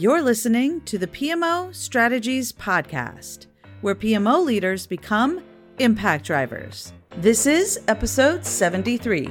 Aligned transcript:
You're 0.00 0.22
listening 0.22 0.80
to 0.86 0.96
the 0.96 1.06
PMO 1.06 1.74
Strategies 1.74 2.52
Podcast, 2.52 3.48
where 3.82 3.94
PMO 3.94 4.42
leaders 4.42 4.86
become 4.86 5.44
impact 5.78 6.24
drivers. 6.24 6.94
This 7.18 7.44
is 7.46 7.78
episode 7.86 8.46
73. 8.46 9.28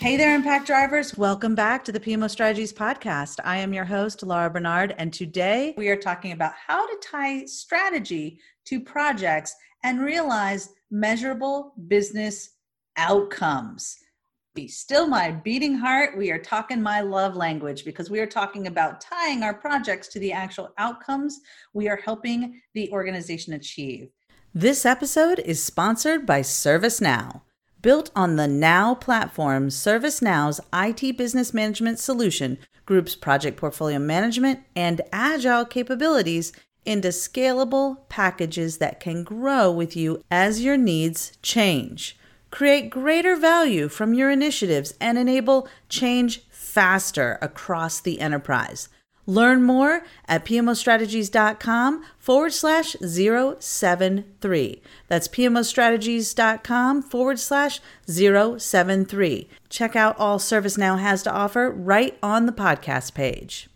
Hey 0.00 0.18
there, 0.18 0.34
Impact 0.34 0.66
Drivers. 0.66 1.16
Welcome 1.16 1.54
back 1.54 1.82
to 1.84 1.92
the 1.92 1.98
PMO 1.98 2.28
Strategies 2.28 2.74
Podcast. 2.74 3.40
I 3.42 3.56
am 3.56 3.72
your 3.72 3.86
host, 3.86 4.22
Laura 4.22 4.50
Barnard, 4.50 4.94
and 4.98 5.14
today 5.14 5.72
we 5.78 5.88
are 5.88 5.96
talking 5.96 6.32
about 6.32 6.52
how 6.52 6.86
to 6.86 6.96
tie 7.02 7.46
strategy 7.46 8.38
to 8.66 8.80
projects 8.80 9.56
and 9.84 10.00
realize 10.00 10.70
measurable 10.90 11.74
business 11.86 12.56
outcomes. 12.96 13.96
Be 14.54 14.66
still 14.66 15.06
my 15.06 15.30
beating 15.30 15.76
heart. 15.76 16.16
We 16.16 16.30
are 16.30 16.38
talking 16.38 16.80
my 16.80 17.00
love 17.00 17.36
language 17.36 17.84
because 17.84 18.08
we 18.08 18.20
are 18.20 18.26
talking 18.26 18.66
about 18.66 19.00
tying 19.00 19.42
our 19.42 19.54
projects 19.54 20.08
to 20.08 20.18
the 20.18 20.32
actual 20.32 20.72
outcomes 20.78 21.40
we 21.74 21.88
are 21.88 22.00
helping 22.04 22.60
the 22.72 22.90
organization 22.90 23.52
achieve. 23.52 24.08
This 24.54 24.86
episode 24.86 25.40
is 25.40 25.62
sponsored 25.62 26.24
by 26.24 26.40
ServiceNow. 26.40 27.42
Built 27.82 28.10
on 28.16 28.36
the 28.36 28.46
Now 28.46 28.94
platform, 28.94 29.68
ServiceNow's 29.68 30.60
IT 30.72 31.18
business 31.18 31.52
management 31.52 31.98
solution 31.98 32.58
groups 32.86 33.16
project 33.16 33.56
portfolio 33.56 33.98
management 33.98 34.60
and 34.76 35.00
agile 35.12 35.64
capabilities 35.64 36.52
into 36.84 37.08
scalable 37.08 38.08
packages 38.08 38.78
that 38.78 39.00
can 39.00 39.24
grow 39.24 39.70
with 39.70 39.96
you 39.96 40.22
as 40.30 40.62
your 40.62 40.76
needs 40.76 41.36
change. 41.42 42.18
Create 42.50 42.90
greater 42.90 43.36
value 43.36 43.88
from 43.88 44.14
your 44.14 44.30
initiatives 44.30 44.94
and 45.00 45.18
enable 45.18 45.68
change 45.88 46.42
faster 46.50 47.38
across 47.42 48.00
the 48.00 48.20
enterprise. 48.20 48.88
Learn 49.26 49.62
more 49.62 50.02
at 50.28 50.44
pmostrategies.com 50.44 52.04
forward 52.18 52.52
slash 52.52 52.94
073. 53.00 54.82
That's 55.08 55.28
pmostrategies.com 55.28 57.02
forward 57.02 57.38
slash 57.38 57.80
073. 58.06 59.48
Check 59.70 59.96
out 59.96 60.18
all 60.18 60.38
ServiceNow 60.38 60.98
has 60.98 61.22
to 61.22 61.32
offer 61.32 61.70
right 61.70 62.18
on 62.22 62.46
the 62.46 62.52
podcast 62.52 63.14
page. 63.14 63.68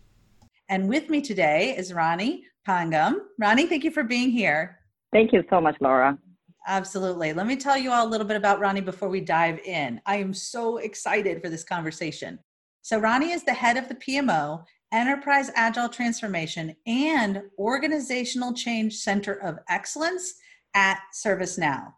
And 0.68 0.88
with 0.88 1.08
me 1.08 1.22
today 1.22 1.74
is 1.76 1.94
Ronnie 1.94 2.44
Pangam. 2.68 3.20
Ronnie, 3.38 3.66
thank 3.66 3.82
you 3.82 3.90
for 3.90 4.04
being 4.04 4.30
here. 4.30 4.80
Thank 5.12 5.32
you 5.32 5.42
so 5.48 5.60
much, 5.60 5.76
Laura. 5.80 6.18
Absolutely. 6.66 7.32
Let 7.32 7.46
me 7.46 7.56
tell 7.56 7.78
you 7.78 7.90
all 7.90 8.06
a 8.06 8.10
little 8.10 8.26
bit 8.26 8.36
about 8.36 8.60
Ronnie 8.60 8.82
before 8.82 9.08
we 9.08 9.22
dive 9.22 9.58
in. 9.60 10.02
I 10.04 10.16
am 10.16 10.34
so 10.34 10.76
excited 10.76 11.40
for 11.40 11.48
this 11.48 11.64
conversation. 11.64 12.38
So, 12.82 12.98
Ronnie 12.98 13.30
is 13.30 13.42
the 13.42 13.54
head 13.54 13.78
of 13.78 13.88
the 13.88 13.94
PMO 13.94 14.64
Enterprise 14.92 15.50
Agile 15.54 15.88
Transformation 15.88 16.76
and 16.86 17.42
Organizational 17.58 18.52
Change 18.52 18.94
Center 18.96 19.34
of 19.42 19.58
Excellence 19.70 20.34
at 20.74 20.98
ServiceNow. 21.14 21.92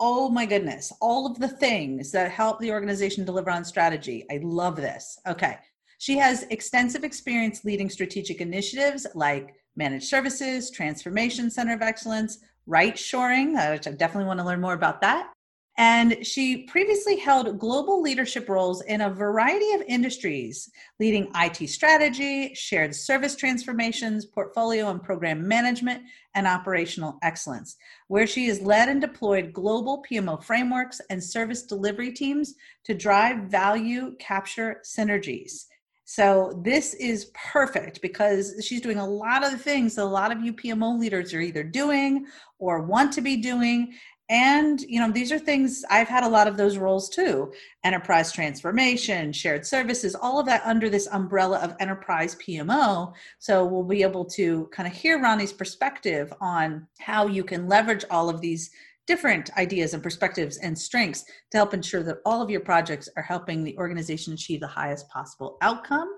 Oh 0.00 0.28
my 0.28 0.46
goodness, 0.46 0.92
all 1.00 1.26
of 1.26 1.38
the 1.38 1.48
things 1.48 2.12
that 2.12 2.30
help 2.30 2.60
the 2.60 2.70
organization 2.70 3.24
deliver 3.24 3.50
on 3.50 3.64
strategy. 3.64 4.24
I 4.30 4.40
love 4.42 4.76
this. 4.76 5.18
Okay. 5.26 5.58
She 5.98 6.16
has 6.18 6.44
extensive 6.50 7.02
experience 7.02 7.64
leading 7.64 7.90
strategic 7.90 8.40
initiatives 8.40 9.06
like 9.16 9.54
managed 9.78 10.08
services, 10.08 10.70
transformation 10.70 11.50
center 11.50 11.72
of 11.72 11.80
excellence, 11.80 12.40
right 12.66 12.98
shoring, 12.98 13.56
uh, 13.56 13.70
which 13.70 13.86
I 13.86 13.92
definitely 13.92 14.26
want 14.26 14.40
to 14.40 14.46
learn 14.46 14.60
more 14.60 14.74
about 14.74 15.00
that, 15.00 15.32
and 15.78 16.26
she 16.26 16.64
previously 16.64 17.16
held 17.16 17.56
global 17.56 18.02
leadership 18.02 18.48
roles 18.48 18.82
in 18.82 19.00
a 19.00 19.10
variety 19.10 19.72
of 19.74 19.82
industries, 19.86 20.68
leading 20.98 21.30
IT 21.36 21.68
strategy, 21.68 22.52
shared 22.54 22.92
service 22.92 23.36
transformations, 23.36 24.26
portfolio 24.26 24.90
and 24.90 25.00
program 25.00 25.46
management, 25.46 26.02
and 26.34 26.48
operational 26.48 27.16
excellence, 27.22 27.76
where 28.08 28.26
she 28.26 28.48
has 28.48 28.60
led 28.60 28.88
and 28.88 29.00
deployed 29.00 29.52
global 29.52 30.04
PMO 30.10 30.42
frameworks 30.42 31.00
and 31.10 31.22
service 31.22 31.62
delivery 31.62 32.12
teams 32.12 32.56
to 32.82 32.92
drive 32.92 33.44
value 33.44 34.16
capture 34.18 34.82
synergies. 34.84 35.66
So 36.10 36.58
this 36.64 36.94
is 36.94 37.30
perfect 37.34 38.00
because 38.00 38.64
she's 38.66 38.80
doing 38.80 38.96
a 38.96 39.06
lot 39.06 39.44
of 39.44 39.50
the 39.50 39.58
things 39.58 39.94
that 39.94 40.04
a 40.04 40.06
lot 40.06 40.32
of 40.32 40.40
you 40.40 40.54
PMO 40.54 40.98
leaders 40.98 41.34
are 41.34 41.40
either 41.40 41.62
doing 41.62 42.24
or 42.58 42.80
want 42.80 43.12
to 43.12 43.20
be 43.20 43.36
doing. 43.36 43.92
And 44.30 44.80
you 44.80 45.00
know 45.00 45.10
these 45.10 45.32
are 45.32 45.38
things 45.38 45.84
i've 45.88 46.08
had 46.08 46.22
a 46.22 46.28
lot 46.28 46.46
of 46.46 46.58
those 46.58 46.76
roles 46.76 47.08
too 47.08 47.50
enterprise 47.82 48.30
transformation 48.30 49.32
shared 49.32 49.64
services 49.64 50.14
all 50.14 50.38
of 50.38 50.44
that 50.44 50.60
under 50.66 50.90
this 50.90 51.08
umbrella 51.12 51.58
of 51.60 51.74
enterprise 51.80 52.36
pmo 52.36 53.14
so 53.38 53.64
we'll 53.64 53.84
be 53.84 54.02
able 54.02 54.26
to 54.26 54.68
kind 54.70 54.86
of 54.86 54.92
hear 54.92 55.18
ronnie's 55.18 55.54
perspective 55.54 56.30
on 56.42 56.86
how 56.98 57.26
you 57.26 57.42
can 57.42 57.68
leverage 57.68 58.04
all 58.10 58.28
of 58.28 58.42
these 58.42 58.70
different 59.08 59.50
ideas 59.56 59.94
and 59.94 60.02
perspectives 60.02 60.58
and 60.58 60.78
strengths 60.78 61.24
to 61.50 61.58
help 61.58 61.74
ensure 61.74 62.04
that 62.04 62.18
all 62.24 62.40
of 62.40 62.50
your 62.50 62.60
projects 62.60 63.08
are 63.16 63.22
helping 63.22 63.64
the 63.64 63.76
organization 63.78 64.32
achieve 64.32 64.60
the 64.60 64.66
highest 64.66 65.08
possible 65.08 65.56
outcome 65.62 66.08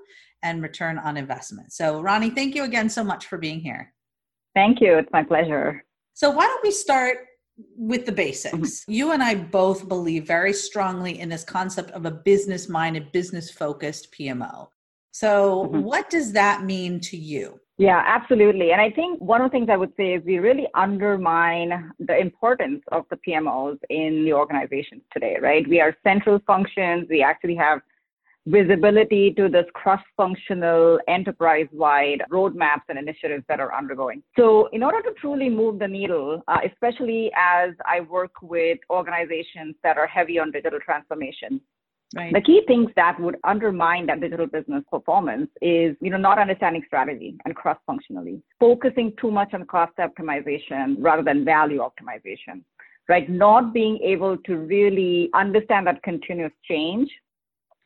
and 0.43 0.63
return 0.63 0.99
on 0.99 1.17
investment 1.17 1.73
so 1.73 2.03
ronnie 2.03 2.31
thank 2.31 2.55
you 2.55 2.65
again 2.65 2.89
so 2.89 3.03
much 3.03 3.27
for 3.27 3.39
being 3.39 3.61
here 3.61 3.93
thank 4.55 4.81
you 4.81 4.99
it's 4.99 5.13
my 5.13 5.23
pleasure 5.23 5.83
so 6.13 6.31
why 6.31 6.45
don't 6.45 6.63
we 6.63 6.71
start 6.71 7.19
with 7.77 8.07
the 8.07 8.13
basics. 8.13 8.55
Mm-hmm. 8.57 8.93
You 8.93 9.13
and 9.13 9.23
I 9.23 9.35
both 9.35 9.89
believe 9.89 10.27
very 10.27 10.53
strongly 10.53 11.21
in 11.21 11.29
this 11.29 11.45
concept 11.45 11.91
of 11.93 12.07
a 12.07 12.11
business 12.11 12.69
minded, 12.69 13.13
business 13.13 13.51
focused 13.51 14.15
PMO. 14.19 14.69
So, 15.13 15.67
mm-hmm. 15.67 15.83
what 15.83 16.11
does 16.11 16.33
that 16.33 16.65
mean 16.65 17.01
to 17.01 17.17
you? 17.17 17.61
Yeah, 17.81 18.03
absolutely. 18.07 18.73
And 18.73 18.81
I 18.81 18.91
think 18.91 19.19
one 19.23 19.41
of 19.41 19.51
the 19.51 19.57
things 19.57 19.71
I 19.73 19.77
would 19.79 19.95
say 19.97 20.13
is 20.13 20.23
we 20.27 20.39
really 20.39 20.67
undermine 20.75 21.91
the 21.99 22.15
importance 22.15 22.83
of 22.93 23.07
the 23.09 23.19
PMOs 23.27 23.79
in 23.89 24.27
the 24.27 24.35
organizations 24.35 25.01
today, 25.11 25.39
right? 25.41 25.67
We 25.67 25.81
are 25.81 25.97
central 26.05 26.41
functions. 26.47 27.07
We 27.09 27.23
actually 27.23 27.55
have 27.55 27.81
visibility 28.45 29.33
to 29.33 29.49
this 29.49 29.65
cross-functional 29.73 31.01
enterprise-wide 31.09 32.25
roadmaps 32.31 32.85
and 32.91 32.99
initiatives 32.99 33.45
that 33.49 33.61
are 33.61 33.75
undergoing. 33.75 34.23
So 34.39 34.69
in 34.75 34.83
order 34.83 35.01
to 35.01 35.15
truly 35.19 35.49
move 35.49 35.79
the 35.79 35.89
needle, 35.89 36.43
uh, 36.49 36.59
especially 36.71 37.33
as 37.35 37.71
I 37.87 38.01
work 38.01 38.33
with 38.43 38.79
organizations 38.91 39.75
that 39.85 39.97
are 39.97 40.07
heavy 40.07 40.39
on 40.39 40.51
digital 40.51 40.81
transformation, 40.81 41.63
Right. 42.17 42.33
The 42.33 42.41
key 42.41 42.63
things 42.67 42.91
that 42.97 43.21
would 43.21 43.37
undermine 43.45 44.07
that 44.07 44.21
digital 44.21 44.47
business 44.47 44.83
performance 44.91 45.49
is, 45.63 45.95
you 46.01 46.11
know, 46.11 46.17
not 46.17 46.39
understanding 46.39 46.83
strategy 46.87 47.37
and 47.45 47.55
cross-functionally, 47.55 48.43
focusing 48.59 49.13
too 49.21 49.31
much 49.31 49.55
on 49.55 49.65
cost 49.67 49.93
optimization 49.99 50.97
rather 50.99 51.23
than 51.23 51.45
value 51.45 51.79
optimization, 51.79 52.63
right? 53.09 53.31
Not 53.31 53.73
being 53.73 53.99
able 54.03 54.37
to 54.39 54.57
really 54.57 55.31
understand 55.35 55.87
that 55.87 56.03
continuous 56.03 56.53
change 56.67 57.09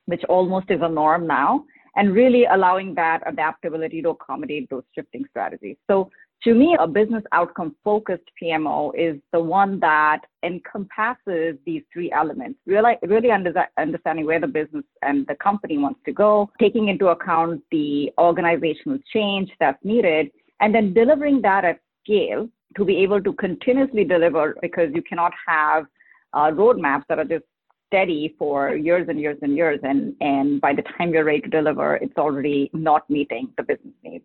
which 0.07 0.23
almost 0.29 0.71
is 0.71 0.81
a 0.83 0.89
norm 0.89 1.27
now, 1.27 1.65
and 1.97 2.13
really 2.13 2.45
allowing 2.47 2.95
that 2.95 3.21
adaptability 3.27 4.03
to 4.03 4.11
accommodate 4.11 4.69
those 4.69 4.83
shifting 4.95 5.25
strategies. 5.31 5.77
So 5.89 6.11
to 6.45 6.55
me, 6.55 6.77
a 6.79 6.87
business 6.87 7.25
outcome 7.33 7.75
focused 7.83 8.25
PMO 8.41 8.93
is 8.95 9.19
the 9.33 9.41
one 9.41 9.81
that 9.81 10.21
encompasses 10.43 11.57
these 11.65 11.83
three 11.91 12.13
elements, 12.13 12.59
really, 12.67 12.97
really 13.03 13.31
under, 13.31 13.53
understanding 13.79 14.27
where 14.27 14.41
the 14.41 14.47
business 14.47 14.85
and 15.01 15.27
the 15.27 15.37
company 15.37 15.79
wants 15.79 16.01
to 16.05 16.13
go, 16.13 16.51
taking 16.61 16.89
into 16.89 17.09
account 17.09 17.63
the 17.71 18.13
organizational 18.19 18.99
change 19.11 19.51
that's 19.59 19.83
needed, 19.83 20.31
and 20.61 20.75
then 20.75 20.93
delivering 20.93 21.41
that 21.41 21.65
at 21.65 21.81
scale 22.05 22.47
to 22.77 22.85
be 22.85 22.99
able 22.99 23.23
to 23.23 23.33
continuously 23.35 24.05
deliver 24.05 24.55
because 24.61 24.91
you 24.95 25.03
cannot 25.03 25.33
have 25.47 25.87
uh, 26.35 26.51
roadmaps 26.51 27.05
that 27.09 27.19
are 27.19 27.25
just 27.25 27.45
steady 27.87 28.35
for 28.39 28.75
years 28.75 29.07
and 29.09 29.21
years 29.21 29.39
and 29.43 29.57
years 29.57 29.79
and 29.83 30.15
and 30.21 30.61
by 30.61 30.75
the 30.75 30.83
time 30.97 31.13
you're 31.13 31.23
ready 31.23 31.41
to 31.41 31.49
deliver 31.49 31.97
it's 31.97 32.17
already 32.17 32.69
not 32.73 33.09
meeting 33.09 33.49
the 33.57 33.63
business 33.63 33.95
needs 34.03 34.25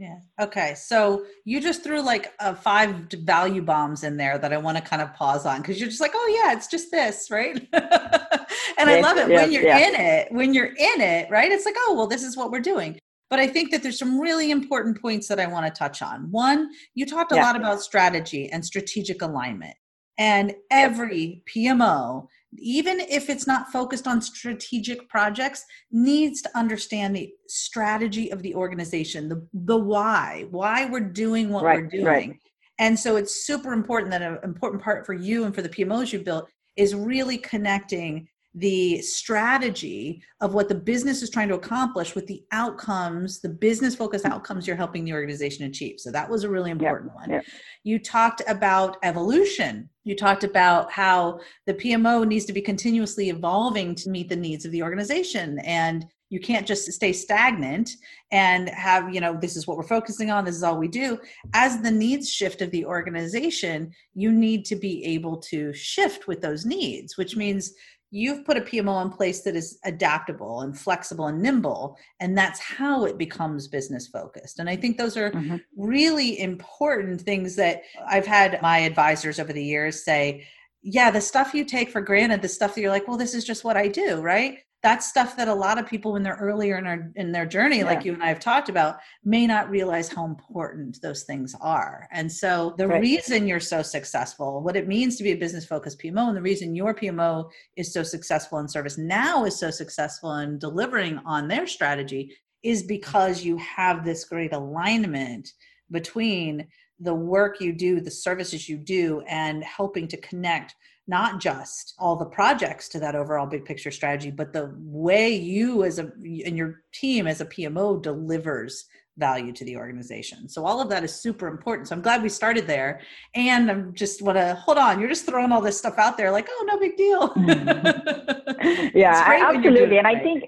yeah 0.00 0.16
okay 0.40 0.74
so 0.74 1.26
you 1.44 1.60
just 1.60 1.84
threw 1.84 2.00
like 2.00 2.32
uh, 2.40 2.54
five 2.54 2.94
value 3.22 3.60
bombs 3.60 4.02
in 4.02 4.16
there 4.16 4.38
that 4.38 4.50
i 4.50 4.56
want 4.56 4.76
to 4.76 4.82
kind 4.82 5.02
of 5.02 5.12
pause 5.12 5.44
on 5.44 5.60
because 5.60 5.78
you're 5.78 5.90
just 5.90 6.00
like 6.00 6.12
oh 6.14 6.42
yeah 6.42 6.54
it's 6.56 6.66
just 6.66 6.90
this 6.90 7.30
right 7.30 7.68
and 7.72 8.90
i 8.90 9.00
love 9.00 9.18
it 9.18 9.28
when 9.28 9.52
you're 9.52 9.62
in 9.62 9.94
it 9.94 10.32
when 10.32 10.54
you're 10.54 10.72
in 10.72 11.00
it 11.02 11.30
right 11.30 11.52
it's 11.52 11.66
like 11.66 11.76
oh 11.80 11.94
well 11.94 12.06
this 12.06 12.24
is 12.24 12.36
what 12.36 12.50
we're 12.50 12.60
doing 12.60 12.98
but 13.28 13.38
I 13.38 13.46
think 13.46 13.70
that 13.70 13.84
there's 13.84 13.98
some 13.98 14.20
really 14.20 14.50
important 14.50 15.00
points 15.00 15.28
that 15.28 15.38
I 15.38 15.46
want 15.46 15.64
to 15.64 15.78
touch 15.78 16.02
on. 16.02 16.32
One, 16.32 16.68
you 16.96 17.06
talked 17.06 17.30
a 17.30 17.36
yeah. 17.36 17.46
lot 17.46 17.54
about 17.54 17.80
strategy 17.80 18.50
and 18.50 18.64
strategic 18.64 19.22
alignment. 19.22 19.76
And 20.18 20.52
every 20.70 21.44
PMO 21.48 22.26
even 22.58 23.00
if 23.00 23.30
it's 23.30 23.46
not 23.46 23.70
focused 23.70 24.06
on 24.06 24.20
strategic 24.20 25.08
projects 25.08 25.64
needs 25.92 26.42
to 26.42 26.58
understand 26.58 27.14
the 27.14 27.32
strategy 27.46 28.30
of 28.32 28.42
the 28.42 28.54
organization 28.54 29.28
the 29.28 29.46
the 29.52 29.76
why 29.76 30.46
why 30.50 30.84
we're 30.86 31.00
doing 31.00 31.50
what 31.50 31.62
right, 31.62 31.82
we're 31.82 31.86
doing 31.86 32.04
right. 32.04 32.36
And 32.80 32.98
so 32.98 33.16
it's 33.16 33.46
super 33.46 33.74
important 33.74 34.10
that 34.12 34.22
an 34.22 34.38
important 34.42 34.82
part 34.82 35.04
for 35.04 35.12
you 35.12 35.44
and 35.44 35.54
for 35.54 35.60
the 35.60 35.68
PMOs 35.68 36.14
you 36.14 36.18
built 36.18 36.48
is 36.76 36.94
really 36.94 37.36
connecting 37.36 38.26
the 38.54 39.00
strategy 39.00 40.22
of 40.40 40.54
what 40.54 40.68
the 40.68 40.74
business 40.74 41.22
is 41.22 41.30
trying 41.30 41.48
to 41.48 41.54
accomplish 41.54 42.16
with 42.16 42.26
the 42.26 42.42
outcomes, 42.50 43.40
the 43.40 43.48
business 43.48 43.94
focused 43.94 44.24
outcomes 44.24 44.66
you're 44.66 44.76
helping 44.76 45.04
the 45.04 45.12
organization 45.12 45.66
achieve. 45.66 46.00
So 46.00 46.10
that 46.10 46.28
was 46.28 46.42
a 46.42 46.50
really 46.50 46.72
important 46.72 47.12
yep, 47.12 47.20
one. 47.20 47.30
Yep. 47.30 47.44
You 47.84 47.98
talked 48.00 48.42
about 48.48 48.96
evolution. 49.04 49.88
You 50.02 50.16
talked 50.16 50.42
about 50.42 50.90
how 50.90 51.40
the 51.66 51.74
PMO 51.74 52.26
needs 52.26 52.44
to 52.46 52.52
be 52.52 52.60
continuously 52.60 53.28
evolving 53.28 53.94
to 53.96 54.10
meet 54.10 54.28
the 54.28 54.36
needs 54.36 54.64
of 54.64 54.72
the 54.72 54.82
organization 54.82 55.60
and 55.60 56.04
you 56.30 56.38
can't 56.38 56.66
just 56.66 56.90
stay 56.92 57.12
stagnant 57.12 57.90
and 58.30 58.68
have 58.68 59.12
you 59.12 59.20
know 59.20 59.36
this 59.40 59.56
is 59.56 59.66
what 59.66 59.76
we're 59.76 59.82
focusing 59.82 60.30
on 60.30 60.44
this 60.44 60.54
is 60.54 60.62
all 60.62 60.78
we 60.78 60.88
do 60.88 61.18
as 61.54 61.82
the 61.82 61.90
needs 61.90 62.30
shift 62.30 62.62
of 62.62 62.70
the 62.70 62.84
organization 62.84 63.90
you 64.14 64.32
need 64.32 64.64
to 64.64 64.76
be 64.76 65.04
able 65.04 65.36
to 65.36 65.72
shift 65.72 66.28
with 66.28 66.40
those 66.40 66.64
needs 66.64 67.16
which 67.16 67.36
means 67.36 67.74
you've 68.10 68.44
put 68.44 68.56
a 68.56 68.60
PMO 68.60 69.02
in 69.02 69.10
place 69.10 69.42
that 69.42 69.54
is 69.54 69.78
adaptable 69.84 70.62
and 70.62 70.78
flexible 70.78 71.26
and 71.26 71.40
nimble 71.40 71.96
and 72.18 72.36
that's 72.36 72.58
how 72.58 73.04
it 73.04 73.16
becomes 73.16 73.68
business 73.68 74.08
focused 74.08 74.58
and 74.58 74.68
i 74.68 74.76
think 74.76 74.96
those 74.96 75.16
are 75.16 75.30
mm-hmm. 75.30 75.56
really 75.76 76.40
important 76.40 77.20
things 77.20 77.56
that 77.56 77.82
i've 78.08 78.26
had 78.26 78.60
my 78.62 78.78
advisors 78.78 79.38
over 79.38 79.52
the 79.52 79.64
years 79.64 80.04
say 80.04 80.44
yeah 80.82 81.10
the 81.10 81.20
stuff 81.20 81.54
you 81.54 81.64
take 81.64 81.90
for 81.90 82.00
granted 82.00 82.42
the 82.42 82.48
stuff 82.48 82.74
that 82.74 82.80
you're 82.80 82.90
like 82.90 83.06
well 83.06 83.16
this 83.16 83.34
is 83.34 83.44
just 83.44 83.64
what 83.64 83.76
i 83.76 83.86
do 83.86 84.20
right 84.20 84.58
that's 84.82 85.06
stuff 85.06 85.36
that 85.36 85.48
a 85.48 85.54
lot 85.54 85.78
of 85.78 85.86
people 85.86 86.12
when 86.12 86.22
they're 86.22 86.38
earlier 86.40 86.78
in, 86.78 86.86
our, 86.86 87.10
in 87.16 87.32
their 87.32 87.46
journey 87.46 87.78
yeah. 87.78 87.84
like 87.84 88.04
you 88.04 88.12
and 88.12 88.22
i 88.22 88.28
have 88.28 88.40
talked 88.40 88.68
about 88.68 88.98
may 89.24 89.46
not 89.46 89.68
realize 89.70 90.08
how 90.08 90.24
important 90.24 91.00
those 91.02 91.24
things 91.24 91.54
are 91.60 92.08
and 92.12 92.30
so 92.30 92.74
the 92.78 92.86
right. 92.86 93.00
reason 93.00 93.46
you're 93.46 93.60
so 93.60 93.82
successful 93.82 94.62
what 94.62 94.76
it 94.76 94.88
means 94.88 95.16
to 95.16 95.22
be 95.22 95.32
a 95.32 95.36
business 95.36 95.64
focused 95.64 96.00
pmo 96.00 96.28
and 96.28 96.36
the 96.36 96.42
reason 96.42 96.74
your 96.74 96.94
pmo 96.94 97.48
is 97.76 97.92
so 97.92 98.02
successful 98.02 98.58
in 98.58 98.66
ServiceNow 98.66 99.46
is 99.46 99.58
so 99.58 99.70
successful 99.70 100.34
in 100.36 100.58
delivering 100.58 101.18
on 101.24 101.48
their 101.48 101.66
strategy 101.66 102.34
is 102.62 102.82
because 102.82 103.42
you 103.42 103.56
have 103.58 104.04
this 104.04 104.24
great 104.24 104.52
alignment 104.52 105.52
between 105.90 106.66
the 107.00 107.14
work 107.14 107.60
you 107.60 107.72
do 107.72 108.00
the 108.00 108.10
services 108.10 108.68
you 108.68 108.76
do 108.76 109.22
and 109.28 109.64
helping 109.64 110.06
to 110.06 110.16
connect 110.18 110.74
not 111.10 111.40
just 111.40 111.94
all 111.98 112.14
the 112.14 112.24
projects 112.24 112.88
to 112.88 113.00
that 113.00 113.16
overall 113.16 113.44
big 113.44 113.64
picture 113.64 113.90
strategy, 113.90 114.30
but 114.30 114.52
the 114.52 114.72
way 114.78 115.34
you 115.34 115.84
as 115.84 115.98
a 115.98 116.12
and 116.46 116.56
your 116.56 116.82
team 116.92 117.26
as 117.26 117.40
a 117.40 117.46
PMO 117.46 118.00
delivers 118.00 118.86
value 119.18 119.52
to 119.52 119.64
the 119.64 119.76
organization. 119.76 120.48
So 120.48 120.64
all 120.64 120.80
of 120.80 120.88
that 120.88 121.02
is 121.02 121.12
super 121.12 121.48
important. 121.48 121.88
So 121.88 121.96
I'm 121.96 122.00
glad 122.00 122.22
we 122.22 122.28
started 122.28 122.66
there. 122.66 123.00
And 123.34 123.70
I'm 123.70 123.92
just 123.92 124.22
want 124.22 124.38
to 124.38 124.54
hold 124.54 124.78
on. 124.78 125.00
You're 125.00 125.08
just 125.08 125.26
throwing 125.26 125.52
all 125.52 125.60
this 125.60 125.76
stuff 125.76 125.98
out 125.98 126.16
there 126.16 126.30
like, 126.30 126.48
oh, 126.48 126.64
no 126.66 126.78
big 126.78 126.96
deal. 126.96 127.32
yeah, 128.94 129.50
absolutely. 129.52 129.98
And 129.98 130.06
right. 130.06 130.16
I 130.16 130.20
think 130.20 130.44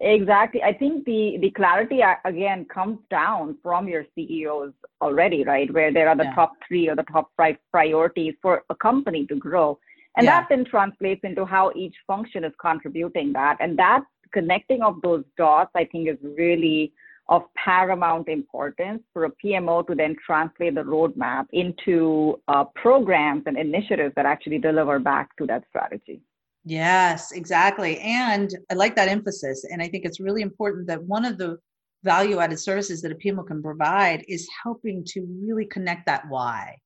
exactly 0.00 0.62
i 0.62 0.72
think 0.72 1.04
the 1.04 1.38
the 1.40 1.50
clarity 1.50 2.02
uh, 2.02 2.14
again 2.24 2.64
comes 2.66 2.98
down 3.10 3.56
from 3.62 3.88
your 3.88 4.04
ceos 4.14 4.72
already 5.00 5.42
right 5.44 5.72
where 5.74 5.92
there 5.92 6.08
are 6.08 6.16
the 6.16 6.24
yeah. 6.24 6.34
top 6.34 6.52
three 6.66 6.88
or 6.88 6.94
the 6.94 7.02
top 7.04 7.30
five 7.36 7.56
priorities 7.72 8.32
for 8.40 8.62
a 8.70 8.74
company 8.76 9.26
to 9.26 9.34
grow 9.34 9.78
and 10.16 10.24
yeah. 10.24 10.40
that 10.40 10.48
then 10.48 10.64
translates 10.64 11.20
into 11.24 11.44
how 11.44 11.72
each 11.74 11.94
function 12.06 12.44
is 12.44 12.52
contributing 12.60 13.32
that. 13.32 13.56
And 13.60 13.78
that 13.78 14.02
connecting 14.32 14.82
of 14.82 15.00
those 15.02 15.24
dots, 15.36 15.70
I 15.74 15.84
think, 15.84 16.08
is 16.08 16.18
really 16.22 16.92
of 17.28 17.42
paramount 17.54 18.28
importance 18.28 19.02
for 19.12 19.24
a 19.24 19.30
PMO 19.42 19.86
to 19.86 19.94
then 19.94 20.16
translate 20.24 20.74
the 20.74 20.82
roadmap 20.82 21.46
into 21.52 22.40
uh, 22.48 22.64
programs 22.74 23.44
and 23.46 23.56
initiatives 23.56 24.12
that 24.16 24.26
actually 24.26 24.58
deliver 24.58 24.98
back 24.98 25.34
to 25.36 25.46
that 25.46 25.64
strategy. 25.68 26.20
Yes, 26.64 27.32
exactly. 27.32 27.98
And 28.00 28.54
I 28.70 28.74
like 28.74 28.94
that 28.96 29.08
emphasis. 29.08 29.64
And 29.70 29.82
I 29.82 29.88
think 29.88 30.04
it's 30.04 30.20
really 30.20 30.42
important 30.42 30.86
that 30.88 31.02
one 31.02 31.24
of 31.24 31.38
the 31.38 31.58
value 32.04 32.38
added 32.38 32.58
services 32.58 33.00
that 33.02 33.12
a 33.12 33.14
PMO 33.14 33.46
can 33.46 33.62
provide 33.62 34.24
is 34.28 34.48
helping 34.62 35.04
to 35.06 35.26
really 35.42 35.66
connect 35.66 36.06
that 36.06 36.24
why 36.28 36.76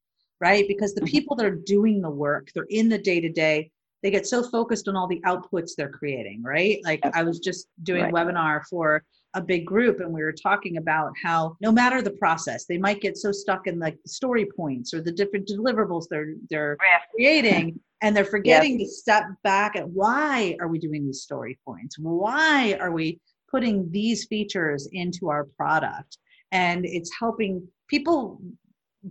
right? 0.40 0.66
Because 0.68 0.94
the 0.94 1.00
mm-hmm. 1.00 1.10
people 1.10 1.36
that 1.36 1.46
are 1.46 1.54
doing 1.54 2.00
the 2.00 2.10
work, 2.10 2.50
they're 2.54 2.66
in 2.70 2.88
the 2.88 2.98
day 2.98 3.20
to 3.20 3.28
day, 3.28 3.70
they 4.02 4.10
get 4.10 4.26
so 4.26 4.42
focused 4.42 4.88
on 4.88 4.96
all 4.96 5.06
the 5.06 5.20
outputs 5.26 5.72
they're 5.76 5.88
creating, 5.88 6.42
right? 6.42 6.78
Like 6.84 7.00
I 7.14 7.22
was 7.22 7.40
just 7.40 7.68
doing 7.82 8.02
right. 8.02 8.12
a 8.12 8.14
webinar 8.14 8.62
for 8.68 9.02
a 9.36 9.40
big 9.40 9.66
group 9.66 10.00
and 10.00 10.12
we 10.12 10.22
were 10.22 10.32
talking 10.32 10.78
about 10.78 11.12
how 11.22 11.56
no 11.60 11.70
matter 11.70 12.00
the 12.00 12.10
process 12.12 12.64
they 12.64 12.78
might 12.78 13.02
get 13.02 13.18
so 13.18 13.30
stuck 13.30 13.66
in 13.66 13.78
like 13.78 13.98
story 14.06 14.46
points 14.56 14.94
or 14.94 15.02
the 15.02 15.12
different 15.12 15.46
deliverables 15.46 16.06
they're 16.08 16.34
they're 16.48 16.78
creating 17.14 17.78
and 18.02 18.16
they're 18.16 18.24
forgetting 18.24 18.80
yes. 18.80 18.88
to 18.88 18.94
step 18.94 19.24
back 19.44 19.76
at 19.76 19.86
why 19.90 20.56
are 20.58 20.68
we 20.68 20.78
doing 20.78 21.04
these 21.04 21.20
story 21.20 21.58
points 21.66 21.98
why 21.98 22.78
are 22.80 22.92
we 22.92 23.20
putting 23.50 23.90
these 23.90 24.24
features 24.24 24.88
into 24.92 25.28
our 25.28 25.44
product 25.56 26.16
and 26.52 26.86
it's 26.86 27.10
helping 27.20 27.62
people 27.88 28.40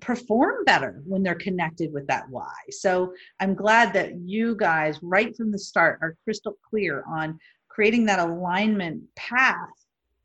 perform 0.02 0.64
better 0.66 1.02
when 1.06 1.24
they're 1.24 1.36
connected 1.36 1.94
with 1.94 2.08
that 2.08 2.30
why. 2.30 2.54
So 2.70 3.14
I'm 3.40 3.56
glad 3.56 3.94
that 3.94 4.16
you 4.20 4.56
guys, 4.56 5.00
right 5.02 5.36
from 5.36 5.52
the 5.52 5.60
start, 5.60 6.00
are 6.02 6.18
crystal 6.24 6.58
clear 6.70 7.04
on 7.08 7.40
creating 7.70 8.06
that 8.06 8.20
alignment 8.20 9.04
path 9.16 9.58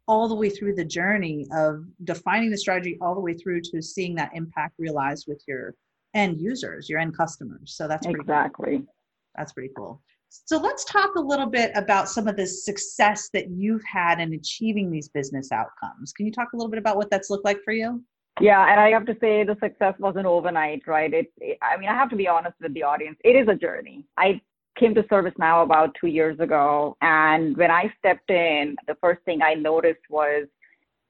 all 0.06 0.28
the 0.28 0.34
way 0.34 0.50
through 0.50 0.74
the 0.74 0.84
journey 0.84 1.46
of 1.52 1.84
defining 2.04 2.50
the 2.50 2.58
strategy 2.58 2.98
all 3.00 3.14
the 3.14 3.20
way 3.20 3.34
through 3.34 3.60
to 3.60 3.80
seeing 3.80 4.14
that 4.16 4.30
impact 4.34 4.74
realized 4.78 5.26
with 5.28 5.42
your 5.46 5.74
end 6.14 6.40
users, 6.40 6.88
your 6.88 6.98
end 6.98 7.16
customers. 7.16 7.74
So 7.76 7.86
that's 7.86 8.06
exactly. 8.06 8.78
Cool. 8.78 8.94
That's 9.36 9.52
pretty 9.52 9.70
cool. 9.76 10.02
So 10.30 10.58
let's 10.58 10.84
talk 10.84 11.16
a 11.16 11.20
little 11.20 11.46
bit 11.46 11.72
about 11.74 12.08
some 12.08 12.28
of 12.28 12.36
the 12.36 12.46
success 12.46 13.30
that 13.32 13.50
you've 13.50 13.82
had 13.84 14.20
in 14.20 14.32
achieving 14.32 14.90
these 14.90 15.08
business 15.08 15.50
outcomes. 15.52 16.12
Can 16.12 16.26
you 16.26 16.32
talk 16.32 16.52
a 16.52 16.56
little 16.56 16.70
bit 16.70 16.78
about 16.78 16.96
what 16.96 17.10
that's 17.10 17.30
looked 17.30 17.44
like 17.44 17.62
for 17.64 17.72
you? 17.72 18.02
Yeah, 18.40 18.70
and 18.70 18.80
I 18.80 18.90
have 18.90 19.04
to 19.06 19.16
say 19.20 19.44
the 19.44 19.56
success 19.62 19.94
wasn't 19.98 20.26
overnight, 20.26 20.82
right? 20.86 21.12
It, 21.12 21.32
it, 21.38 21.58
I 21.62 21.76
mean, 21.76 21.88
I 21.88 21.94
have 21.94 22.10
to 22.10 22.16
be 22.16 22.26
honest 22.26 22.56
with 22.60 22.72
the 22.74 22.82
audience. 22.82 23.18
It 23.22 23.36
is 23.36 23.48
a 23.48 23.54
journey. 23.54 24.04
I 24.16 24.40
came 24.78 24.94
to 24.94 25.02
ServiceNow 25.04 25.62
about 25.62 25.94
two 26.00 26.06
years 26.06 26.40
ago, 26.40 26.96
and 27.02 27.56
when 27.56 27.70
I 27.70 27.92
stepped 27.98 28.30
in, 28.30 28.76
the 28.86 28.96
first 29.00 29.22
thing 29.24 29.42
I 29.42 29.54
noticed 29.54 30.00
was 30.08 30.46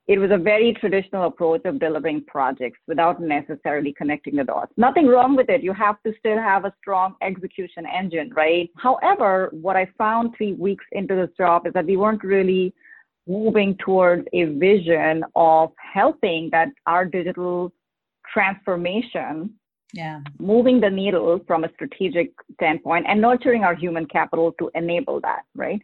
it 0.09 0.19
was 0.19 0.32
a 0.32 0.37
very 0.37 0.75
traditional 0.75 1.29
approach 1.29 1.65
of 1.67 1.79
delivering 1.79 2.25
projects 2.25 2.81
without 2.88 3.23
necessarily 3.23 3.93
connecting 3.93 4.35
the 4.35 4.43
dots. 4.43 4.73
Nothing 4.77 5.06
wrong 5.06 5.37
with 5.37 5.49
it. 5.49 5.62
You 5.62 5.73
have 5.73 6.03
to 6.03 6.12
still 6.19 6.37
have 6.37 6.65
a 6.65 6.75
strong 6.81 7.15
execution 7.23 7.87
engine, 7.87 8.32
right? 8.34 8.69
However, 8.77 9.51
what 9.53 9.77
I 9.77 9.89
found 9.96 10.34
three 10.37 10.55
weeks 10.55 10.84
into 10.91 11.15
this 11.15 11.31
job 11.37 11.65
is 11.69 11.72
that 11.75 11.87
we 11.87 11.96
weren't 11.96 12.25
really 12.25 12.75
moving 13.27 13.77
towards 13.77 14.27
a 14.32 14.44
vision 14.44 15.24
of 15.34 15.72
helping 15.93 16.50
that 16.50 16.69
our 16.86 17.05
digital 17.05 17.72
transformation 18.32 19.55
yeah. 19.93 20.20
moving 20.39 20.81
the 20.81 20.89
needle 20.91 21.41
from 21.46 21.65
a 21.65 21.72
strategic 21.74 22.31
standpoint 22.55 23.06
and 23.08 23.20
nurturing 23.20 23.65
our 23.65 23.74
human 23.74 24.06
capital 24.06 24.53
to 24.58 24.70
enable 24.74 25.20
that 25.20 25.43
right 25.56 25.81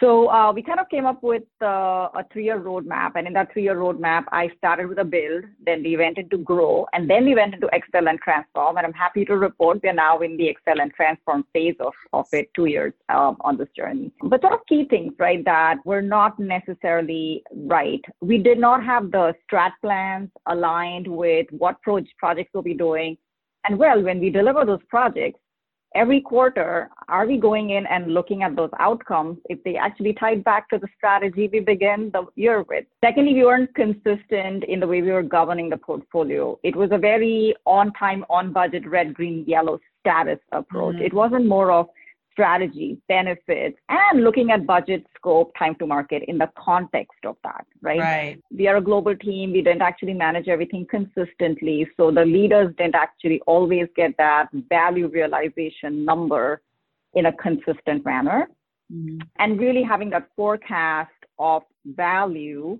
so 0.00 0.30
uh, 0.30 0.52
we 0.52 0.62
kind 0.62 0.78
of 0.78 0.88
came 0.88 1.06
up 1.06 1.22
with 1.24 1.42
uh, 1.60 2.08
a 2.14 2.24
three-year 2.32 2.60
roadmap, 2.60 3.12
and 3.16 3.26
in 3.26 3.32
that 3.32 3.52
three-year 3.52 3.74
roadmap, 3.74 4.24
I 4.30 4.48
started 4.56 4.86
with 4.86 4.98
a 4.98 5.04
build, 5.04 5.44
then 5.66 5.82
we 5.82 5.96
went 5.96 6.18
into 6.18 6.38
grow, 6.38 6.86
and 6.92 7.10
then 7.10 7.24
we 7.24 7.34
went 7.34 7.54
into 7.54 7.68
excel 7.72 8.06
and 8.06 8.18
transform. 8.20 8.76
And 8.76 8.86
I'm 8.86 8.92
happy 8.92 9.24
to 9.24 9.36
report 9.36 9.80
we 9.82 9.88
are 9.88 9.92
now 9.92 10.20
in 10.20 10.36
the 10.36 10.46
excel 10.46 10.80
and 10.80 10.92
transform 10.94 11.44
phase 11.52 11.74
of, 11.80 11.94
of 12.12 12.26
it, 12.32 12.48
two 12.54 12.66
years 12.66 12.92
um, 13.08 13.36
on 13.40 13.56
this 13.56 13.68
journey. 13.76 14.12
But 14.22 14.40
sort 14.40 14.52
of 14.52 14.60
key 14.68 14.84
things, 14.84 15.14
right, 15.18 15.44
that 15.44 15.78
were 15.84 16.02
not 16.02 16.38
necessarily 16.38 17.42
right. 17.52 18.04
We 18.20 18.38
did 18.38 18.58
not 18.58 18.84
have 18.84 19.10
the 19.10 19.34
strat 19.50 19.72
plans 19.82 20.30
aligned 20.46 21.08
with 21.08 21.48
what 21.50 21.82
pro- 21.82 22.04
projects 22.18 22.50
we'll 22.54 22.62
be 22.62 22.74
doing. 22.74 23.16
And 23.68 23.76
well, 23.76 24.00
when 24.00 24.20
we 24.20 24.30
deliver 24.30 24.64
those 24.64 24.82
projects, 24.88 25.40
every 25.94 26.20
quarter, 26.20 26.90
are 27.08 27.26
we 27.26 27.38
going 27.38 27.70
in 27.70 27.86
and 27.86 28.12
looking 28.12 28.42
at 28.42 28.56
those 28.56 28.70
outcomes 28.78 29.38
if 29.48 29.62
they 29.64 29.76
actually 29.76 30.12
tied 30.14 30.44
back 30.44 30.68
to 30.70 30.78
the 30.78 30.88
strategy 30.96 31.48
we 31.52 31.60
began 31.60 32.10
the 32.12 32.26
year 32.36 32.62
with? 32.68 32.84
Secondly, 33.04 33.34
we 33.34 33.44
weren't 33.44 33.74
consistent 33.74 34.64
in 34.64 34.80
the 34.80 34.86
way 34.86 35.02
we 35.02 35.12
were 35.12 35.22
governing 35.22 35.70
the 35.70 35.76
portfolio. 35.76 36.58
It 36.62 36.76
was 36.76 36.90
a 36.92 36.98
very 36.98 37.54
on 37.64 37.92
time, 37.94 38.24
on 38.28 38.52
budget, 38.52 38.88
red, 38.88 39.14
green, 39.14 39.44
yellow 39.46 39.78
status 40.00 40.38
approach. 40.52 40.96
Mm-hmm. 40.96 41.04
It 41.06 41.14
wasn't 41.14 41.46
more 41.46 41.70
of 41.70 41.88
strategy, 42.38 42.96
benefits, 43.08 43.76
and 43.88 44.22
looking 44.22 44.52
at 44.52 44.64
budget, 44.64 45.04
scope, 45.16 45.50
time 45.58 45.74
to 45.74 45.86
market 45.88 46.22
in 46.28 46.38
the 46.38 46.48
context 46.56 47.18
of 47.24 47.36
that, 47.42 47.66
right? 47.82 47.98
Right. 47.98 48.42
We 48.56 48.68
are 48.68 48.76
a 48.76 48.80
global 48.80 49.16
team. 49.16 49.50
We 49.50 49.60
didn't 49.60 49.82
actually 49.82 50.14
manage 50.14 50.46
everything 50.46 50.86
consistently. 50.88 51.88
So 51.96 52.12
the 52.12 52.24
leaders 52.24 52.72
didn't 52.78 52.94
actually 52.94 53.40
always 53.48 53.88
get 53.96 54.12
that 54.18 54.50
value 54.70 55.08
realization 55.08 56.04
number 56.04 56.62
in 57.14 57.26
a 57.26 57.32
consistent 57.32 58.04
manner. 58.04 58.48
Mm-hmm. 58.92 59.18
And 59.40 59.58
really 59.58 59.82
having 59.82 60.10
that 60.10 60.28
forecast 60.36 61.10
of 61.40 61.62
value 61.84 62.78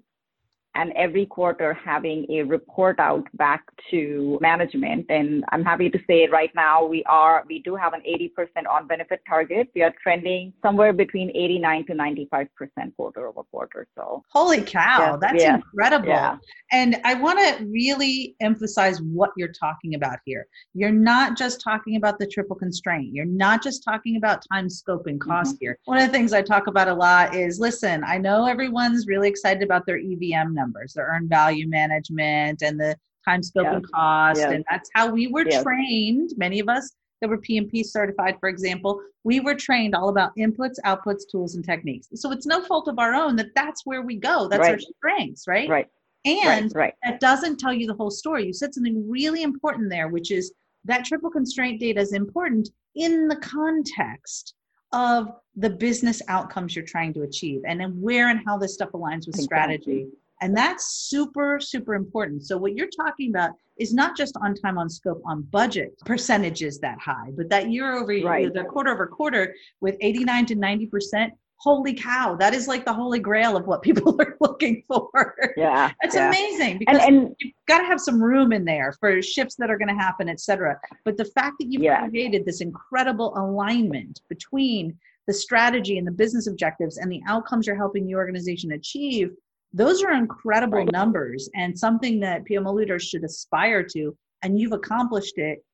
and 0.75 0.93
every 0.95 1.27
quarter 1.27 1.75
having 1.75 2.27
a 2.31 2.43
report 2.43 3.01
out 3.01 3.27
back 3.35 3.65
to 3.91 4.39
management. 4.41 5.07
And 5.09 5.45
I'm 5.51 5.65
happy 5.65 5.91
to 5.91 5.99
say 6.07 6.29
right 6.29 6.55
now 6.55 6.85
we 6.85 7.03
are, 7.05 7.45
we 7.49 7.61
do 7.61 7.75
have 7.75 7.95
an 7.95 8.03
80% 8.09 8.69
on 8.71 8.87
benefit 8.87 9.21
target. 9.29 9.71
We 9.75 9.83
are 9.83 9.93
trending 10.03 10.53
somewhere 10.63 10.93
between 10.93 11.31
89 11.31 11.87
to 11.87 11.93
95% 11.95 12.49
quarter 12.97 13.27
over 13.27 13.43
quarter. 13.45 13.87
So, 13.97 14.23
holy 14.31 14.63
cow, 14.63 14.99
yeah, 14.99 15.17
that's 15.21 15.43
yeah, 15.43 15.55
incredible. 15.57 16.09
Yeah. 16.09 16.37
And 16.71 17.01
I 17.05 17.15
want 17.15 17.39
to 17.39 17.65
really 17.65 18.37
emphasize 18.41 19.01
what 19.01 19.31
you're 19.37 19.53
talking 19.53 19.95
about 19.95 20.19
here. 20.25 20.47
You're 20.75 20.91
not 20.91 21.37
just 21.37 21.61
talking 21.61 21.97
about 21.97 22.19
the 22.19 22.27
triple 22.27 22.57
constraint, 22.57 23.13
you're 23.13 23.25
not 23.25 23.63
just 23.63 23.83
talking 23.83 24.17
about 24.17 24.45
time, 24.53 24.69
scope, 24.71 25.07
and 25.07 25.21
cost 25.21 25.57
mm-hmm. 25.57 25.65
here. 25.65 25.79
One 25.87 25.99
of 25.99 26.07
the 26.07 26.13
things 26.13 26.33
I 26.33 26.43
talk 26.43 26.67
about 26.67 26.89
a 26.89 26.95
lot 26.95 27.35
is 27.35 27.59
listen, 27.59 28.05
I 28.05 28.19
know 28.19 28.47
everyone's 28.47 29.07
really 29.07 29.29
excited 29.29 29.63
about 29.63 29.87
their 29.87 29.99
EVM 29.99 30.55
numbers, 30.59 30.93
the 30.93 31.03
earned 31.03 31.29
value 31.29 31.69
management 31.69 32.63
and 32.63 32.79
the 32.79 32.97
time, 33.25 33.43
scope, 33.43 33.67
and 33.67 33.91
cost. 33.93 34.41
And 34.41 34.65
that's 34.71 34.91
how 34.95 35.11
we 35.11 35.27
were 35.27 35.45
trained. 35.45 36.31
Many 36.37 36.61
of 36.61 36.69
us 36.69 36.93
that 37.21 37.29
were 37.29 37.39
PMP 37.39 37.85
certified, 37.85 38.37
for 38.41 38.49
example, 38.49 39.01
we 39.25 39.41
were 39.41 39.55
trained 39.55 39.95
all 39.95 40.09
about 40.09 40.31
inputs, 40.39 40.77
outputs, 40.85 41.23
tools, 41.31 41.55
and 41.55 41.65
techniques. 41.65 42.09
So 42.15 42.31
it's 42.33 42.47
no 42.47 42.63
fault 42.65 42.89
of 42.89 42.99
our 42.99 43.15
own 43.15 43.37
that 43.37 43.55
that's 43.55 43.85
where 43.85 44.03
we 44.03 44.17
go. 44.17 44.49
That's 44.49 44.61
right. 44.61 44.73
our 44.73 44.79
strengths, 44.79 45.47
right? 45.49 45.69
Right. 45.69 45.87
And 46.25 46.73
right, 46.75 46.87
right. 46.87 46.95
that 47.05 47.21
doesn't 47.21 47.59
tell 47.59 47.73
you 47.73 47.87
the 47.87 47.95
whole 47.95 48.11
story. 48.11 48.47
You 48.47 48.53
said 48.53 48.75
something 48.75 49.09
really 49.09 49.43
important 49.43 49.91
there, 49.91 50.09
which 50.09 50.31
is 50.31 50.53
that 50.85 51.05
triple 51.05 51.31
constraint 51.31 51.81
data 51.81 52.01
is 52.01 52.13
important 52.13 52.69
in 52.95 53.29
the 53.29 53.37
context 53.37 54.55
of 54.93 55.29
the 55.57 55.71
business 55.71 56.23
outcomes 56.29 56.75
you're 56.75 56.85
trying 56.85 57.13
to 57.13 57.23
achieve 57.23 57.61
and 57.67 57.79
then 57.79 58.01
where 58.01 58.31
and 58.31 58.41
how 58.47 58.57
this 58.57 58.75
stuff 58.75 58.91
aligns 58.93 59.27
with 59.27 59.37
strategy 59.37 60.07
and 60.41 60.57
that's 60.57 61.09
super, 61.09 61.59
super 61.61 61.95
important. 61.95 62.47
So, 62.47 62.57
what 62.57 62.75
you're 62.75 62.89
talking 62.89 63.31
about 63.31 63.51
is 63.79 63.93
not 63.93 64.17
just 64.17 64.37
on 64.43 64.55
time, 64.55 64.79
on 64.79 64.89
scope, 64.89 65.23
on 65.25 65.43
budget 65.43 65.99
percentages 66.05 66.79
that 66.81 66.99
high, 66.99 67.31
but 67.37 67.49
that 67.51 67.71
year 67.71 67.97
over 67.97 68.13
year, 68.13 68.27
right. 68.27 68.53
the 68.53 68.65
quarter 68.65 68.91
over 68.91 69.07
quarter 69.07 69.55
with 69.81 69.97
89 70.01 70.47
to 70.47 70.57
90%. 70.57 71.31
Holy 71.61 71.93
cow, 71.93 72.37
that 72.37 72.55
is 72.55 72.69
like 72.69 72.85
the 72.85 72.93
holy 72.93 73.19
grail 73.19 73.57
of 73.57 73.67
what 73.67 73.83
people 73.89 74.17
are 74.21 74.37
looking 74.41 74.85
for. 74.87 75.35
Yeah. 75.57 75.91
That's 76.01 76.15
yeah. 76.15 76.29
amazing 76.29 76.79
because 76.79 76.99
and, 76.99 77.17
and, 77.17 77.37
you've 77.41 77.53
got 77.67 77.79
to 77.79 77.85
have 77.85 77.99
some 77.99 78.23
room 78.23 78.53
in 78.53 78.65
there 78.65 78.95
for 79.01 79.21
shifts 79.21 79.57
that 79.57 79.69
are 79.69 79.77
going 79.77 79.89
to 79.89 80.01
happen, 80.01 80.29
et 80.29 80.39
cetera. 80.39 80.79
But 81.05 81.17
the 81.17 81.25
fact 81.25 81.57
that 81.59 81.67
you've 81.67 81.83
yeah. 81.83 82.07
created 82.07 82.45
this 82.45 82.61
incredible 82.61 83.37
alignment 83.37 84.21
between 84.29 84.97
the 85.27 85.35
strategy 85.35 85.99
and 85.99 86.07
the 86.07 86.13
business 86.13 86.47
objectives 86.47 86.99
and 86.99 87.11
the 87.11 87.21
outcomes 87.27 87.67
you're 87.67 87.77
helping 87.77 88.07
the 88.07 88.15
organization 88.15 88.73
achieve 88.73 89.33
those 89.73 90.03
are 90.03 90.13
incredible 90.13 90.79
right. 90.79 90.93
numbers 90.93 91.49
and 91.55 91.79
something 91.79 92.21
that 92.21 92.45
PMO 92.45 92.75
leaders 92.75 93.05
should 93.05 93.25
aspire 93.25 93.83
to. 93.83 94.17
And 94.43 94.59
you've 94.59 94.73
accomplished 94.73 95.39
it 95.39 95.65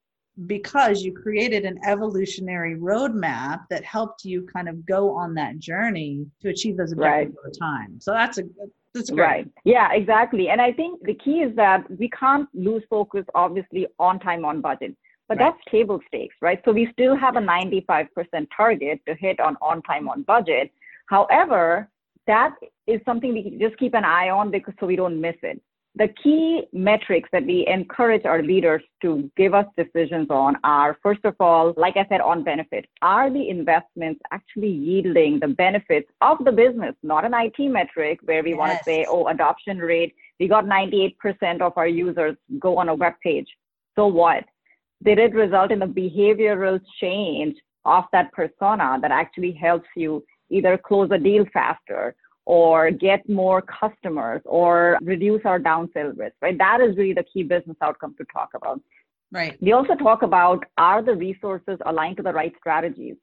because 0.47 1.03
you 1.03 1.13
created 1.13 1.65
an 1.65 1.79
evolutionary 1.87 2.75
roadmap 2.77 3.61
that 3.71 3.85
helped 3.85 4.25
you 4.25 4.47
kind 4.53 4.69
of 4.69 4.85
go 4.85 5.15
on 5.15 5.35
that 5.35 5.59
journey 5.59 6.27
to 6.43 6.49
achieve 6.49 6.77
those 6.77 6.93
objectives 6.93 7.37
right. 7.37 7.47
over 7.47 7.51
time. 7.51 8.01
So 8.01 8.13
that's 8.13 8.39
a 8.39 8.43
that's 8.95 9.11
great. 9.11 9.27
Right. 9.27 9.51
Yeah, 9.65 9.93
exactly. 9.93 10.49
And 10.49 10.61
I 10.61 10.73
think 10.73 11.03
the 11.03 11.15
key 11.15 11.41
is 11.41 11.55
that 11.57 11.85
we 11.99 12.09
can't 12.11 12.49
lose 12.55 12.83
focus, 12.89 13.25
obviously, 13.35 13.89
on 13.99 14.21
time, 14.21 14.45
on 14.45 14.61
budget. 14.61 14.97
But 15.29 15.39
right. 15.39 15.53
that's 15.53 15.71
table 15.71 16.01
stakes, 16.07 16.37
right? 16.41 16.61
So 16.65 16.73
we 16.73 16.89
still 16.93 17.17
have 17.17 17.37
a 17.37 17.41
95% 17.41 18.09
target 18.57 19.01
to 19.09 19.15
hit 19.15 19.41
on 19.41 19.57
on 19.61 19.83
time, 19.83 20.09
on 20.09 20.23
budget. 20.23 20.71
However, 21.09 21.91
that 22.26 22.54
is 22.87 23.00
something 23.04 23.33
we 23.33 23.57
just 23.61 23.78
keep 23.78 23.95
an 23.95 24.04
eye 24.04 24.31
on 24.31 24.50
because 24.50 24.75
so 24.81 24.87
we 24.87 24.97
don't 24.97 25.21
miss 25.21 25.37
it. 25.43 25.61
The 25.97 26.09
key 26.21 26.64
metrics 26.73 27.28
that 27.33 27.47
we 27.47 27.64
encourage 27.69 28.25
our 28.25 28.43
leaders 28.43 28.83
to 29.02 29.31
give 29.37 29.54
us 29.54 29.66
decisions 29.76 30.26
on 30.28 30.57
are, 30.64 30.99
first 31.00 31.25
of 31.25 31.37
all, 31.38 31.73
like 31.76 31.97
I 31.97 32.04
said, 32.09 32.21
on 32.21 32.43
benefit. 32.43 32.87
Are 33.00 33.31
the 33.31 33.49
investments 33.49 34.21
actually 34.33 34.71
yielding 34.71 35.38
the 35.38 35.49
benefits 35.49 36.11
of 36.21 36.45
the 36.45 36.50
business, 36.50 36.97
not 37.04 37.25
an 37.25 37.33
IT 37.33 37.71
metric 37.71 38.19
where 38.25 38.43
we 38.43 38.50
yes. 38.50 38.59
want 38.59 38.73
to 38.73 38.85
say, 38.85 39.07
oh, 39.09 39.28
adoption 39.28 39.78
rate, 39.78 40.16
we 40.40 40.49
got 40.49 40.64
98% 40.64 41.61
of 41.61 41.73
our 41.76 41.87
users 41.87 42.37
go 42.59 42.76
on 42.78 42.88
a 42.88 42.95
web 42.95 43.14
page. 43.23 43.47
So 43.95 44.09
what? 44.09 44.43
Did 45.04 45.21
it 45.21 45.33
result 45.33 45.71
in 45.71 45.83
a 45.83 45.87
behavioral 45.87 46.81
change 47.00 47.57
of 47.85 48.04
that 48.11 48.33
persona 48.33 48.99
that 49.00 49.12
actually 49.12 49.52
helps 49.52 49.88
you 49.95 50.25
either 50.51 50.79
close 50.79 51.11
a 51.13 51.19
deal 51.19 51.45
faster 51.53 52.15
or 52.47 52.91
get 52.91 53.27
more 53.29 53.63
customers 53.63 54.43
or 54.45 54.99
reduce 55.03 55.43
our 55.45 55.59
downsell 55.59 56.17
risk, 56.17 56.35
right? 56.43 56.59
That 56.59 56.81
is 56.81 56.97
really 56.97 57.15
the 57.15 57.25
key 57.25 57.43
business 57.43 57.77
outcome 57.81 58.15
to 58.19 58.25
talk 58.33 58.51
about. 58.55 58.81
Right. 59.33 59.61
We 59.61 59.73
also 59.73 59.95
talk 59.95 60.23
about 60.23 60.65
are 60.79 61.03
the 61.03 61.15
resources 61.15 61.79
aligned 61.87 62.19
to 62.19 62.23
the 62.23 62.33
right 62.33 62.53
strategies? 62.59 63.17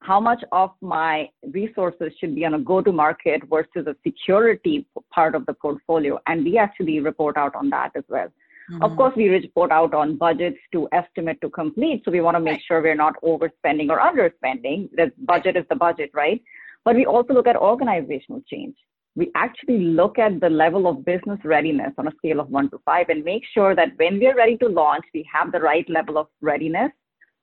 How 0.00 0.20
much 0.20 0.44
of 0.52 0.70
my 0.82 1.30
resources 1.50 2.12
should 2.20 2.34
be 2.34 2.44
on 2.44 2.54
a 2.54 2.58
go 2.58 2.82
to 2.82 2.92
market 2.92 3.42
versus 3.48 3.86
a 3.86 3.96
security 4.06 4.86
part 5.14 5.34
of 5.34 5.46
the 5.46 5.54
portfolio? 5.54 6.18
And 6.26 6.44
we 6.44 6.58
actually 6.58 7.00
report 7.00 7.38
out 7.38 7.54
on 7.54 7.70
that 7.70 7.92
as 7.96 8.04
well. 8.08 8.28
Mm-hmm. 8.70 8.82
Of 8.82 8.96
course, 8.96 9.14
we 9.16 9.28
report 9.28 9.70
out 9.70 9.94
on 9.94 10.16
budgets 10.16 10.58
to 10.72 10.88
estimate 10.92 11.40
to 11.40 11.48
complete. 11.48 12.02
So 12.04 12.10
we 12.10 12.20
want 12.20 12.34
to 12.34 12.40
make 12.40 12.54
right. 12.54 12.62
sure 12.66 12.82
we're 12.82 12.94
not 12.94 13.14
overspending 13.22 13.88
or 13.90 13.98
underspending. 13.98 14.90
The 14.96 15.12
budget 15.18 15.56
is 15.56 15.64
the 15.70 15.76
budget, 15.76 16.10
right? 16.12 16.42
But 16.84 16.96
we 16.96 17.06
also 17.06 17.32
look 17.32 17.46
at 17.46 17.56
organizational 17.56 18.42
change. 18.48 18.76
We 19.16 19.30
actually 19.34 19.78
look 19.78 20.18
at 20.18 20.40
the 20.40 20.50
level 20.50 20.86
of 20.86 21.04
business 21.04 21.38
readiness 21.44 21.92
on 21.98 22.08
a 22.08 22.12
scale 22.18 22.40
of 22.40 22.50
one 22.50 22.68
to 22.70 22.78
five 22.84 23.08
and 23.08 23.24
make 23.24 23.42
sure 23.52 23.74
that 23.74 23.96
when 23.96 24.18
we're 24.18 24.36
ready 24.36 24.56
to 24.58 24.68
launch, 24.68 25.04
we 25.14 25.26
have 25.32 25.52
the 25.52 25.60
right 25.60 25.88
level 25.88 26.18
of 26.18 26.26
readiness 26.40 26.90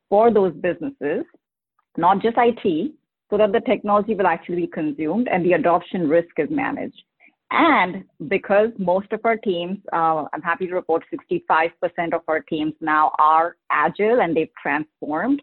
for 0.10 0.32
those 0.32 0.54
businesses, 0.56 1.24
not 1.98 2.22
just 2.22 2.36
IT, 2.38 2.92
so 3.30 3.38
that 3.38 3.54
the 3.54 3.62
technology 3.62 4.14
will 4.14 4.28
actually 4.28 4.58
be 4.58 4.68
consumed 4.68 5.30
and 5.30 5.46
the 5.46 5.54
adoption 5.54 6.10
risk 6.10 6.38
is 6.38 6.50
managed. 6.50 7.02
And 7.52 8.04
because 8.28 8.70
most 8.78 9.12
of 9.12 9.22
our 9.24 9.38
teams, 9.38 9.78
uh, 9.94 10.26
I'm 10.34 10.42
happy 10.42 10.68
to 10.68 10.74
report 10.74 11.04
65% 11.14 11.72
of 12.14 12.22
our 12.28 12.42
teams 12.42 12.74
now 12.82 13.14
are 13.20 13.58
agile 13.70 14.22
and 14.22 14.36
they've 14.36 14.54
transformed 14.62 15.42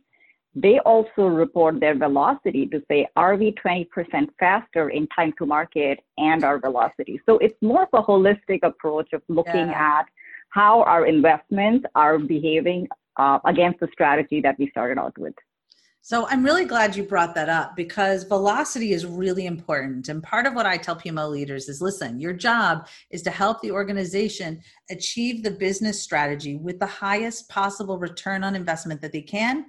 they 0.63 0.81
also 0.81 1.23
report 1.27 1.79
their 1.79 1.97
velocity 1.97 2.67
to 2.67 2.83
say, 2.91 3.07
are 3.15 3.37
we 3.37 3.55
20% 3.65 3.87
faster 4.41 4.91
in 4.91 5.07
time 5.15 5.33
to 5.39 5.47
market 5.47 6.01
and 6.17 6.43
our 6.43 6.59
velocity? 6.59 7.21
So 7.27 7.39
it's 7.39 7.55
more 7.63 7.83
of 7.83 7.89
a 7.93 8.03
holistic 8.03 8.61
approach 8.63 9.13
of 9.13 9.23
looking 9.29 9.69
yeah. 9.69 9.99
at 9.99 10.07
how 10.51 10.83
our 10.83 11.07
investments 11.07 11.87
are 11.95 12.19
behaving 12.19 12.89
uh, 13.19 13.39
against 13.45 13.79
the 13.81 13.89
strategy 13.93 14.41
that 14.41 14.59
we 14.59 14.69
started 14.71 14.99
out 14.99 15.17
with. 15.17 15.35
So 16.01 16.27
I'm 16.29 16.43
really 16.43 16.65
glad 16.65 16.97
you 16.97 17.03
brought 17.03 17.35
that 17.35 17.51
up 17.51 17.77
because 17.77 18.25
velocity 18.25 18.93
is 18.93 19.05
really 19.05 19.47
important. 19.47 20.09
And 20.09 20.23
part 20.23 20.47
of 20.47 20.55
what 20.55 20.65
I 20.65 20.79
tell 20.79 20.97
PMO 20.97 21.29
leaders 21.31 21.69
is 21.69 21.83
listen, 21.83 22.19
your 22.19 22.33
job 22.33 22.89
is 23.11 23.21
to 23.23 23.31
help 23.31 23.61
the 23.61 23.73
organization 23.73 24.63
achieve 24.91 25.43
the 25.43 25.51
business 25.51 26.03
strategy 26.03 26.57
with 26.57 26.79
the 26.79 26.87
highest 26.87 27.49
possible 27.51 27.99
return 27.99 28.43
on 28.43 28.57
investment 28.57 29.03
that 29.03 29.13
they 29.13 29.21
can 29.21 29.67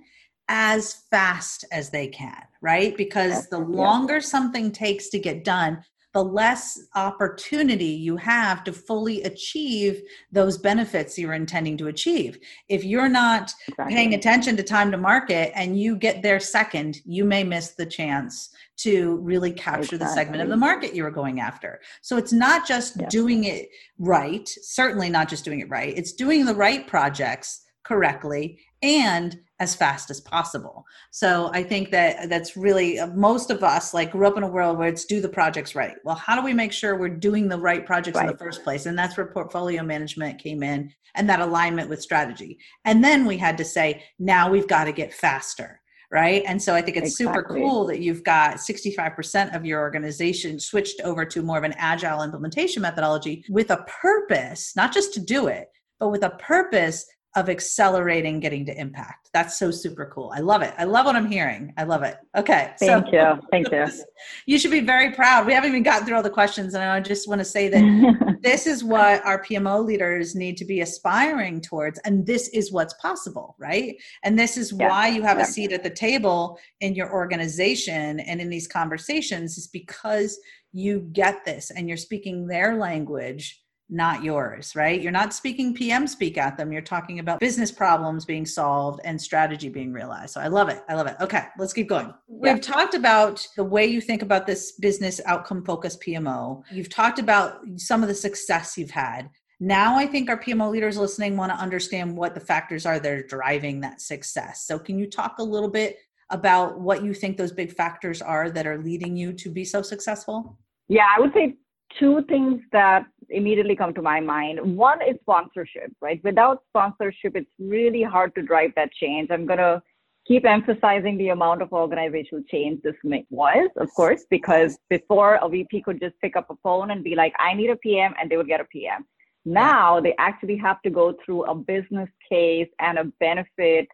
as 0.50 1.04
fast 1.12 1.64
as 1.72 1.92
they 1.92 2.08
can, 2.08 2.42
right? 2.60 2.98
Because 2.98 3.48
the 3.50 3.60
longer 3.60 4.20
something 4.20 4.72
takes 4.72 5.10
to 5.10 5.20
get 5.20 5.46
done, 5.46 5.84
the 6.12 6.24
less 6.24 6.88
opportunity 6.96 7.86
you 7.86 8.18
have 8.18 8.64
to 8.64 8.74
fully 8.74 9.22
achieve 9.24 10.02
those 10.32 10.58
benefits 10.58 11.20
you're 11.20 11.36
intending 11.36 11.78
to 11.78 11.88
achieve. 11.88 12.40
If 12.68 12.84
you're 12.84 13.08
not 13.08 13.54
exactly. 13.68 13.96
paying 13.96 14.14
attention 14.16 14.58
to 14.58 14.64
time 14.64 14.90
to 14.92 14.98
market 14.98 15.52
and 15.54 15.80
you 15.80 15.96
get 15.96 16.24
there 16.24 16.40
second, 16.40 17.00
you 17.06 17.26
may 17.26 17.44
miss 17.44 17.72
the 17.76 17.86
chance 17.86 18.50
to 18.78 19.18
really 19.18 19.52
capture 19.52 19.98
exactly. 19.98 19.98
the 20.00 20.14
segment 20.14 20.42
of 20.42 20.50
the 20.50 20.58
market 20.58 20.96
you 20.96 21.04
were 21.04 21.12
going 21.12 21.40
after. 21.40 21.80
So 22.02 22.18
it's 22.18 22.34
not 22.34 22.68
just 22.68 22.98
doing 23.10 23.44
it 23.44 23.70
right, 24.00 24.50
certainly 24.64 25.10
not 25.10 25.30
just 25.30 25.46
doing 25.46 25.60
it 25.60 25.70
right, 25.70 25.96
it's 25.96 26.14
doing 26.14 26.44
the 26.44 26.56
right 26.56 26.88
projects 26.88 27.66
correctly 27.84 28.60
and 28.82 29.40
as 29.60 29.76
fast 29.76 30.10
as 30.10 30.22
possible. 30.22 30.86
So 31.12 31.52
I 31.54 31.64
think 31.64 31.92
that 31.92 32.30
that's 32.30 32.56
really 32.56 33.00
uh, 33.00 33.08
most 33.08 33.52
of 33.52 33.62
us 33.64 33.94
like 33.94 34.12
grew 34.12 34.26
up 34.26 34.38
in 34.38 34.44
a 34.44 34.48
world 34.48 34.78
where 34.78 34.88
it's 34.88 35.06
do 35.06 35.20
the 35.20 35.30
projects 35.30 35.76
right. 35.76 35.96
Well, 36.06 36.16
how 36.16 36.36
do 36.36 36.44
we 36.44 36.54
make 36.54 36.72
sure 36.72 36.98
we're 36.98 37.10
doing 37.10 37.50
the 37.50 37.60
right 37.60 37.86
projects 37.86 38.16
right. 38.16 38.26
in 38.26 38.32
the 38.32 38.38
first 38.38 38.64
place? 38.64 38.86
And 38.86 38.98
that's 38.98 39.18
where 39.18 39.26
portfolio 39.26 39.84
management 39.84 40.40
came 40.40 40.64
in 40.64 40.94
and 41.16 41.30
that 41.30 41.42
alignment 41.42 41.90
with 41.90 42.02
strategy. 42.02 42.58
And 42.86 43.04
then 43.04 43.26
we 43.26 43.38
had 43.38 43.58
to 43.58 43.66
say, 43.66 44.04
now 44.18 44.50
we've 44.50 44.68
got 44.68 44.86
to 44.86 44.94
get 44.94 45.14
faster. 45.14 45.82
Right. 46.12 46.42
And 46.48 46.60
so 46.60 46.74
I 46.74 46.82
think 46.82 46.98
it's 46.98 47.20
exactly. 47.20 47.44
super 47.44 47.44
cool 47.44 47.86
that 47.86 48.00
you've 48.00 48.24
got 48.24 48.56
65% 48.56 49.56
of 49.56 49.64
your 49.64 49.80
organization 49.80 50.60
switched 50.60 51.02
over 51.02 51.24
to 51.26 51.44
more 51.44 51.60
of 51.60 51.64
an 51.64 51.76
agile 51.78 52.24
implementation 52.24 52.82
methodology 52.82 53.46
with 53.48 53.70
a 53.70 53.86
purpose, 54.02 54.74
not 54.76 54.92
just 54.92 55.14
to 55.14 55.20
do 55.20 55.46
it, 55.48 55.68
but 56.00 56.10
with 56.10 56.24
a 56.24 56.32
purpose 56.32 57.06
of 57.36 57.48
accelerating 57.48 58.40
getting 58.40 58.66
to 58.66 58.80
impact. 58.80 59.30
That's 59.34 59.60
so 59.60 59.70
super 59.70 60.12
cool. 60.14 60.32
I 60.36 60.40
love 60.40 60.64
it. 60.64 60.74
I 60.80 60.86
love 60.86 61.06
what 61.06 61.16
I'm 61.16 61.30
hearing. 61.30 61.72
I 61.78 61.84
love 61.84 62.02
it. 62.02 62.18
Okay. 62.36 62.74
Thank 62.80 63.08
so, 63.08 63.12
you. 63.12 63.42
Thank 63.52 63.72
you. 63.72 63.86
you 64.48 64.58
should 64.58 64.72
be 64.72 64.80
very 64.80 65.12
proud. 65.12 65.46
We 65.46 65.54
haven't 65.54 65.70
even 65.70 65.84
gotten 65.84 66.08
through 66.08 66.16
all 66.16 66.24
the 66.24 66.30
questions. 66.32 66.74
And 66.74 66.84
I 66.84 67.00
just 67.00 67.28
want 67.28 67.40
to 67.40 67.46
say 67.46 67.70
that 67.70 68.40
this 68.42 68.66
is 68.66 68.84
what 68.84 69.24
our 69.26 69.44
PMO 69.44 69.86
leaders 69.86 70.34
need 70.34 70.58
to 70.58 70.66
be 70.66 70.82
aspiring 70.82 71.62
towards. 71.62 72.00
And 72.00 72.26
this 72.26 72.50
is 72.50 72.72
what's 72.72 72.96
possible, 72.96 73.56
right? 73.60 73.96
And 74.24 74.38
this 74.38 74.58
is 74.58 74.72
yeah. 74.72 74.90
why 74.90 75.10
you 75.10 75.22
have 75.22 75.38
yeah. 75.38 75.44
a 75.44 75.48
seat 75.48 75.72
at 75.72 75.84
the 75.84 75.90
table 75.92 76.58
in 76.82 76.96
your 76.96 77.14
organization 77.14 78.20
and 78.22 78.42
in 78.42 78.50
these 78.50 78.68
conversations 78.68 79.56
is 79.58 79.68
because 79.68 80.40
you 80.72 81.08
get 81.14 81.46
this 81.46 81.70
and 81.70 81.88
you're 81.88 81.98
speaking 81.98 82.48
their 82.48 82.76
language 82.76 83.62
not 83.90 84.24
yours, 84.24 84.76
right? 84.76 85.02
You're 85.02 85.12
not 85.12 85.34
speaking 85.34 85.74
PM 85.74 86.06
speak 86.06 86.38
at 86.38 86.58
them. 86.58 86.72
You're 86.72 86.82
talking 86.82 87.20
about 87.20 87.40
business 87.40 87.72
problems 87.72 88.24
being 88.24 88.46
solved 88.46 89.02
and 89.04 89.20
strategy 89.20 89.70
being 89.70 89.92
realized. 89.92 90.34
So 90.34 90.42
I 90.42 90.48
love 90.48 90.70
it. 90.70 90.84
I 90.88 90.94
love 90.94 91.08
it. 91.08 91.16
Okay, 91.20 91.44
let's 91.58 91.74
keep 91.74 91.90
going. 91.90 92.14
Yeah. 92.28 92.54
We've 92.54 92.62
talked 92.62 92.94
about 92.94 93.46
the 93.56 93.64
way 93.64 93.86
you 93.88 94.00
think 94.00 94.22
about 94.22 94.46
this 94.46 94.74
business 94.74 95.20
outcome 95.26 95.66
focused 95.66 96.02
PMO. 96.02 96.62
You've 96.72 96.90
talked 96.90 97.20
about 97.20 97.60
some 97.78 98.04
of 98.04 98.10
the 98.10 98.16
success 98.16 98.78
you've 98.78 98.92
had. 98.92 99.30
Now 99.60 99.98
I 99.98 100.06
think 100.06 100.30
our 100.30 100.40
PMO 100.40 100.72
leaders 100.72 100.98
listening 100.98 101.36
want 101.36 101.52
to 101.52 101.58
understand 101.58 102.16
what 102.16 102.34
the 102.34 102.40
factors 102.40 102.86
are 102.86 103.00
that 103.00 103.12
are 103.12 103.24
driving 103.24 103.82
that 103.82 104.02
success. 104.02 104.66
So 104.66 104.80
can 104.80 104.98
you 104.98 105.10
talk 105.10 105.40
a 105.40 105.44
little 105.44 105.70
bit 105.70 105.98
about 106.30 106.80
what 106.80 107.04
you 107.04 107.14
think 107.14 107.38
those 107.38 107.52
big 107.52 107.74
factors 107.74 108.22
are 108.22 108.50
that 108.52 108.68
are 108.68 108.78
leading 108.78 109.18
you 109.18 109.34
to 109.34 109.50
be 109.50 109.66
so 109.66 109.82
successful? 109.82 110.58
Yeah, 110.88 111.08
I 111.16 111.20
would 111.20 111.34
say 111.34 111.58
two 112.00 112.24
things 112.30 112.62
that 112.72 113.06
immediately 113.30 113.76
come 113.76 113.94
to 113.94 114.02
my 114.02 114.20
mind. 114.20 114.60
One 114.78 115.02
is 115.02 115.16
sponsorship, 115.22 115.92
right? 116.02 116.22
Without 116.24 116.64
sponsorship, 116.70 117.36
it's 117.36 117.50
really 117.60 118.04
hard 118.04 118.34
to 118.36 118.42
drive 118.42 118.72
that 118.76 118.92
change. 118.94 119.30
I'm 119.32 119.46
going 119.46 119.60
to 119.60 119.82
keep 120.28 120.46
emphasizing 120.46 121.18
the 121.18 121.30
amount 121.30 121.62
of 121.62 121.72
organizational 121.74 122.44
change 122.50 122.82
this 122.84 122.96
was, 123.30 123.70
of 123.78 123.90
course, 123.96 124.26
because 124.30 124.78
before 124.90 125.40
a 125.42 125.50
VP 125.50 125.82
could 125.82 126.00
just 126.00 126.16
pick 126.22 126.36
up 126.36 126.50
a 126.50 126.56
phone 126.62 126.92
and 126.92 127.04
be 127.04 127.16
like, 127.16 127.34
I 127.40 127.54
need 127.54 127.70
a 127.70 127.76
PM, 127.78 128.14
and 128.20 128.30
they 128.30 128.38
would 128.38 128.48
get 128.48 128.62
a 128.62 128.66
PM. 128.66 129.06
Now 129.46 130.00
they 130.00 130.14
actually 130.20 130.58
have 130.58 130.82
to 130.84 130.90
go 130.90 131.16
through 131.24 131.46
a 131.46 131.56
business 131.56 132.10
case 132.30 132.70
and 132.80 133.00
a 133.00 133.06
benefit 133.20 133.88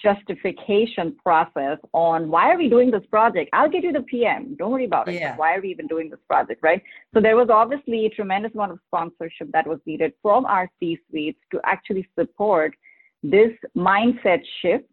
justification 0.00 1.16
process 1.22 1.78
on 1.92 2.28
why 2.30 2.50
are 2.50 2.58
we 2.58 2.68
doing 2.68 2.90
this 2.90 3.04
project? 3.10 3.50
I'll 3.52 3.70
get 3.70 3.82
you 3.82 3.92
the 3.92 4.02
pm 4.02 4.54
don't 4.56 4.70
worry 4.70 4.84
about 4.84 5.08
it. 5.08 5.14
Yeah. 5.14 5.36
why 5.36 5.54
are 5.54 5.60
we 5.60 5.70
even 5.70 5.86
doing 5.86 6.10
this 6.10 6.20
project 6.28 6.62
right? 6.62 6.82
So 7.14 7.20
there 7.20 7.36
was 7.36 7.48
obviously 7.50 8.06
a 8.06 8.10
tremendous 8.10 8.52
amount 8.54 8.72
of 8.72 8.78
sponsorship 8.86 9.50
that 9.52 9.66
was 9.66 9.78
needed 9.86 10.12
from 10.22 10.44
our 10.46 10.70
c 10.78 10.98
suites 11.10 11.40
to 11.52 11.60
actually 11.64 12.08
support 12.18 12.74
this 13.22 13.52
mindset 13.76 14.40
shift 14.60 14.84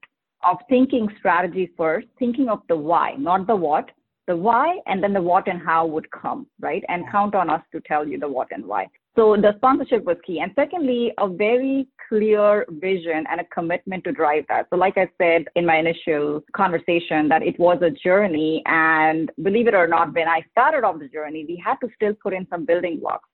of 0.48 0.58
thinking 0.70 1.10
strategy 1.20 1.72
first 1.78 2.08
thinking 2.18 2.50
of 2.50 2.62
the 2.70 2.76
why 2.76 3.16
not 3.18 3.48
the 3.48 3.56
what. 3.56 3.90
The 4.26 4.38
why 4.38 4.80
and 4.86 5.04
then 5.04 5.12
the 5.12 5.22
what 5.22 5.50
and 5.50 5.62
how 5.62 5.86
would 5.86 6.10
come 6.12 6.48
right? 6.62 6.84
And 6.88 7.04
count 7.12 7.36
on 7.36 7.50
us 7.50 7.62
to 7.74 7.82
tell 7.82 8.08
you 8.08 8.18
the 8.18 8.28
what 8.28 8.48
and 8.52 8.66
why 8.66 8.88
so 9.16 9.36
the 9.36 9.54
sponsorship 9.58 10.04
was 10.06 10.18
key. 10.26 10.40
And 10.40 10.52
secondly, 10.56 11.14
a 11.20 11.28
very 11.28 11.88
clear 12.10 12.66
vision 12.70 13.26
and 13.30 13.42
a 13.42 13.44
commitment 13.46 14.04
to 14.06 14.12
drive 14.12 14.46
that. 14.50 14.68
So 14.72 14.76
like 14.76 14.98
I 14.98 15.08
said 15.22 15.46
in 15.56 15.66
my 15.66 15.78
initial 15.78 16.44
conversation 16.56 17.30
that 17.30 17.44
it 17.44 17.60
was 17.60 17.80
a 17.82 17.92
journey 17.92 18.64
and 18.66 19.32
believe 19.44 19.68
it 19.68 19.76
or 19.76 19.88
not, 19.88 20.14
when 20.14 20.28
I 20.28 20.42
started 20.52 20.84
off 20.84 21.00
the 21.00 21.08
journey, 21.08 21.46
we 21.48 21.62
had 21.64 21.76
to 21.84 21.90
still 21.96 22.14
put 22.22 22.34
in 22.34 22.48
some 22.50 22.66
building 22.66 23.00
blocks 23.00 23.30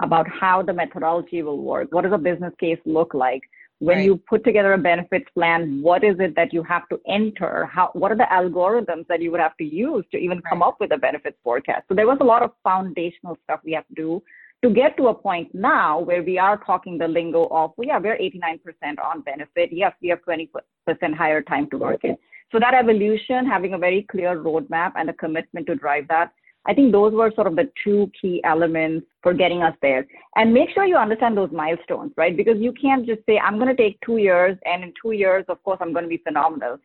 about 0.00 0.26
how 0.28 0.62
the 0.62 0.72
methodology 0.72 1.42
will 1.42 1.60
work. 1.60 1.88
What 1.90 2.04
does 2.04 2.12
a 2.12 2.18
business 2.18 2.54
case 2.58 2.78
look 2.86 3.12
like? 3.12 3.42
When 3.80 3.98
right. 3.98 4.04
you 4.06 4.16
put 4.16 4.44
together 4.44 4.72
a 4.72 4.78
benefits 4.78 5.26
plan, 5.34 5.80
what 5.82 6.02
is 6.02 6.16
it 6.18 6.34
that 6.36 6.52
you 6.52 6.64
have 6.64 6.88
to 6.88 7.00
enter? 7.06 7.66
How, 7.66 7.90
what 7.92 8.10
are 8.10 8.16
the 8.16 8.26
algorithms 8.32 9.06
that 9.08 9.22
you 9.22 9.30
would 9.30 9.40
have 9.40 9.56
to 9.58 9.64
use 9.64 10.04
to 10.10 10.18
even 10.18 10.38
right. 10.38 10.44
come 10.48 10.62
up 10.62 10.78
with 10.80 10.92
a 10.92 10.98
benefits 10.98 11.36
forecast? 11.44 11.84
So 11.88 11.94
there 11.94 12.06
was 12.06 12.18
a 12.20 12.24
lot 12.24 12.42
of 12.42 12.50
foundational 12.64 13.36
stuff 13.44 13.60
we 13.64 13.72
have 13.72 13.86
to 13.88 13.94
do 13.94 14.22
to 14.62 14.70
get 14.70 14.96
to 14.96 15.08
a 15.08 15.14
point 15.14 15.54
now 15.54 16.00
where 16.00 16.22
we 16.22 16.38
are 16.38 16.56
talking 16.58 16.98
the 16.98 17.06
lingo 17.06 17.46
of, 17.50 17.72
well, 17.76 17.86
yeah, 17.86 17.98
we're 17.98 18.18
89% 18.18 18.60
on 19.04 19.20
benefit. 19.22 19.70
Yes, 19.72 19.92
we 20.02 20.08
have 20.08 20.20
20% 20.22 20.48
higher 21.14 21.42
time 21.42 21.70
to 21.70 21.78
market. 21.78 22.18
So 22.50 22.58
that 22.58 22.74
evolution, 22.74 23.46
having 23.46 23.74
a 23.74 23.78
very 23.78 24.06
clear 24.10 24.36
roadmap 24.36 24.92
and 24.96 25.10
a 25.10 25.12
commitment 25.12 25.66
to 25.66 25.76
drive 25.76 26.08
that, 26.08 26.32
I 26.66 26.74
think 26.74 26.92
those 26.92 27.12
were 27.12 27.30
sort 27.34 27.46
of 27.46 27.56
the 27.56 27.70
two 27.82 28.10
key 28.20 28.42
elements 28.44 29.06
for 29.22 29.32
getting 29.32 29.62
us 29.62 29.74
there. 29.80 30.06
And 30.36 30.52
make 30.52 30.70
sure 30.70 30.84
you 30.84 30.96
understand 30.96 31.36
those 31.36 31.52
milestones, 31.52 32.12
right? 32.16 32.36
Because 32.36 32.58
you 32.58 32.72
can't 32.72 33.06
just 33.06 33.20
say, 33.26 33.38
I'm 33.38 33.58
going 33.58 33.74
to 33.74 33.80
take 33.80 33.98
two 34.04 34.16
years, 34.16 34.58
and 34.64 34.82
in 34.82 34.92
two 35.00 35.12
years, 35.12 35.44
of 35.48 35.62
course, 35.62 35.78
I'm 35.80 35.92
going 35.92 36.04
to 36.04 36.08
be 36.08 36.18
phenomenal 36.18 36.78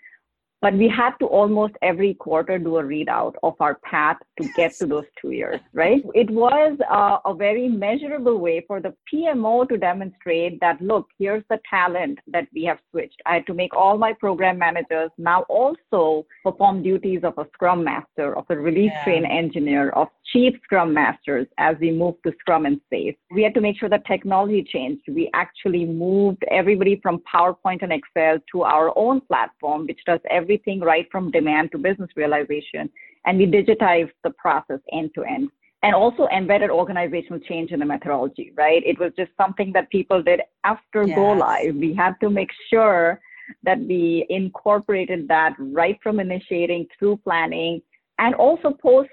but 0.63 0.73
we 0.75 0.87
had 0.87 1.11
to 1.19 1.25
almost 1.25 1.73
every 1.81 2.13
quarter 2.13 2.57
do 2.57 2.77
a 2.77 2.83
readout 2.83 3.33
of 3.43 3.53
our 3.59 3.75
path 3.83 4.15
to 4.39 4.47
get 4.55 4.73
to 4.77 4.85
those 4.85 5.03
two 5.21 5.31
years, 5.31 5.59
right? 5.73 6.01
It 6.15 6.29
was 6.29 6.77
uh, 6.89 7.17
a 7.25 7.33
very 7.35 7.67
measurable 7.67 8.37
way 8.37 8.63
for 8.65 8.79
the 8.79 8.93
PMO 9.13 9.67
to 9.67 9.75
demonstrate 9.75 10.61
that, 10.61 10.81
look, 10.81 11.07
here's 11.19 11.43
the 11.49 11.59
talent 11.69 12.19
that 12.27 12.47
we 12.55 12.63
have 12.63 12.79
switched. 12.91 13.21
I 13.25 13.33
had 13.33 13.47
to 13.47 13.53
make 13.53 13.75
all 13.75 13.97
my 13.97 14.13
program 14.13 14.57
managers 14.57 15.11
now 15.17 15.41
also 15.49 16.25
perform 16.45 16.81
duties 16.81 17.25
of 17.25 17.37
a 17.37 17.45
scrum 17.53 17.83
master, 17.83 18.37
of 18.37 18.45
a 18.47 18.55
release 18.55 18.93
yeah. 18.95 19.03
train 19.03 19.25
engineer, 19.25 19.89
of 19.89 20.07
chief 20.31 20.53
scrum 20.63 20.93
masters 20.93 21.47
as 21.57 21.75
we 21.79 21.91
moved 21.91 22.19
to 22.25 22.33
scrum 22.39 22.65
and 22.65 22.79
SAFe. 22.91 23.17
We 23.31 23.43
had 23.43 23.53
to 23.55 23.61
make 23.61 23.77
sure 23.77 23.89
that 23.89 24.05
technology 24.05 24.63
changed. 24.63 25.03
We 25.07 25.29
actually 25.33 25.85
moved 25.85 26.43
everybody 26.49 26.99
from 27.01 27.21
PowerPoint 27.33 27.81
and 27.81 27.91
Excel 27.91 28.37
to 28.51 28.63
our 28.63 28.97
own 28.97 29.21
platform, 29.21 29.85
which 29.87 29.99
does 30.05 30.19
everything 30.29 30.79
right 30.79 31.07
from 31.11 31.31
demand 31.31 31.71
to 31.71 31.77
business 31.77 32.09
realization. 32.15 32.89
And 33.25 33.37
we 33.37 33.45
digitized 33.45 34.11
the 34.23 34.31
process 34.31 34.79
end 34.91 35.11
to 35.15 35.23
end 35.23 35.49
and 35.83 35.93
also 35.93 36.27
embedded 36.27 36.69
organizational 36.69 37.39
change 37.39 37.71
in 37.71 37.79
the 37.79 37.85
methodology, 37.85 38.53
right? 38.55 38.81
It 38.85 38.97
was 38.99 39.11
just 39.17 39.31
something 39.35 39.73
that 39.73 39.89
people 39.89 40.23
did 40.23 40.41
after 40.63 41.05
yes. 41.05 41.15
go 41.15 41.33
live. 41.33 41.75
We 41.75 41.93
had 41.93 42.13
to 42.21 42.29
make 42.29 42.49
sure 42.69 43.19
that 43.63 43.79
we 43.79 44.25
incorporated 44.29 45.27
that 45.27 45.53
right 45.59 45.99
from 46.01 46.21
initiating 46.21 46.87
through 46.97 47.17
planning 47.17 47.81
and 48.19 48.33
also 48.35 48.71
post 48.71 49.09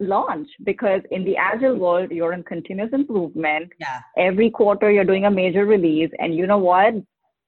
launch 0.00 0.48
because 0.64 1.02
in 1.10 1.24
the 1.24 1.36
agile 1.36 1.76
world 1.76 2.10
you're 2.10 2.32
in 2.32 2.42
continuous 2.42 2.90
improvement. 2.92 3.72
Yeah. 3.80 4.00
every 4.16 4.50
quarter 4.50 4.90
you're 4.90 5.04
doing 5.04 5.24
a 5.24 5.30
major 5.30 5.66
release 5.66 6.10
and 6.18 6.34
you 6.34 6.46
know 6.46 6.58
what? 6.58 6.94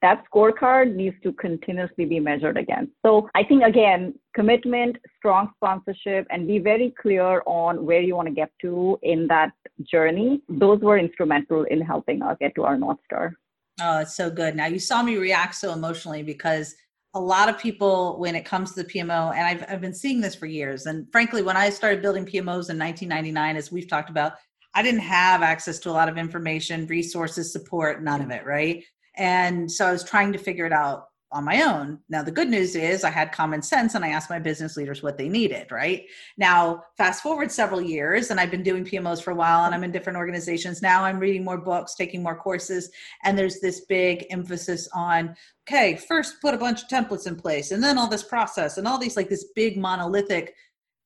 That 0.02 0.24
scorecard 0.32 0.94
needs 0.94 1.16
to 1.24 1.32
continuously 1.34 2.06
be 2.06 2.20
measured 2.20 2.56
against 2.56 2.92
so 3.04 3.28
i 3.34 3.44
think 3.44 3.62
again 3.62 4.14
commitment 4.34 4.96
strong 5.18 5.50
sponsorship 5.56 6.26
and 6.30 6.46
be 6.46 6.58
very 6.58 6.94
clear 7.00 7.42
on 7.46 7.84
where 7.84 8.00
you 8.00 8.16
want 8.16 8.28
to 8.28 8.34
get 8.34 8.50
to 8.62 8.98
in 9.02 9.26
that 9.26 9.52
journey. 9.82 10.40
Those 10.48 10.80
were 10.80 10.98
instrumental 10.98 11.64
in 11.64 11.80
helping 11.80 12.22
us 12.22 12.36
get 12.40 12.54
to 12.54 12.64
our 12.64 12.76
north 12.76 12.98
star. 13.04 13.34
Oh 13.80 13.98
it's 14.00 14.14
so 14.14 14.30
good. 14.30 14.56
Now 14.56 14.66
you 14.66 14.78
saw 14.78 15.02
me 15.02 15.16
react 15.16 15.54
so 15.54 15.72
emotionally 15.72 16.22
because 16.22 16.74
a 17.14 17.20
lot 17.20 17.48
of 17.48 17.58
people 17.58 18.18
when 18.18 18.34
it 18.34 18.44
comes 18.44 18.72
to 18.72 18.82
the 18.82 18.88
PMO, 18.88 19.34
and 19.34 19.46
I've, 19.46 19.64
I've 19.68 19.80
been 19.80 19.94
seeing 19.94 20.20
this 20.20 20.34
for 20.34 20.46
years. 20.46 20.86
And 20.86 21.10
frankly, 21.10 21.42
when 21.42 21.56
I 21.56 21.70
started 21.70 22.02
building 22.02 22.24
PMOs 22.24 22.70
in 22.70 22.78
1999, 22.78 23.56
as 23.56 23.72
we've 23.72 23.88
talked 23.88 24.10
about, 24.10 24.34
I 24.74 24.82
didn't 24.82 25.00
have 25.00 25.42
access 25.42 25.80
to 25.80 25.90
a 25.90 25.92
lot 25.92 26.08
of 26.08 26.16
information, 26.16 26.86
resources, 26.86 27.52
support, 27.52 28.02
none 28.02 28.22
of 28.22 28.30
it, 28.30 28.46
right? 28.46 28.84
And 29.16 29.70
so 29.70 29.86
I 29.86 29.92
was 29.92 30.04
trying 30.04 30.32
to 30.32 30.38
figure 30.38 30.66
it 30.66 30.72
out 30.72 31.06
on 31.32 31.44
my 31.44 31.62
own. 31.62 31.98
Now, 32.08 32.22
the 32.22 32.32
good 32.32 32.48
news 32.48 32.74
is 32.74 33.04
I 33.04 33.10
had 33.10 33.30
common 33.30 33.62
sense 33.62 33.94
and 33.94 34.04
I 34.04 34.08
asked 34.08 34.30
my 34.30 34.40
business 34.40 34.76
leaders 34.76 35.02
what 35.02 35.16
they 35.16 35.28
needed, 35.28 35.70
right? 35.70 36.06
Now, 36.36 36.82
fast 36.96 37.22
forward 37.22 37.52
several 37.52 37.80
years, 37.80 38.30
and 38.30 38.40
I've 38.40 38.50
been 38.50 38.64
doing 38.64 38.84
PMOs 38.84 39.22
for 39.22 39.30
a 39.30 39.36
while 39.36 39.64
and 39.64 39.74
I'm 39.74 39.84
in 39.84 39.92
different 39.92 40.16
organizations. 40.16 40.82
Now 40.82 41.04
I'm 41.04 41.20
reading 41.20 41.44
more 41.44 41.58
books, 41.58 41.94
taking 41.94 42.22
more 42.22 42.34
courses, 42.34 42.90
and 43.22 43.38
there's 43.38 43.60
this 43.60 43.82
big 43.82 44.26
emphasis 44.30 44.88
on 44.92 45.36
okay, 45.70 45.94
first 45.94 46.40
put 46.40 46.54
a 46.54 46.58
bunch 46.58 46.82
of 46.82 46.88
templates 46.88 47.26
in 47.26 47.36
place 47.36 47.70
and 47.70 47.82
then 47.82 47.96
all 47.96 48.08
this 48.08 48.24
process 48.24 48.76
and 48.76 48.88
all 48.88 48.98
these 48.98 49.16
like 49.16 49.28
this 49.28 49.46
big 49.54 49.76
monolithic 49.76 50.54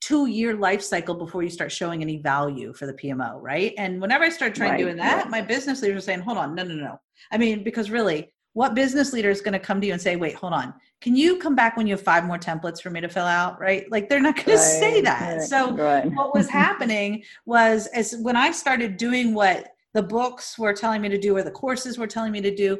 two 0.01 0.27
year 0.27 0.57
life 0.57 0.83
cycle 0.83 1.15
before 1.15 1.43
you 1.43 1.51
start 1.51 1.71
showing 1.71 2.03
any 2.03 2.19
value 2.19 2.73
for 2.73 2.87
the 2.87 2.93
PMO, 2.93 3.41
right? 3.41 3.75
And 3.79 4.01
whenever 4.01 4.25
I 4.25 4.29
started 4.31 4.55
trying 4.55 4.73
right. 4.73 4.79
doing 4.79 4.97
that, 4.97 5.31
my 5.31 5.41
business 5.41 5.83
leaders 5.83 5.97
were 5.97 6.01
saying, 6.01 6.21
hold 6.21 6.39
on, 6.39 6.55
no, 6.55 6.65
no, 6.65 6.75
no. 6.75 7.01
I 7.31 7.39
mean, 7.39 7.63
because 7.63 7.91
really, 7.91 8.33
what 8.53 8.75
business 8.75 9.13
leader 9.13 9.31
is 9.31 9.41
going 9.41 9.53
to 9.53 9.59
come 9.59 9.81
to 9.81 9.87
you 9.87 9.93
and 9.93 10.01
say, 10.01 10.17
wait, 10.17 10.35
hold 10.35 10.53
on, 10.53 10.75
can 11.01 11.17
you 11.17 11.39
come 11.39 11.55
back 11.55 11.77
when 11.77 11.87
you 11.87 11.95
have 11.95 12.03
five 12.03 12.25
more 12.25 12.39
templates 12.39 12.81
for 12.81 12.91
me 12.91 13.01
to 13.01 13.09
fill 13.09 13.25
out? 13.27 13.61
Right? 13.61 13.91
Like 13.91 14.09
they're 14.09 14.21
not 14.21 14.37
going 14.37 14.57
right, 14.57 14.63
to 14.65 14.69
say 14.81 15.01
that. 15.03 15.43
So 15.43 15.75
right. 15.75 16.07
what 16.13 16.35
was 16.35 16.49
happening 16.51 17.25
was 17.47 17.87
as 17.89 18.17
when 18.23 18.37
I 18.37 18.51
started 18.53 18.97
doing 18.97 19.35
what 19.35 19.69
the 19.95 20.03
books 20.03 20.59
were 20.59 20.73
telling 20.73 21.01
me 21.01 21.09
to 21.09 21.19
do 21.19 21.37
or 21.37 21.43
the 21.43 21.51
courses 21.51 21.99
were 21.99 22.07
telling 22.07 22.33
me 22.33 22.41
to 22.43 22.55
do, 22.55 22.79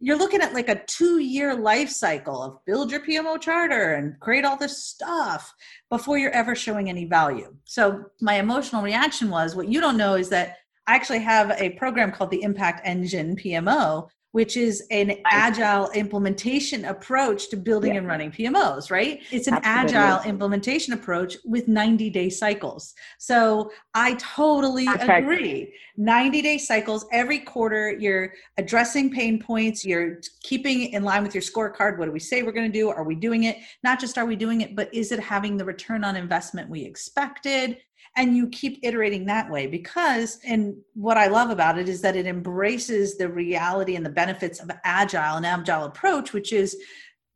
you're 0.00 0.18
looking 0.18 0.40
at 0.40 0.54
like 0.54 0.68
a 0.68 0.84
two 0.86 1.18
year 1.18 1.54
life 1.54 1.88
cycle 1.88 2.42
of 2.42 2.64
build 2.66 2.90
your 2.90 3.00
PMO 3.00 3.40
charter 3.40 3.94
and 3.94 4.18
create 4.20 4.44
all 4.44 4.56
this 4.56 4.84
stuff 4.84 5.52
before 5.90 6.18
you're 6.18 6.30
ever 6.32 6.54
showing 6.54 6.88
any 6.88 7.04
value. 7.04 7.54
So 7.64 8.04
my 8.20 8.34
emotional 8.34 8.82
reaction 8.82 9.30
was 9.30 9.56
what 9.56 9.68
you 9.68 9.80
don't 9.80 9.96
know 9.96 10.14
is 10.14 10.28
that 10.30 10.58
I 10.86 10.94
actually 10.94 11.20
have 11.20 11.50
a 11.52 11.70
program 11.70 12.12
called 12.12 12.30
the 12.30 12.42
Impact 12.42 12.82
Engine 12.84 13.36
PMO, 13.36 14.08
which 14.34 14.56
is 14.56 14.82
an 14.90 15.16
agile 15.26 15.88
implementation 15.92 16.86
approach 16.86 17.50
to 17.50 17.56
building 17.56 17.92
yeah. 17.92 17.98
and 17.98 18.08
running 18.08 18.32
PMOs, 18.32 18.90
right? 18.90 19.20
It's 19.30 19.46
an 19.46 19.60
Absolutely. 19.62 19.94
agile 19.94 20.28
implementation 20.28 20.92
approach 20.92 21.36
with 21.44 21.68
90 21.68 22.10
day 22.10 22.28
cycles. 22.28 22.94
So 23.18 23.70
I 23.94 24.14
totally 24.14 24.88
agree. 24.88 25.72
90 25.96 26.42
day 26.42 26.58
cycles 26.58 27.06
every 27.12 27.38
quarter, 27.38 27.92
you're 27.92 28.32
addressing 28.58 29.12
pain 29.12 29.40
points, 29.40 29.84
you're 29.84 30.18
keeping 30.42 30.92
in 30.92 31.04
line 31.04 31.22
with 31.22 31.32
your 31.32 31.42
scorecard. 31.42 31.96
What 31.96 32.06
do 32.06 32.10
we 32.10 32.18
say 32.18 32.42
we're 32.42 32.50
going 32.50 32.72
to 32.72 32.76
do? 32.76 32.88
Are 32.88 33.04
we 33.04 33.14
doing 33.14 33.44
it? 33.44 33.58
Not 33.84 34.00
just 34.00 34.18
are 34.18 34.26
we 34.26 34.34
doing 34.34 34.62
it, 34.62 34.74
but 34.74 34.92
is 34.92 35.12
it 35.12 35.20
having 35.20 35.56
the 35.56 35.64
return 35.64 36.02
on 36.02 36.16
investment 36.16 36.68
we 36.68 36.84
expected? 36.84 37.78
And 38.16 38.36
you 38.36 38.48
keep 38.48 38.78
iterating 38.82 39.26
that 39.26 39.50
way 39.50 39.66
because 39.66 40.38
and 40.44 40.74
what 40.94 41.16
i 41.16 41.26
love 41.26 41.50
about 41.50 41.78
it 41.78 41.88
is 41.88 42.00
that 42.00 42.16
it 42.16 42.26
embraces 42.26 43.16
the 43.16 43.28
reality 43.28 43.96
and 43.96 44.06
the 44.06 44.10
benefits 44.10 44.60
of 44.60 44.70
agile 44.84 45.36
and 45.36 45.46
agile 45.46 45.84
approach 45.84 46.32
which 46.32 46.52
is 46.52 46.76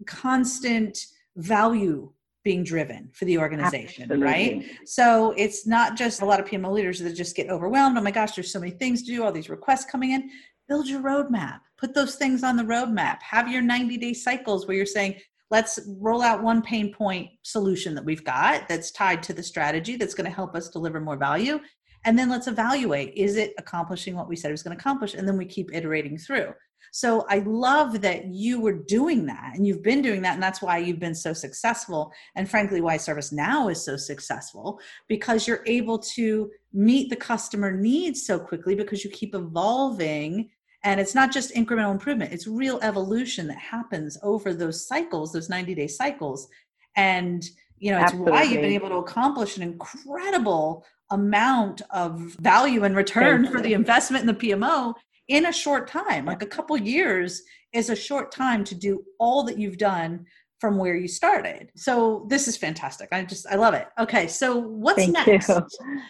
constant 0.07 1.07
value 1.37 2.11
being 2.45 2.64
driven 2.64 3.11
for 3.12 3.25
the 3.27 3.37
organization 3.37 4.05
Absolutely. 4.05 4.27
right? 4.27 4.64
So 4.87 5.35
it's 5.37 5.67
not 5.67 5.97
just 5.97 6.23
a 6.23 6.25
lot 6.25 6.41
of 6.41 6.47
pmo 6.47 6.73
leaders 6.73 6.99
that 7.01 7.12
just 7.14 7.37
get 7.37 7.51
overwhelmed. 7.51 7.99
Oh 7.99 8.01
my 8.01 8.11
gosh 8.11 8.35
there's 8.35 8.53
so 8.53 8.61
many 8.61 8.73
things 8.73 9.03
to 9.03 9.12
do 9.12 9.23
all 9.23 9.33
these 9.33 9.51
requests 9.51 9.85
coming 9.85 10.12
in. 10.12 10.31
Build 10.69 10.88
your 10.88 11.03
roadmap. 11.03 11.61
Put 11.77 11.95
those 11.95 12.14
things 12.14 12.43
on 12.43 12.57
the 12.57 12.62
roadmap. 12.62 13.21
Have 13.23 13.51
your 13.51 13.62
90 13.62 13.99
day 13.99 14.14
cycles 14.14 14.67
where 14.67 14.77
you're 14.77 14.87
saying 14.87 15.21
let's 15.51 15.79
roll 15.99 16.23
out 16.23 16.43
one 16.43 16.63
pain 16.63 16.93
point 16.93 17.29
solution 17.43 17.95
that 17.95 18.05
we've 18.05 18.25
got 18.25 18.69
that's 18.69 18.91
tied 18.91 19.23
to 19.25 19.33
the 19.33 19.43
strategy 19.43 19.97
that's 19.97 20.15
going 20.15 20.29
to 20.29 20.35
help 20.35 20.55
us 20.55 20.69
deliver 20.69 21.01
more 21.01 21.17
value. 21.17 21.59
And 22.05 22.19
then 22.19 22.29
let's 22.29 22.47
evaluate 22.47 23.15
is 23.17 23.37
it 23.37 23.55
accomplishing 23.59 24.15
what 24.15 24.29
we 24.29 24.37
said 24.37 24.49
it 24.49 24.53
was 24.53 24.63
going 24.63 24.77
to 24.77 24.81
accomplish? 24.81 25.15
And 25.15 25.27
then 25.27 25.37
we 25.37 25.47
keep 25.47 25.75
iterating 25.75 26.19
through. 26.19 26.53
So 26.93 27.27
i 27.29 27.41
love 27.41 28.01
that 28.01 28.27
you 28.27 28.61
were 28.61 28.73
doing 28.73 29.27
that 29.27 29.53
and 29.55 29.67
you've 29.67 29.83
been 29.83 30.03
doing 30.03 30.23
that 30.23 30.35
and 30.35 30.43
that's 30.43 30.63
why 30.63 30.79
you've 30.79 31.01
been 31.01 31.15
so 31.15 31.33
successful 31.33 32.13
and 32.35 32.49
frankly 32.49 32.81
why 32.81 32.97
ServiceNow 32.97 33.71
is 33.71 33.85
so 33.85 33.97
successful 33.97 34.81
because 35.07 35.47
you're 35.47 35.63
able 35.67 35.99
to 35.99 36.51
meet 36.73 37.11
the 37.11 37.17
customer 37.17 37.73
needs 37.73 38.27
so 38.27 38.39
quickly 38.39 38.75
because 38.75 39.05
you 39.05 39.11
keep 39.11 39.35
evolving 39.35 40.49
and 40.85 41.01
it's 41.01 41.14
not 41.14 41.33
just 41.33 41.55
incremental 41.55 41.93
improvement 41.93 42.33
it's 42.33 42.47
real 42.47 42.79
evolution 42.83 43.47
that 43.47 43.59
happens 43.59 44.19
over 44.23 44.55
those 44.55 44.87
cycles 44.87 45.33
those 45.33 45.49
90 45.49 45.75
day 45.75 45.87
cycles 45.87 46.49
and 46.97 47.51
you 47.79 47.91
know 47.91 47.99
it's 47.99 48.12
Absolutely. 48.12 48.33
why 48.33 48.43
you've 48.43 48.61
been 48.61 48.73
able 48.73 48.88
to 48.88 48.97
accomplish 48.97 49.57
an 49.57 49.62
incredible 49.62 50.85
amount 51.11 51.83
of 51.91 52.21
value 52.41 52.85
and 52.85 52.95
return 52.95 53.51
for 53.51 53.61
the 53.61 53.73
investment 53.75 54.23
in 54.23 54.27
the 54.27 54.35
pmo 54.35 54.95
in 55.29 55.47
a 55.47 55.53
short 55.53 55.88
time 55.88 56.27
like 56.27 56.43
a 56.43 56.47
couple 56.47 56.77
years 56.77 57.43
is 57.73 57.91
a 57.91 57.97
short 57.97 58.33
time 58.33 58.64
to 58.64 58.75
do 58.75 59.03
all 59.19 59.43
that 59.43 59.59
you've 59.59 59.79
done 59.79 60.25
from 60.59 60.77
where 60.77 60.97
you 60.97 61.07
started. 61.07 61.71
So 61.77 62.27
this 62.29 62.49
is 62.49 62.57
fantastic. 62.57 63.09
I 63.12 63.25
just 63.25 63.47
I 63.47 63.55
love 63.55 63.75
it. 63.75 63.88
Okay, 63.99 64.27
so 64.27 64.57
what's 64.57 64.99
Thank 64.99 65.12
next? 65.12 65.49
You. 65.49 65.67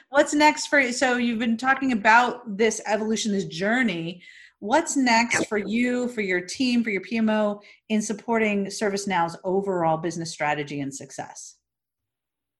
What's 0.08 0.34
next 0.34 0.66
for 0.68 0.80
you? 0.80 0.92
So 0.92 1.16
you've 1.16 1.38
been 1.38 1.56
talking 1.56 1.92
about 1.92 2.56
this 2.56 2.80
evolution, 2.86 3.32
this 3.32 3.44
journey. 3.44 4.22
What's 4.60 4.96
next 4.96 5.46
for 5.46 5.58
you, 5.58 6.08
for 6.08 6.20
your 6.20 6.40
team, 6.40 6.82
for 6.82 6.90
your 6.90 7.02
PMO 7.02 7.60
in 7.88 8.02
supporting 8.02 8.66
ServiceNow's 8.66 9.36
overall 9.44 9.98
business 9.98 10.32
strategy 10.32 10.80
and 10.80 10.92
success? 10.92 11.56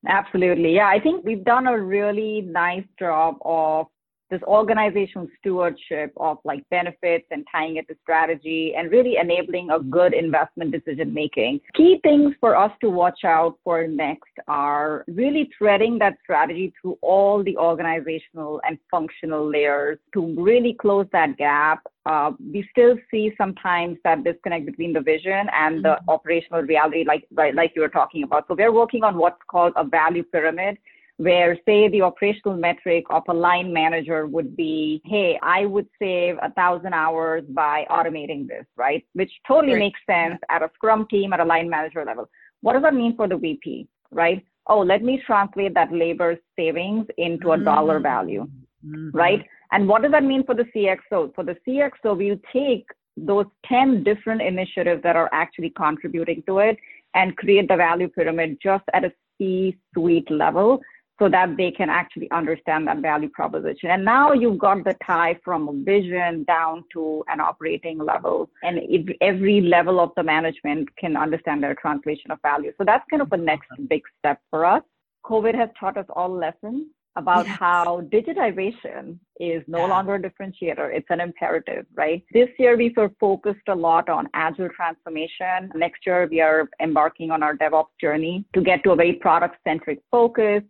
Absolutely. 0.07 0.77
Yeah, 0.77 0.87
I 0.87 1.01
think 1.01 1.25
we've 1.25 1.45
done 1.45 1.67
a 1.67 1.77
really 1.77 2.43
nice 2.43 2.85
job 2.99 3.37
of 3.43 3.87
this 4.31 4.43
organizational 4.43 5.29
stewardship 5.39 6.13
of 6.17 6.39
like 6.45 6.63
benefits 6.71 7.27
and 7.31 7.45
tying 7.51 7.77
it 7.77 7.89
to 7.89 7.97
strategy 8.03 8.75
and 8.77 8.91
really 8.91 9.17
enabling 9.21 9.71
a 9.71 9.81
good 9.81 10.15
investment 10.15 10.71
decision 10.71 11.13
making. 11.13 11.61
Key 11.75 11.99
things 12.03 12.35
for 12.41 12.57
us 12.57 12.73
to 12.81 12.91
watch 12.91 13.21
out 13.25 13.59
for 13.65 13.87
next 13.87 14.31
are 14.47 15.05
really 15.09 15.51
threading 15.57 15.99
that 15.99 16.15
strategy 16.23 16.73
through 16.81 16.99
all 17.03 17.43
the 17.43 17.57
organizational 17.57 18.61
and 18.67 18.79
functional 18.91 19.51
layers 19.51 19.99
to 20.15 20.35
really 20.39 20.75
close 20.75 21.07
that 21.13 21.37
gap. 21.37 21.83
Uh, 22.07 22.33
we 22.41 22.67
still 22.71 22.97
see 23.11 23.33
sometimes 23.37 23.99
that 24.05 24.25
disconnect 24.25 24.65
between 24.65 24.93
the 24.93 25.01
vision 25.01 25.47
and 25.53 25.85
the 25.85 25.89
mm-hmm. 25.89 26.11
operational 26.11 26.63
reality, 26.63 27.05
like 27.07 27.27
like 27.37 27.73
you 27.77 27.83
were 27.83 27.89
talking 27.89 28.23
about. 28.23 28.47
So 28.49 28.55
we're 28.55 28.73
working 28.73 29.05
on 29.05 29.17
what's 29.19 29.41
called 29.51 29.75
a 29.77 29.85
value 29.85 30.23
pyramid 30.23 30.79
where 31.19 31.57
say 31.67 31.89
the 31.89 32.01
operational 32.01 32.57
metric 32.57 33.05
of 33.11 33.23
a 33.29 33.35
line 33.35 33.73
manager 33.73 34.27
would 34.27 34.57
be 34.57 35.03
hey 35.05 35.39
i 35.43 35.67
would 35.67 35.87
save 35.99 36.37
a 36.43 36.51
thousand 36.53 36.95
hours 36.95 37.43
by 37.51 37.85
automating 37.91 38.47
this 38.47 38.65
right 38.77 39.05
which 39.15 39.31
totally 39.47 39.75
right. 39.75 39.81
makes 39.81 40.01
sense 40.09 40.39
at 40.49 40.63
a 40.63 40.71
scrum 40.75 41.07
team 41.11 41.33
at 41.33 41.41
a 41.41 41.45
line 41.45 41.69
manager 41.69 42.05
level 42.05 42.29
what 42.61 42.73
does 42.73 42.83
that 42.83 42.95
mean 42.95 43.17
for 43.17 43.29
the 43.29 43.37
vp 43.37 43.89
right 44.13 44.45
oh 44.69 44.81
let 44.81 45.03
me 45.03 45.21
translate 45.27 45.75
that 45.75 45.93
labor 45.93 46.37
savings 46.57 47.07
into 47.19 47.51
a 47.51 47.57
mm-hmm. 47.57 47.65
dollar 47.65 47.99
value 47.99 48.47
mm-hmm. 48.87 49.11
right 49.11 49.45
and 49.73 49.89
what 49.89 50.03
does 50.03 50.13
that 50.13 50.25
mean 50.25 50.45
for 50.45 50.55
the 50.55 50.67
cxo 50.75 51.35
for 51.35 51.43
the 51.43 51.57
cxo 51.67 52.17
we'll 52.17 52.41
take 52.53 52.87
those 53.17 53.47
10 53.67 54.05
different 54.05 54.41
initiatives 54.41 55.03
that 55.03 55.17
are 55.17 55.29
actually 55.33 55.71
contributing 55.71 56.43
to 56.47 56.61
it 56.61 56.77
and 57.15 57.37
create 57.37 57.67
the 57.67 57.75
value 57.77 58.09
pyramid 58.09 58.57
just 58.63 58.85
at 58.95 59.05
a 59.05 59.13
C 59.39 59.77
suite 59.95 60.31
level 60.31 60.81
so 61.19 61.29
that 61.29 61.57
they 61.57 61.71
can 61.71 61.91
actually 61.91 62.31
understand 62.31 62.87
that 62.87 62.99
value 62.99 63.29
proposition. 63.29 63.91
And 63.91 64.05
now 64.05 64.33
you've 64.33 64.59
got 64.59 64.85
the 64.85 64.95
tie 65.05 65.39
from 65.45 65.69
a 65.69 65.73
vision 65.73 66.45
down 66.45 66.85
to 66.93 67.25
an 67.29 67.41
operating 67.41 67.99
level, 67.99 68.49
and 68.63 68.79
it, 68.79 69.17
every 69.21 69.61
level 69.61 69.99
of 70.01 70.11
the 70.17 70.23
management 70.23 70.89
can 70.97 71.17
understand 71.17 71.63
their 71.63 71.75
translation 71.75 72.31
of 72.31 72.39
value. 72.43 72.73
So 72.79 72.85
that's 72.85 73.05
kind 73.11 73.23
of 73.23 73.31
the 73.31 73.37
mm-hmm. 73.37 73.47
next 73.47 73.69
big 73.89 74.03
step 74.19 74.41
for 74.51 74.65
us. 74.65 74.83
COVID 75.25 75.55
has 75.55 75.69
taught 75.79 75.97
us 75.97 76.07
all 76.15 76.31
lessons 76.31 76.87
about 77.17 77.47
yes. 77.47 77.59
how 77.59 78.01
digitization 78.13 79.19
is 79.41 79.63
no 79.67 79.79
yeah. 79.79 79.87
longer 79.87 80.15
a 80.15 80.23
differentiator. 80.23 80.95
It's 80.95 81.07
an 81.11 81.21
imperative, 81.21 81.85
right? 81.95 82.25
This 82.33 82.49
year, 82.59 82.77
we 82.77 82.95
of 82.97 83.11
focused 83.19 83.67
a 83.69 83.75
lot 83.75 84.09
on 84.09 84.29
agile 84.35 84.69
transformation. 84.69 85.71
Next 85.75 86.07
year, 86.07 86.29
we 86.31 86.41
are 86.41 86.69
embarking 86.81 87.33
on 87.33 87.43
our 87.43 87.57
DevOps 87.57 87.87
journey 88.01 88.45
to 88.55 88.61
get 88.61 88.85
to 88.85 88.93
a 88.93 88.97
very 88.97 89.15
product 89.15 89.57
centric 89.67 90.01
focus 90.13 90.63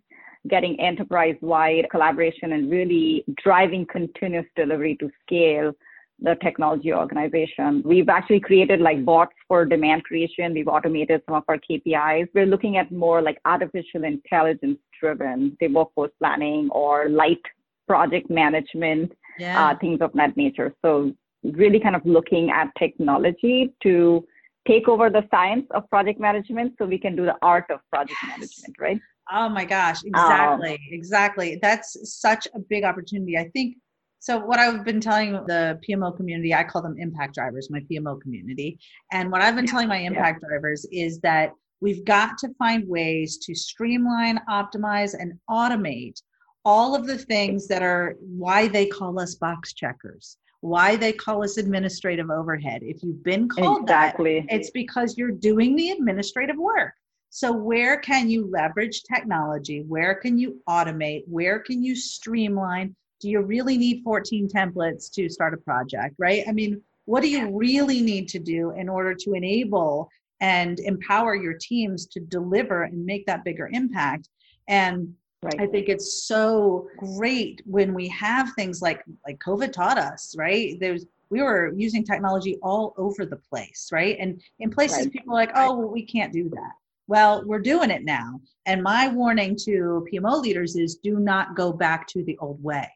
getting 0.49 0.79
enterprise 0.81 1.37
wide 1.41 1.87
collaboration 1.91 2.53
and 2.53 2.71
really 2.71 3.25
driving 3.43 3.87
continuous 3.87 4.47
delivery 4.57 4.97
to 5.01 5.11
scale 5.23 5.73
the 6.21 6.37
technology 6.43 6.93
organization. 6.93 7.83
We've 7.85 8.09
actually 8.09 8.41
created 8.41 8.81
like 8.81 9.05
bots 9.05 9.35
for 9.47 9.65
demand 9.65 10.05
creation. 10.05 10.53
We've 10.53 10.67
automated 10.67 11.23
some 11.27 11.37
of 11.37 11.45
our 11.49 11.59
KPIs. 11.59 12.29
We're 12.35 12.47
looking 12.47 12.77
at 12.77 12.91
more 12.91 13.23
like 13.23 13.39
artificial 13.45 14.05
intelligence 14.05 14.79
driven, 14.99 15.57
say 15.61 15.69
workforce 15.69 16.11
planning 16.19 16.69
or 16.73 17.09
light 17.09 17.41
project 17.87 18.31
management, 18.31 19.13
yeah. 19.39 19.69
uh, 19.69 19.79
things 19.79 20.01
of 20.01 20.13
that 20.15 20.37
nature. 20.37 20.75
So 20.83 21.13
really 21.45 21.79
kind 21.79 21.95
of 21.95 22.05
looking 22.05 22.51
at 22.51 22.71
technology 22.77 23.73
to 23.85 24.27
take 24.67 24.89
over 24.89 25.09
the 25.09 25.27
science 25.31 25.67
of 25.71 25.89
project 25.89 26.21
management 26.21 26.75
so 26.79 26.85
we 26.85 26.99
can 26.99 27.17
do 27.17 27.25
the 27.25 27.37
art 27.43 27.65
of 27.71 27.81
project 27.91 28.19
yes. 28.23 28.31
management, 28.31 28.77
right? 28.79 29.01
Oh 29.31 29.49
my 29.49 29.65
gosh, 29.65 30.05
exactly, 30.05 30.73
um, 30.73 30.79
exactly. 30.91 31.59
That's 31.61 31.97
such 32.21 32.49
a 32.55 32.59
big 32.59 32.85
opportunity. 32.85 33.37
I 33.37 33.49
think 33.51 33.77
so. 34.21 34.39
What 34.39 34.59
I've 34.59 34.85
been 34.85 35.01
telling 35.01 35.33
the 35.33 35.79
PMO 35.87 36.17
community, 36.17 36.55
I 36.55 36.65
call 36.65 36.83
them 36.83 36.97
impact 36.99 37.35
drivers, 37.35 37.69
my 37.71 37.81
PMO 37.91 38.21
community. 38.21 38.79
And 39.13 39.31
what 39.31 39.43
I've 39.43 39.55
been 39.55 39.67
telling 39.67 39.89
my 39.89 39.99
impact 39.99 40.41
yeah. 40.43 40.49
drivers 40.49 40.87
is 40.91 41.21
that 41.21 41.53
we've 41.81 42.05
got 42.05 42.39
to 42.39 42.49
find 42.59 42.89
ways 42.89 43.39
to 43.39 43.55
streamline, 43.55 44.41
optimize, 44.49 45.15
and 45.19 45.35
automate 45.49 46.21
all 46.65 46.95
of 46.95 47.07
the 47.07 47.19
things 47.19 47.69
that 47.69 47.83
are 47.83 48.17
why 48.21 48.69
they 48.69 48.87
call 48.87 49.21
us 49.21 49.35
box 49.35 49.73
checkers 49.73 50.39
why 50.61 50.97
they 50.97 51.13
call 51.13 51.45
us 51.45 51.57
administrative 51.57 52.31
overhead. 52.31 52.83
If 52.83 53.03
you've 53.03 53.23
been 53.23 53.49
called 53.49 53.83
exactly. 53.83 54.41
that, 54.41 54.55
it's 54.55 54.71
because 54.71 55.17
you're 55.17 55.31
doing 55.31 55.77
the 55.77 55.91
administrative 55.91 56.57
work. 56.57 56.95
So, 57.31 57.53
where 57.53 57.99
can 57.99 58.29
you 58.29 58.47
leverage 58.51 59.03
technology? 59.03 59.83
Where 59.87 60.15
can 60.15 60.39
you 60.39 60.61
automate? 60.69 61.25
Where 61.27 61.59
can 61.59 61.83
you 61.83 61.95
streamline? 61.95 62.95
Do 63.21 63.29
you 63.29 63.41
really 63.41 63.77
need 63.77 64.03
14 64.03 64.49
templates 64.49 65.13
to 65.15 65.29
start 65.29 65.55
a 65.55 65.59
project, 65.59 66.15
right? 66.19 66.45
I 66.49 66.53
mean, 66.53 66.81
what 67.05 67.23
do 67.23 67.29
you 67.29 67.57
really 67.57 68.01
need 68.01 68.29
to 68.29 68.39
do 68.39 68.71
in 68.71 68.89
order 68.89 69.15
to 69.15 69.33
enable 69.33 70.09
and 70.41 70.79
empower 70.79 71.35
your 71.35 71.55
teams 71.55 72.07
to 72.07 72.21
deliver 72.21 72.85
and 72.85 73.05
make 73.05 73.27
that 73.27 73.45
bigger 73.45 73.69
impact? 73.73 74.29
And 74.69 75.15
Right. 75.41 75.61
I 75.61 75.67
think 75.69 75.89
it's 75.89 76.25
so 76.25 76.89
great 76.97 77.63
when 77.65 77.95
we 77.95 78.09
have 78.09 78.53
things 78.55 78.83
like 78.83 79.05
like 79.25 79.39
COVID 79.39 79.73
taught 79.73 79.97
us, 79.97 80.35
right? 80.37 80.77
There's 80.81 81.07
we 81.31 81.43
were 81.43 81.73
using 81.77 82.03
technology 82.03 82.59
all 82.61 82.93
over 82.97 83.25
the 83.25 83.37
place, 83.37 83.91
right? 83.93 84.17
And 84.19 84.41
in 84.59 84.71
places 84.71 85.05
right. 85.05 85.13
people 85.13 85.35
are 85.35 85.41
like, 85.41 85.53
oh, 85.55 85.79
well, 85.79 85.89
we 85.89 86.03
can't 86.03 86.33
do 86.33 86.49
that. 86.51 86.73
Well, 87.09 87.43
we're 87.47 87.59
doing 87.59 87.91
it 87.91 88.05
now. 88.05 88.41
And 88.67 88.83
my 88.83 89.09
warning 89.09 89.57
to 89.65 90.07
PMO 90.13 90.41
leaders 90.41 90.77
is 90.77 90.97
do 90.97 91.19
not 91.19 91.57
go 91.57 91.73
back 91.73 92.07
to 92.09 92.23
the 92.23 92.37
old 92.39 92.63
way, 92.63 92.87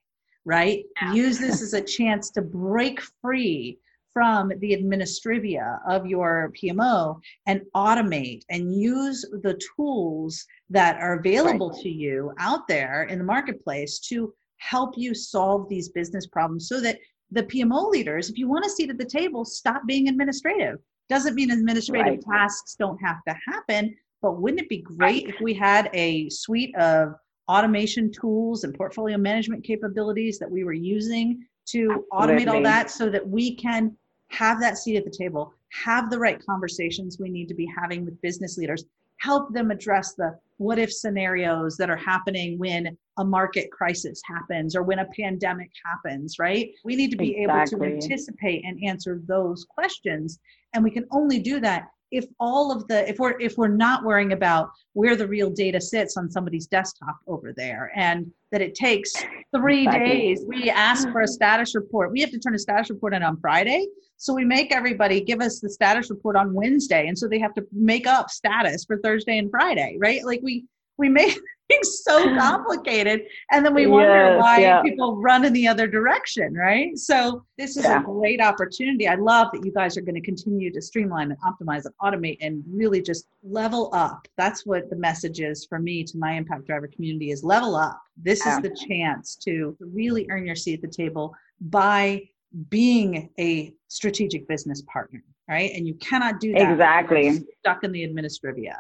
right? 0.44 0.84
Yeah. 1.00 1.14
Use 1.14 1.38
this 1.38 1.62
as 1.62 1.72
a 1.72 1.80
chance 1.80 2.30
to 2.32 2.42
break 2.42 3.00
free 3.22 3.78
from 4.12 4.52
the 4.58 4.76
administrivia 4.76 5.78
of 5.88 6.06
your 6.06 6.52
PMO 6.62 7.18
and 7.46 7.62
automate 7.74 8.42
and 8.50 8.74
use 8.74 9.24
the 9.42 9.58
tools 9.74 10.44
that 10.68 11.00
are 11.00 11.18
available 11.18 11.70
right. 11.70 11.80
to 11.80 11.88
you 11.88 12.34
out 12.38 12.68
there 12.68 13.04
in 13.04 13.16
the 13.16 13.24
marketplace 13.24 13.98
to 14.00 14.34
help 14.58 14.92
you 14.98 15.14
solve 15.14 15.66
these 15.70 15.88
business 15.88 16.26
problems 16.26 16.68
so 16.68 16.82
that 16.82 16.98
the 17.30 17.44
PMO 17.44 17.88
leaders, 17.88 18.28
if 18.28 18.36
you 18.36 18.46
want 18.46 18.62
to 18.64 18.70
seat 18.70 18.90
at 18.90 18.98
the 18.98 19.04
table, 19.06 19.46
stop 19.46 19.86
being 19.86 20.08
administrative. 20.08 20.78
Doesn't 21.12 21.34
mean 21.34 21.50
administrative 21.50 22.06
right. 22.06 22.22
tasks 22.22 22.74
don't 22.78 22.96
have 23.02 23.22
to 23.28 23.36
happen, 23.46 23.94
but 24.22 24.40
wouldn't 24.40 24.62
it 24.62 24.68
be 24.70 24.78
great 24.78 25.28
if 25.28 25.38
we 25.42 25.52
had 25.52 25.90
a 25.92 26.30
suite 26.30 26.74
of 26.76 27.14
automation 27.50 28.10
tools 28.10 28.64
and 28.64 28.72
portfolio 28.72 29.18
management 29.18 29.62
capabilities 29.62 30.38
that 30.38 30.50
we 30.50 30.64
were 30.64 30.72
using 30.72 31.46
to 31.66 32.06
automate 32.14 32.48
all 32.48 32.62
that 32.62 32.90
so 32.90 33.10
that 33.10 33.28
we 33.28 33.54
can 33.54 33.94
have 34.28 34.58
that 34.60 34.78
seat 34.78 34.96
at 34.96 35.04
the 35.04 35.10
table, 35.10 35.52
have 35.84 36.08
the 36.08 36.18
right 36.18 36.42
conversations 36.46 37.18
we 37.20 37.28
need 37.28 37.46
to 37.48 37.54
be 37.54 37.66
having 37.66 38.06
with 38.06 38.18
business 38.22 38.56
leaders, 38.56 38.86
help 39.18 39.52
them 39.52 39.70
address 39.70 40.14
the 40.14 40.34
what 40.56 40.78
if 40.78 40.90
scenarios 40.90 41.76
that 41.76 41.90
are 41.90 41.96
happening 41.96 42.58
when 42.58 42.96
a 43.18 43.24
market 43.24 43.70
crisis 43.70 44.20
happens 44.24 44.74
or 44.74 44.82
when 44.82 45.00
a 45.00 45.06
pandemic 45.16 45.70
happens, 45.84 46.38
right? 46.38 46.70
We 46.84 46.96
need 46.96 47.10
to 47.10 47.16
be 47.16 47.36
exactly. 47.36 47.86
able 47.86 47.86
to 47.86 47.94
anticipate 47.94 48.64
and 48.64 48.82
answer 48.84 49.20
those 49.26 49.64
questions. 49.64 50.38
And 50.74 50.82
we 50.82 50.90
can 50.90 51.06
only 51.10 51.38
do 51.38 51.60
that 51.60 51.88
if 52.12 52.26
all 52.38 52.70
of 52.70 52.86
the 52.88 53.08
if 53.08 53.18
we're 53.18 53.40
if 53.40 53.56
we're 53.56 53.68
not 53.68 54.04
worrying 54.04 54.32
about 54.32 54.70
where 54.92 55.16
the 55.16 55.26
real 55.26 55.50
data 55.50 55.80
sits 55.80 56.16
on 56.16 56.30
somebody's 56.30 56.66
desktop 56.66 57.16
over 57.26 57.52
there 57.52 57.90
and 57.96 58.30
that 58.52 58.60
it 58.60 58.74
takes 58.74 59.12
three 59.56 59.84
exactly. 59.84 60.10
days 60.10 60.44
we 60.46 60.70
ask 60.70 61.10
for 61.10 61.22
a 61.22 61.24
mm-hmm. 61.24 61.32
status 61.32 61.74
report 61.74 62.12
we 62.12 62.20
have 62.20 62.30
to 62.30 62.38
turn 62.38 62.54
a 62.54 62.58
status 62.58 62.90
report 62.90 63.14
in 63.14 63.22
on 63.22 63.40
friday 63.40 63.86
so 64.18 64.34
we 64.34 64.44
make 64.44 64.72
everybody 64.72 65.22
give 65.22 65.40
us 65.40 65.58
the 65.58 65.70
status 65.70 66.10
report 66.10 66.36
on 66.36 66.52
wednesday 66.52 67.08
and 67.08 67.18
so 67.18 67.26
they 67.26 67.38
have 67.38 67.54
to 67.54 67.66
make 67.72 68.06
up 68.06 68.28
status 68.28 68.84
for 68.84 68.98
thursday 68.98 69.38
and 69.38 69.50
friday 69.50 69.96
right 69.98 70.22
like 70.24 70.40
we 70.42 70.66
we 70.98 71.08
make 71.08 71.38
things 71.68 72.02
so 72.04 72.22
complicated 72.38 73.22
and 73.50 73.64
then 73.64 73.74
we 73.74 73.86
wonder 73.86 74.32
yes, 74.32 74.40
why 74.40 74.58
yeah. 74.58 74.82
people 74.82 75.16
run 75.20 75.44
in 75.44 75.52
the 75.52 75.66
other 75.66 75.86
direction 75.86 76.54
right? 76.54 76.96
So 76.98 77.44
this 77.58 77.76
is 77.76 77.84
yeah. 77.84 78.00
a 78.00 78.04
great 78.04 78.40
opportunity. 78.40 79.08
I 79.08 79.14
love 79.14 79.48
that 79.52 79.64
you 79.64 79.72
guys 79.72 79.96
are 79.96 80.02
going 80.02 80.14
to 80.14 80.20
continue 80.20 80.72
to 80.72 80.82
streamline 80.82 81.30
and 81.30 81.40
optimize 81.40 81.84
and 81.84 81.94
automate 82.02 82.38
and 82.40 82.62
really 82.68 83.00
just 83.00 83.26
level 83.42 83.90
up. 83.92 84.26
That's 84.36 84.66
what 84.66 84.90
the 84.90 84.96
message 84.96 85.40
is 85.40 85.66
for 85.66 85.78
me 85.78 86.04
to 86.04 86.18
my 86.18 86.32
impact 86.32 86.66
driver 86.66 86.88
community 86.88 87.30
is 87.30 87.42
level 87.42 87.76
up. 87.76 88.02
This 88.16 88.44
yeah. 88.44 88.56
is 88.56 88.62
the 88.62 88.86
chance 88.88 89.36
to 89.44 89.76
really 89.80 90.26
earn 90.30 90.44
your 90.46 90.56
seat 90.56 90.74
at 90.74 90.82
the 90.82 90.88
table 90.88 91.34
by 91.60 92.22
being 92.68 93.30
a 93.38 93.72
strategic 93.88 94.46
business 94.48 94.82
partner 94.92 95.22
right? 95.48 95.72
And 95.74 95.86
you 95.86 95.94
cannot 95.94 96.40
do 96.40 96.52
that 96.52 96.70
exactly. 96.70 97.44
stuck 97.60 97.82
in 97.82 97.92
the 97.92 98.06
administrivia 98.06 98.74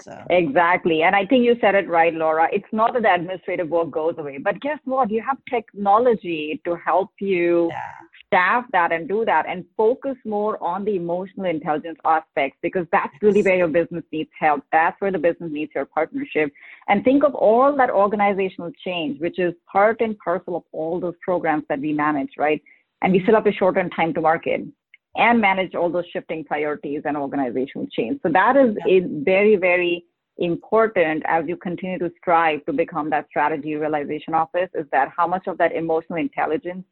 so. 0.00 0.24
Exactly. 0.30 1.02
And 1.02 1.14
I 1.14 1.26
think 1.26 1.44
you 1.44 1.56
said 1.60 1.74
it 1.74 1.88
right, 1.88 2.12
Laura. 2.12 2.48
It's 2.52 2.72
not 2.72 2.92
that 2.94 3.02
the 3.02 3.14
administrative 3.14 3.68
work 3.68 3.90
goes 3.90 4.14
away, 4.18 4.38
but 4.38 4.60
guess 4.60 4.78
what? 4.84 5.10
You 5.10 5.22
have 5.22 5.38
technology 5.48 6.60
to 6.64 6.76
help 6.76 7.10
you 7.20 7.68
yeah. 7.70 7.82
staff 8.26 8.64
that 8.72 8.92
and 8.92 9.08
do 9.08 9.24
that 9.24 9.46
and 9.48 9.64
focus 9.76 10.16
more 10.24 10.62
on 10.62 10.84
the 10.84 10.96
emotional 10.96 11.46
intelligence 11.46 11.98
aspects 12.04 12.58
because 12.62 12.86
that's 12.92 13.12
really 13.22 13.42
where 13.42 13.56
your 13.56 13.68
business 13.68 14.04
needs 14.12 14.30
help. 14.38 14.62
That's 14.72 15.00
where 15.00 15.12
the 15.12 15.18
business 15.18 15.50
needs 15.52 15.72
your 15.74 15.86
partnership. 15.86 16.52
And 16.88 17.04
think 17.04 17.24
of 17.24 17.34
all 17.34 17.76
that 17.76 17.90
organizational 17.90 18.72
change, 18.84 19.20
which 19.20 19.38
is 19.38 19.54
part 19.70 20.00
and 20.00 20.18
parcel 20.18 20.56
of 20.56 20.62
all 20.72 21.00
those 21.00 21.14
programs 21.22 21.64
that 21.68 21.80
we 21.80 21.92
manage, 21.92 22.30
right? 22.38 22.62
And 23.02 23.12
we 23.12 23.18
mm-hmm. 23.18 23.26
still 23.26 23.34
have 23.36 23.44
to 23.44 23.52
shorten 23.52 23.90
time 23.90 24.14
to 24.14 24.20
market 24.20 24.62
and 25.16 25.40
manage 25.40 25.74
all 25.74 25.90
those 25.90 26.06
shifting 26.12 26.44
priorities 26.44 27.02
and 27.04 27.16
organizational 27.16 27.86
change. 27.90 28.20
So 28.22 28.30
that 28.32 28.56
is 28.56 28.76
yeah. 28.86 29.00
very, 29.24 29.56
very 29.56 30.04
important 30.38 31.22
as 31.26 31.44
you 31.46 31.56
continue 31.56 31.98
to 31.98 32.10
strive 32.18 32.64
to 32.66 32.72
become 32.72 33.08
that 33.10 33.26
strategy 33.28 33.74
realization 33.76 34.34
office 34.34 34.68
is 34.74 34.86
that 34.92 35.10
how 35.16 35.26
much 35.26 35.46
of 35.46 35.56
that 35.58 35.72
emotional 35.72 36.18
intelligence 36.18 36.84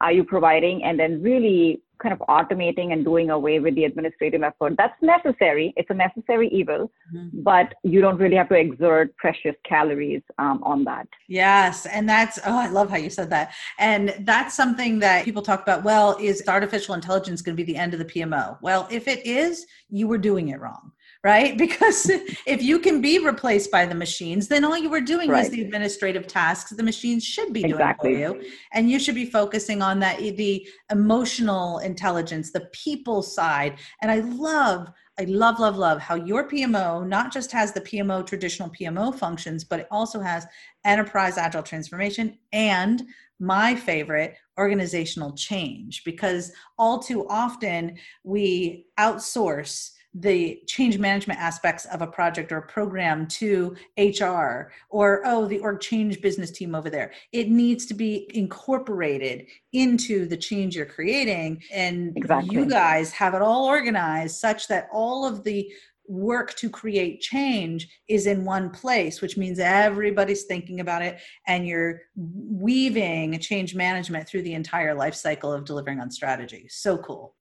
are 0.00 0.12
you 0.12 0.24
providing? 0.24 0.84
And 0.84 0.98
then 0.98 1.22
really 1.22 1.82
kind 2.02 2.12
of 2.12 2.20
automating 2.28 2.92
and 2.92 3.04
doing 3.04 3.30
away 3.30 3.60
with 3.60 3.74
the 3.74 3.84
administrative 3.84 4.42
effort. 4.42 4.74
That's 4.76 4.96
necessary. 5.02 5.72
It's 5.76 5.90
a 5.90 5.94
necessary 5.94 6.48
evil 6.48 6.90
mm-hmm. 7.14 7.42
but 7.42 7.74
you 7.82 8.00
don't 8.00 8.16
really 8.18 8.36
have 8.36 8.48
to 8.48 8.54
exert 8.54 9.14
precious 9.16 9.54
calories 9.68 10.22
um, 10.38 10.62
on 10.62 10.84
that. 10.84 11.06
Yes 11.28 11.86
and 11.86 12.08
that's 12.08 12.38
oh 12.46 12.58
i 12.58 12.68
love 12.68 12.90
how 12.90 12.96
you 12.96 13.10
said 13.10 13.30
that. 13.30 13.52
And 13.78 14.14
that's 14.20 14.54
something 14.54 14.98
that 15.00 15.24
people 15.24 15.42
talk 15.42 15.62
about 15.62 15.84
well 15.84 16.16
is 16.20 16.42
artificial 16.48 16.94
intelligence 16.94 17.42
going 17.42 17.56
to 17.56 17.62
be 17.62 17.70
the 17.70 17.78
end 17.78 17.92
of 17.92 17.98
the 17.98 18.04
pmo 18.04 18.58
well 18.62 18.88
if 18.90 19.06
it 19.08 19.24
is 19.26 19.66
you 19.88 20.06
were 20.08 20.18
doing 20.18 20.48
it 20.48 20.60
wrong 20.60 20.92
right? 21.22 21.56
Because 21.70 22.10
if 22.46 22.62
you 22.62 22.78
can 22.78 23.00
be 23.00 23.18
replaced 23.18 23.70
by 23.70 23.86
the 23.86 23.94
machines, 23.94 24.48
then 24.48 24.64
all 24.64 24.76
you 24.76 24.88
were 24.88 25.00
doing 25.00 25.28
right. 25.28 25.44
is 25.44 25.50
the 25.50 25.62
administrative 25.62 26.26
tasks 26.26 26.70
the 26.70 26.82
machines 26.82 27.24
should 27.24 27.52
be 27.52 27.64
exactly. 27.64 28.14
doing 28.14 28.32
for 28.32 28.42
you. 28.42 28.50
And 28.72 28.90
you 28.90 28.98
should 28.98 29.14
be 29.14 29.26
focusing 29.26 29.82
on 29.82 30.00
that 30.00 30.18
the 30.18 30.66
emotional 30.90 31.78
intelligence, 31.78 32.52
the 32.52 32.68
people 32.72 33.22
side. 33.22 33.78
And 34.02 34.10
I 34.10 34.20
love 34.20 34.88
I 35.18 35.24
love, 35.24 35.58
love, 35.58 35.76
love 35.76 36.00
how 36.00 36.14
your 36.14 36.48
PMO 36.48 37.06
not 37.06 37.30
just 37.30 37.52
has 37.52 37.72
the 37.72 37.82
PMO 37.82 38.26
traditional 38.26 38.70
PMO 38.70 39.14
functions, 39.14 39.64
but 39.64 39.80
it 39.80 39.86
also 39.90 40.18
has 40.20 40.46
enterprise 40.86 41.36
agile 41.36 41.62
transformation 41.62 42.38
and 42.54 43.02
my 43.38 43.74
favorite 43.74 44.36
organizational 44.58 45.32
change 45.32 46.04
because 46.04 46.52
all 46.78 46.98
too 46.98 47.26
often 47.28 47.98
we 48.24 48.86
outsource 48.98 49.90
the 50.14 50.60
change 50.66 50.98
management 50.98 51.38
aspects 51.38 51.84
of 51.86 52.02
a 52.02 52.06
project 52.06 52.50
or 52.50 52.58
a 52.58 52.66
program 52.66 53.26
to 53.28 53.76
HR 53.96 54.72
or, 54.88 55.22
oh, 55.24 55.46
the 55.46 55.58
org 55.60 55.80
change 55.80 56.20
business 56.20 56.50
team 56.50 56.74
over 56.74 56.90
there. 56.90 57.12
It 57.32 57.48
needs 57.48 57.86
to 57.86 57.94
be 57.94 58.28
incorporated 58.34 59.46
into 59.72 60.26
the 60.26 60.36
change 60.36 60.74
you're 60.74 60.86
creating. 60.86 61.62
And 61.72 62.16
exactly. 62.16 62.56
you 62.56 62.66
guys 62.66 63.12
have 63.12 63.34
it 63.34 63.42
all 63.42 63.66
organized 63.66 64.36
such 64.36 64.66
that 64.68 64.88
all 64.92 65.24
of 65.24 65.44
the 65.44 65.70
work 66.10 66.54
to 66.54 66.68
create 66.68 67.20
change 67.20 67.88
is 68.08 68.26
in 68.26 68.44
one 68.44 68.68
place 68.68 69.20
which 69.20 69.36
means 69.36 69.60
everybody's 69.60 70.42
thinking 70.42 70.80
about 70.80 71.02
it 71.02 71.20
and 71.46 71.68
you're 71.68 72.00
weaving 72.16 73.38
change 73.38 73.76
management 73.76 74.26
through 74.26 74.42
the 74.42 74.54
entire 74.54 74.92
life 74.92 75.14
cycle 75.14 75.52
of 75.52 75.64
delivering 75.64 76.00
on 76.00 76.10
strategy 76.10 76.66
so 76.68 76.98
cool 76.98 77.36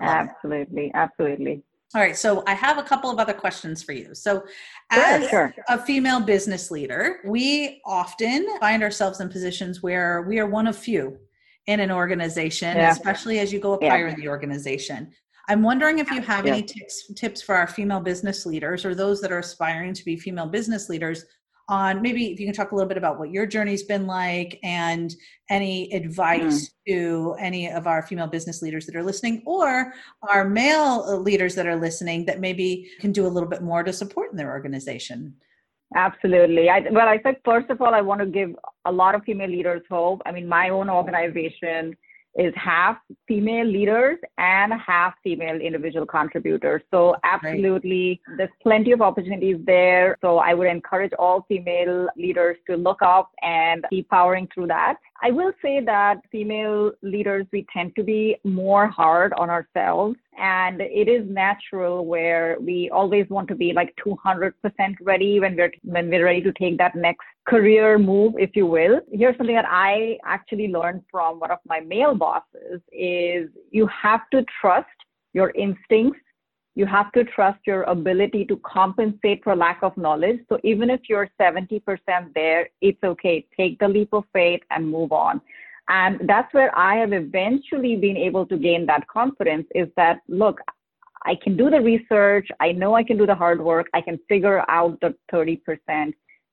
absolutely 0.00 0.88
absolutely 0.94 1.64
all 1.94 2.00
right, 2.00 2.16
so 2.16 2.42
I 2.46 2.54
have 2.54 2.78
a 2.78 2.82
couple 2.82 3.10
of 3.10 3.18
other 3.18 3.34
questions 3.34 3.82
for 3.82 3.92
you. 3.92 4.14
So, 4.14 4.44
as 4.90 5.28
sure, 5.28 5.52
sure. 5.54 5.64
a 5.68 5.78
female 5.78 6.20
business 6.20 6.70
leader, 6.70 7.20
we 7.24 7.82
often 7.84 8.46
find 8.60 8.82
ourselves 8.82 9.20
in 9.20 9.28
positions 9.28 9.82
where 9.82 10.22
we 10.22 10.38
are 10.38 10.46
one 10.46 10.66
of 10.66 10.76
few 10.76 11.18
in 11.66 11.80
an 11.80 11.90
organization, 11.90 12.76
yeah. 12.76 12.90
especially 12.90 13.40
as 13.40 13.52
you 13.52 13.60
go 13.60 13.74
up 13.74 13.82
yeah. 13.82 13.90
higher 13.90 14.06
in 14.06 14.18
the 14.18 14.28
organization. 14.28 15.12
I'm 15.48 15.62
wondering 15.62 15.98
if 15.98 16.10
you 16.10 16.22
have 16.22 16.46
yeah. 16.46 16.54
any 16.54 16.62
tips, 16.62 17.12
tips 17.14 17.42
for 17.42 17.54
our 17.54 17.66
female 17.66 18.00
business 18.00 18.46
leaders 18.46 18.84
or 18.84 18.94
those 18.94 19.20
that 19.20 19.32
are 19.32 19.40
aspiring 19.40 19.92
to 19.92 20.04
be 20.04 20.16
female 20.16 20.46
business 20.46 20.88
leaders 20.88 21.26
on 21.68 22.02
maybe 22.02 22.32
if 22.32 22.40
you 22.40 22.46
can 22.46 22.54
talk 22.54 22.72
a 22.72 22.74
little 22.74 22.88
bit 22.88 22.98
about 22.98 23.18
what 23.18 23.30
your 23.30 23.46
journey's 23.46 23.82
been 23.82 24.06
like 24.06 24.58
and 24.62 25.14
any 25.50 25.92
advice 25.92 26.68
mm. 26.68 26.70
to 26.88 27.36
any 27.38 27.70
of 27.70 27.86
our 27.86 28.02
female 28.02 28.26
business 28.26 28.62
leaders 28.62 28.86
that 28.86 28.96
are 28.96 29.02
listening 29.02 29.42
or 29.46 29.92
our 30.28 30.48
male 30.48 31.04
uh, 31.06 31.16
leaders 31.16 31.54
that 31.54 31.66
are 31.66 31.76
listening 31.76 32.24
that 32.26 32.40
maybe 32.40 32.90
can 33.00 33.12
do 33.12 33.26
a 33.26 33.28
little 33.28 33.48
bit 33.48 33.62
more 33.62 33.82
to 33.82 33.92
support 33.92 34.30
in 34.30 34.36
their 34.36 34.50
organization? 34.50 35.34
Absolutely. 35.94 36.70
I, 36.70 36.80
well 36.90 37.08
i 37.08 37.20
said 37.22 37.36
first 37.44 37.68
of 37.70 37.80
all 37.82 37.94
i 37.94 38.00
want 38.00 38.20
to 38.20 38.26
give 38.26 38.54
a 38.84 38.92
lot 38.92 39.14
of 39.14 39.22
female 39.24 39.50
leaders 39.50 39.82
hope. 39.90 40.22
I 40.26 40.32
mean 40.32 40.48
my 40.48 40.70
own 40.70 40.88
organization 40.90 41.96
is 42.36 42.52
half 42.56 42.96
female 43.28 43.66
leaders 43.66 44.18
and 44.38 44.72
half 44.74 45.14
female 45.22 45.60
individual 45.60 46.06
contributors. 46.06 46.82
So 46.90 47.14
absolutely, 47.24 48.20
right. 48.26 48.36
there's 48.38 48.50
plenty 48.62 48.92
of 48.92 49.02
opportunities 49.02 49.58
there. 49.66 50.16
So 50.22 50.38
I 50.38 50.54
would 50.54 50.68
encourage 50.68 51.12
all 51.18 51.44
female 51.48 52.08
leaders 52.16 52.56
to 52.68 52.76
look 52.76 53.02
up 53.02 53.30
and 53.42 53.84
keep 53.90 54.08
powering 54.08 54.48
through 54.54 54.68
that. 54.68 54.96
I 55.24 55.30
will 55.30 55.52
say 55.62 55.80
that 55.80 56.16
female 56.32 56.90
leaders, 57.02 57.46
we 57.52 57.64
tend 57.72 57.94
to 57.94 58.02
be 58.02 58.36
more 58.42 58.88
hard 58.88 59.32
on 59.34 59.50
ourselves. 59.50 60.16
And 60.36 60.80
it 60.80 61.08
is 61.08 61.24
natural 61.30 62.04
where 62.06 62.56
we 62.60 62.90
always 62.90 63.28
want 63.30 63.46
to 63.48 63.54
be 63.54 63.72
like 63.72 63.94
200% 64.04 64.52
ready 65.00 65.38
when 65.38 65.54
we're, 65.56 65.70
when 65.84 66.10
we're 66.10 66.24
ready 66.24 66.42
to 66.42 66.52
take 66.54 66.76
that 66.78 66.96
next 66.96 67.24
career 67.46 68.00
move, 68.00 68.34
if 68.36 68.50
you 68.56 68.66
will. 68.66 69.00
Here's 69.12 69.36
something 69.36 69.54
that 69.54 69.68
I 69.68 70.18
actually 70.24 70.68
learned 70.68 71.02
from 71.08 71.38
one 71.38 71.52
of 71.52 71.58
my 71.68 71.78
male 71.78 72.16
bosses 72.16 72.80
is 72.90 73.48
you 73.70 73.86
have 73.86 74.22
to 74.32 74.44
trust 74.60 74.88
your 75.34 75.50
instincts 75.50 76.18
you 76.74 76.86
have 76.86 77.12
to 77.12 77.24
trust 77.24 77.60
your 77.66 77.82
ability 77.82 78.44
to 78.46 78.56
compensate 78.58 79.44
for 79.44 79.54
lack 79.54 79.82
of 79.82 79.96
knowledge. 79.96 80.40
So 80.48 80.58
even 80.64 80.88
if 80.88 81.00
you're 81.08 81.28
70% 81.40 81.82
there, 82.34 82.68
it's 82.80 83.02
okay. 83.04 83.46
Take 83.56 83.78
the 83.78 83.88
leap 83.88 84.12
of 84.12 84.24
faith 84.32 84.62
and 84.70 84.90
move 84.90 85.12
on. 85.12 85.40
And 85.88 86.20
that's 86.26 86.52
where 86.54 86.76
I 86.76 86.96
have 86.96 87.12
eventually 87.12 87.96
been 87.96 88.16
able 88.16 88.46
to 88.46 88.56
gain 88.56 88.86
that 88.86 89.06
confidence 89.08 89.66
is 89.74 89.88
that, 89.96 90.20
look, 90.28 90.60
I 91.24 91.34
can 91.34 91.56
do 91.56 91.70
the 91.70 91.80
research. 91.80 92.48
I 92.60 92.72
know 92.72 92.94
I 92.94 93.02
can 93.02 93.18
do 93.18 93.26
the 93.26 93.34
hard 93.34 93.60
work. 93.60 93.88
I 93.92 94.00
can 94.00 94.18
figure 94.28 94.64
out 94.70 94.98
the 95.00 95.14
30% 95.32 95.60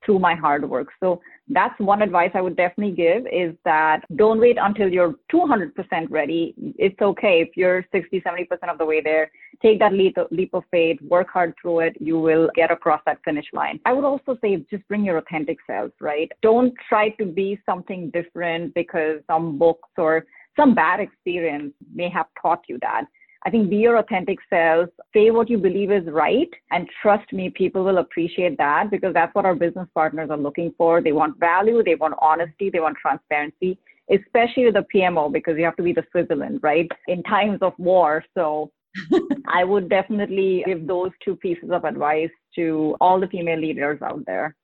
through 0.06 0.20
my 0.20 0.36
hard 0.36 0.68
work. 0.70 0.88
So 1.00 1.22
that's 1.50 1.78
one 1.80 2.02
advice 2.02 2.32
I 2.34 2.42
would 2.42 2.56
definitely 2.56 2.96
give 2.96 3.26
is 3.32 3.56
that 3.66 4.02
don't 4.16 4.40
wait 4.40 4.58
until 4.62 4.88
you're 4.88 5.16
200% 5.32 5.72
ready. 6.10 6.54
It's 6.78 7.02
okay 7.02 7.42
if 7.42 7.50
you're 7.56 7.86
60, 7.92 8.22
70% 8.22 8.48
of 8.72 8.78
the 8.78 8.86
way 8.86 9.02
there. 9.02 9.32
Take 9.62 9.80
that 9.80 9.94
leap, 9.94 10.18
leap 10.32 10.54
of 10.54 10.64
faith, 10.72 11.02
work 11.02 11.28
hard 11.32 11.54
through 11.62 11.80
it. 11.82 11.98
You 12.00 12.20
will 12.20 12.50
get 12.56 12.72
across 12.72 13.02
that 13.06 13.20
finish 13.26 13.46
line. 13.52 13.80
I 13.86 13.94
would 13.94 14.06
also 14.06 14.38
say 14.42 14.58
just 14.70 14.88
bring 14.88 15.04
your 15.04 15.18
authentic 15.18 15.58
self, 15.68 15.92
right? 16.00 16.32
Don't 16.42 16.74
try 16.88 17.10
to 17.10 17.26
be 17.26 17.60
something 17.66 18.10
different 18.12 18.74
because 18.74 19.22
some 19.28 19.58
books 19.58 19.90
or 19.98 20.26
some 20.56 20.76
bad 20.76 21.00
experience 21.00 21.74
may 21.94 22.10
have 22.10 22.28
taught 22.42 22.62
you 22.68 22.78
that. 22.82 23.06
I 23.46 23.50
think 23.50 23.70
be 23.70 23.78
your 23.78 23.98
authentic 23.98 24.40
self, 24.50 24.90
say 25.14 25.32
what 25.32 25.50
you 25.50 25.58
believe 25.58 25.92
is 25.92 26.06
right, 26.08 26.50
and 26.72 26.90
trust 27.02 27.32
me, 27.32 27.50
people 27.50 27.84
will 27.86 28.00
appreciate 28.00 28.58
that 28.58 28.92
because 28.92 29.14
that's 29.14 29.34
what 29.34 29.46
our 29.46 29.56
business 29.56 29.88
partners 29.94 30.30
are 30.30 30.38
looking 30.38 30.74
for. 30.78 31.02
They 31.02 31.14
want 31.14 31.40
value, 31.40 31.82
they 31.82 31.96
want 31.96 32.16
honesty, 32.22 32.70
they 32.70 32.82
want 32.82 32.98
transparency, 32.98 33.80
especially 34.12 34.66
with 34.66 34.74
the 34.74 34.86
PMO 34.94 35.32
because 35.32 35.58
you 35.58 35.64
have 35.64 35.78
to 35.78 35.84
be 35.84 35.94
the 35.94 36.04
Switzerland, 36.12 36.60
right? 36.62 36.90
In 37.08 37.24
times 37.24 37.60
of 37.62 37.74
war. 37.78 38.26
So 38.36 38.72
I 39.48 39.64
would 39.64 39.90
definitely 39.90 40.64
give 40.66 40.86
those 40.86 41.12
two 41.24 41.38
pieces 41.38 41.70
of 41.72 41.86
advice 41.86 42.32
to 42.56 42.98
all 43.00 43.22
the 43.22 43.28
female 43.28 43.60
leaders 43.60 44.02
out 44.02 44.26
there. 44.26 44.56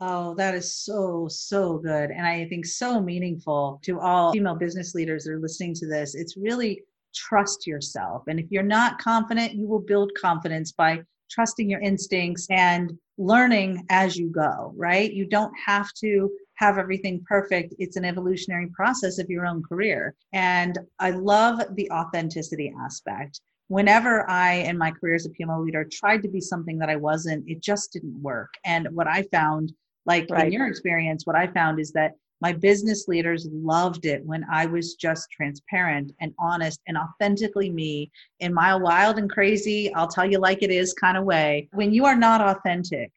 Oh, 0.00 0.34
that 0.34 0.54
is 0.54 0.74
so, 0.76 1.28
so 1.30 1.78
good. 1.78 2.10
And 2.10 2.26
I 2.26 2.48
think 2.48 2.66
so 2.66 3.00
meaningful 3.00 3.80
to 3.84 4.00
all 4.00 4.32
female 4.32 4.56
business 4.56 4.94
leaders 4.94 5.24
that 5.24 5.32
are 5.32 5.38
listening 5.38 5.74
to 5.76 5.86
this. 5.86 6.16
It's 6.16 6.36
really 6.36 6.82
trust 7.14 7.66
yourself. 7.66 8.24
And 8.28 8.38
if 8.38 8.46
you're 8.50 8.62
not 8.62 8.98
confident, 8.98 9.54
you 9.54 9.66
will 9.66 9.80
build 9.80 10.12
confidence 10.20 10.72
by 10.72 11.02
trusting 11.30 11.68
your 11.68 11.80
instincts 11.80 12.46
and 12.50 12.96
learning 13.18 13.84
as 13.90 14.16
you 14.16 14.28
go, 14.28 14.72
right? 14.76 15.12
You 15.12 15.26
don't 15.26 15.52
have 15.66 15.92
to 16.00 16.30
have 16.56 16.78
everything 16.78 17.24
perfect. 17.26 17.74
It's 17.78 17.96
an 17.96 18.04
evolutionary 18.04 18.68
process 18.68 19.18
of 19.18 19.28
your 19.28 19.46
own 19.46 19.62
career. 19.62 20.14
And 20.32 20.78
I 20.98 21.10
love 21.10 21.60
the 21.74 21.90
authenticity 21.90 22.72
aspect. 22.80 23.40
Whenever 23.68 24.28
I, 24.28 24.54
in 24.54 24.76
my 24.76 24.90
career 24.90 25.14
as 25.14 25.26
a 25.26 25.30
PMO 25.30 25.64
leader, 25.64 25.84
tried 25.90 26.22
to 26.22 26.28
be 26.28 26.40
something 26.40 26.78
that 26.78 26.90
I 26.90 26.96
wasn't, 26.96 27.48
it 27.48 27.62
just 27.62 27.92
didn't 27.92 28.20
work. 28.22 28.52
And 28.64 28.88
what 28.92 29.08
I 29.08 29.22
found, 29.32 29.72
like 30.06 30.28
right. 30.30 30.46
in 30.46 30.52
your 30.52 30.66
experience, 30.66 31.26
what 31.26 31.36
I 31.36 31.46
found 31.46 31.80
is 31.80 31.90
that 31.92 32.12
my 32.44 32.52
business 32.52 33.08
leaders 33.08 33.48
loved 33.50 34.04
it 34.04 34.22
when 34.26 34.44
I 34.52 34.66
was 34.66 34.96
just 34.96 35.30
transparent 35.30 36.12
and 36.20 36.34
honest 36.38 36.78
and 36.86 36.98
authentically 36.98 37.70
me 37.70 38.12
in 38.40 38.52
my 38.52 38.76
wild 38.76 39.16
and 39.16 39.30
crazy, 39.30 39.90
I'll 39.94 40.08
tell 40.08 40.30
you 40.30 40.38
like 40.38 40.62
it 40.62 40.70
is 40.70 40.92
kind 40.92 41.16
of 41.16 41.24
way. 41.24 41.70
When 41.72 41.90
you 41.90 42.04
are 42.04 42.14
not 42.14 42.42
authentic, 42.42 43.10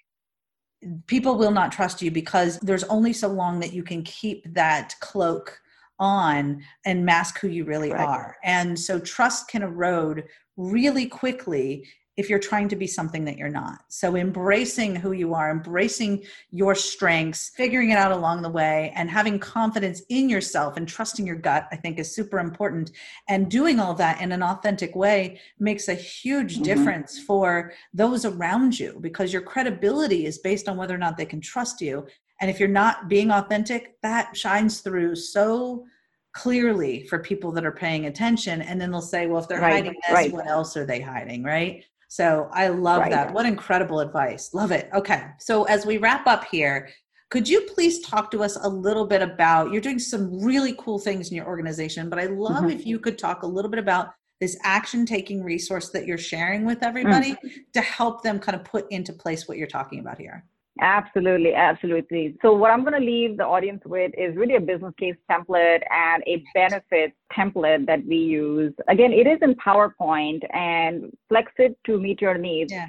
people 1.08 1.38
will 1.38 1.52
not 1.52 1.74
trust 1.74 2.02
you 2.02 2.10
because 2.10 2.58
there's 2.60 2.86
only 2.86 3.12
so 3.12 3.28
long 3.28 3.60
that 3.60 3.74
you 3.74 3.84
can 3.84 4.02
keep 4.04 4.46
that 4.54 4.96
cloak 5.02 5.60
on 6.00 6.64
and 6.86 7.06
mask 7.06 7.38
who 7.42 7.50
you 7.50 7.66
really 7.66 7.92
right. 7.92 8.08
are. 8.08 8.38
And 8.46 8.80
so 8.80 8.98
trust 8.98 9.50
can 9.50 9.62
erode 9.62 10.24
really 10.56 11.06
quickly 11.06 11.86
if 12.18 12.32
you're 12.32 12.40
trying 12.40 12.68
to 12.68 12.76
be 12.76 12.88
something 12.88 13.24
that 13.26 13.38
you're 13.38 13.48
not. 13.48 13.84
So 13.90 14.16
embracing 14.16 14.96
who 14.96 15.12
you 15.12 15.36
are, 15.36 15.52
embracing 15.52 16.24
your 16.52 16.74
strengths, 16.74 17.52
figuring 17.56 17.92
it 17.92 17.98
out 17.98 18.12
along 18.12 18.42
the 18.42 18.50
way, 18.50 18.92
and 18.96 19.08
having 19.08 19.38
confidence 19.38 20.02
in 20.10 20.28
yourself 20.28 20.78
and 20.78 20.88
trusting 20.88 21.28
your 21.28 21.36
gut, 21.36 21.68
I 21.72 21.76
think 21.76 22.00
is 22.00 22.14
super 22.14 22.40
important. 22.40 22.92
And 23.30 23.52
doing 23.52 23.80
all 23.80 23.94
that 23.96 24.20
in 24.20 24.32
an 24.32 24.42
authentic 24.42 24.96
way 24.96 25.40
makes 25.60 25.90
a 25.90 25.94
huge 25.94 26.56
mm-hmm. 26.56 26.64
difference 26.64 27.20
for 27.20 27.72
those 27.94 28.26
around 28.26 28.80
you 28.80 28.98
because 29.00 29.32
your 29.32 29.44
credibility 29.44 30.26
is 30.26 30.40
based 30.40 30.68
on 30.68 30.76
whether 30.76 30.96
or 30.96 31.00
not 31.00 31.18
they 31.18 31.26
can 31.26 31.40
trust 31.40 31.82
you. 31.82 32.08
And 32.42 32.50
if 32.50 32.60
you're 32.60 32.68
not 32.68 33.10
being 33.10 33.30
authentic, 33.30 34.02
that 34.02 34.36
shines 34.36 34.82
through 34.82 35.16
so 35.16 35.86
clearly 36.34 37.04
for 37.08 37.20
people 37.20 37.52
that 37.52 37.66
are 37.66 37.72
paying 37.72 38.06
attention 38.06 38.62
and 38.62 38.80
then 38.80 38.92
they'll 38.92 39.02
say 39.02 39.26
well 39.26 39.42
if 39.42 39.48
they're 39.48 39.60
right, 39.60 39.74
hiding 39.74 39.94
this 39.94 40.14
right. 40.14 40.32
what 40.32 40.46
else 40.46 40.78
are 40.78 40.86
they 40.86 41.02
hiding 41.02 41.42
right 41.42 41.84
so 42.08 42.50
I 42.54 42.70
love 42.70 43.02
right. 43.02 43.12
that. 43.12 43.34
What 43.34 43.46
incredible 43.46 44.00
advice. 44.00 44.54
Love 44.54 44.72
it. 44.72 44.90
Okay. 44.94 45.24
So 45.40 45.64
as 45.66 45.86
we 45.86 45.98
wrap 45.98 46.26
up 46.28 46.46
here, 46.46 46.90
could 47.30 47.48
you 47.48 47.62
please 47.62 48.00
talk 48.00 48.32
to 48.32 48.44
us 48.44 48.58
a 48.62 48.70
little 48.70 49.06
bit 49.06 49.22
about 49.22 49.72
you're 49.72 49.82
doing 49.82 50.00
some 50.00 50.42
really 50.42 50.74
cool 50.80 50.98
things 50.98 51.30
in 51.30 51.36
your 51.36 51.46
organization, 51.46 52.10
but 52.10 52.20
I 52.20 52.28
love 52.28 52.64
mm-hmm. 52.64 52.70
if 52.70 52.86
you 52.86 53.00
could 53.00 53.18
talk 53.18 53.44
a 53.44 53.48
little 53.48 53.70
bit 53.70 53.80
about 53.80 54.12
this 54.40 54.58
action 54.64 55.06
taking 55.06 55.44
resource 55.44 55.90
that 55.90 56.06
you're 56.06 56.18
sharing 56.18 56.64
with 56.64 56.84
everybody 56.84 57.34
mm-hmm. 57.34 57.48
to 57.74 57.82
help 57.82 58.24
them 58.24 58.40
kind 58.40 58.56
of 58.56 58.64
put 58.64 58.90
into 58.92 59.12
place 59.12 59.48
what 59.48 59.58
you're 59.58 59.68
talking 59.68 60.00
about 60.00 60.20
here. 60.20 60.46
Absolutely, 60.80 61.54
absolutely. 61.54 62.38
So 62.42 62.54
what 62.54 62.72
I'm 62.72 62.82
going 62.82 63.00
to 63.00 63.06
leave 63.06 63.38
the 63.38 63.46
audience 63.46 63.82
with 63.86 64.12
is 64.18 64.36
really 64.36 64.56
a 64.56 64.60
business 64.60 64.94
case 65.00 65.16
template 65.30 65.82
and 65.92 66.24
a 66.28 66.44
benefit 66.54 67.14
template 67.36 67.86
that 67.88 68.06
we 68.06 68.18
use. 68.18 68.74
Again, 68.88 69.12
it 69.14 69.28
is 69.28 69.40
in 69.42 69.56
PowerPoint 69.56 70.44
and 70.56 71.12
flex 71.30 71.52
it 71.58 71.78
to 71.86 72.00
meet 72.00 72.22
your 72.22 72.38
needs. 72.38 72.72
Yeah. 72.72 72.88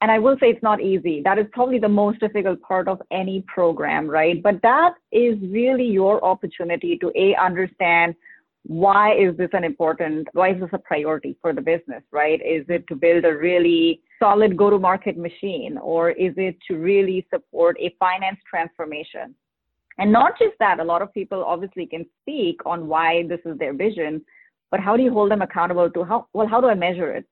And 0.00 0.10
I 0.10 0.18
will 0.18 0.36
say 0.38 0.48
it's 0.48 0.62
not 0.62 0.82
easy. 0.82 1.22
That 1.22 1.38
is 1.38 1.46
probably 1.52 1.78
the 1.78 1.88
most 1.88 2.20
difficult 2.20 2.60
part 2.60 2.88
of 2.88 3.00
any 3.10 3.42
program, 3.46 4.06
right? 4.06 4.42
But 4.42 4.60
that 4.62 4.94
is 5.12 5.38
really 5.40 5.86
your 5.86 6.22
opportunity 6.22 6.98
to 6.98 7.10
a 7.16 7.34
understand 7.36 8.14
why 8.66 9.14
is 9.14 9.36
this 9.36 9.50
an 9.52 9.62
important 9.62 10.26
why 10.32 10.50
is 10.50 10.60
this 10.60 10.70
a 10.72 10.78
priority 10.78 11.36
for 11.42 11.52
the 11.52 11.60
business 11.60 12.02
right 12.12 12.40
is 12.40 12.64
it 12.70 12.86
to 12.86 12.94
build 12.94 13.24
a 13.26 13.36
really 13.36 14.00
solid 14.24 14.56
go 14.56 14.70
to 14.70 14.78
market 14.78 15.16
machine 15.18 15.76
or 15.78 16.10
is 16.10 16.32
it 16.36 16.56
to 16.66 16.76
really 16.76 17.26
support 17.32 17.76
a 17.78 17.94
finance 17.98 18.40
transformation? 18.48 19.34
And 19.98 20.10
not 20.10 20.38
just 20.38 20.54
that 20.60 20.80
a 20.80 20.84
lot 20.92 21.02
of 21.02 21.12
people 21.12 21.44
obviously 21.44 21.86
can 21.86 22.06
speak 22.22 22.56
on 22.64 22.88
why 22.88 23.26
this 23.28 23.40
is 23.44 23.58
their 23.58 23.74
vision 23.74 24.24
but 24.70 24.80
how 24.80 24.96
do 24.96 25.02
you 25.04 25.12
hold 25.12 25.30
them 25.30 25.42
accountable 25.42 25.88
to 25.90 26.02
how 26.10 26.26
well 26.32 26.48
how 26.48 26.60
do 26.60 26.68
i 26.68 26.74
measure 26.74 27.10
it? 27.18 27.26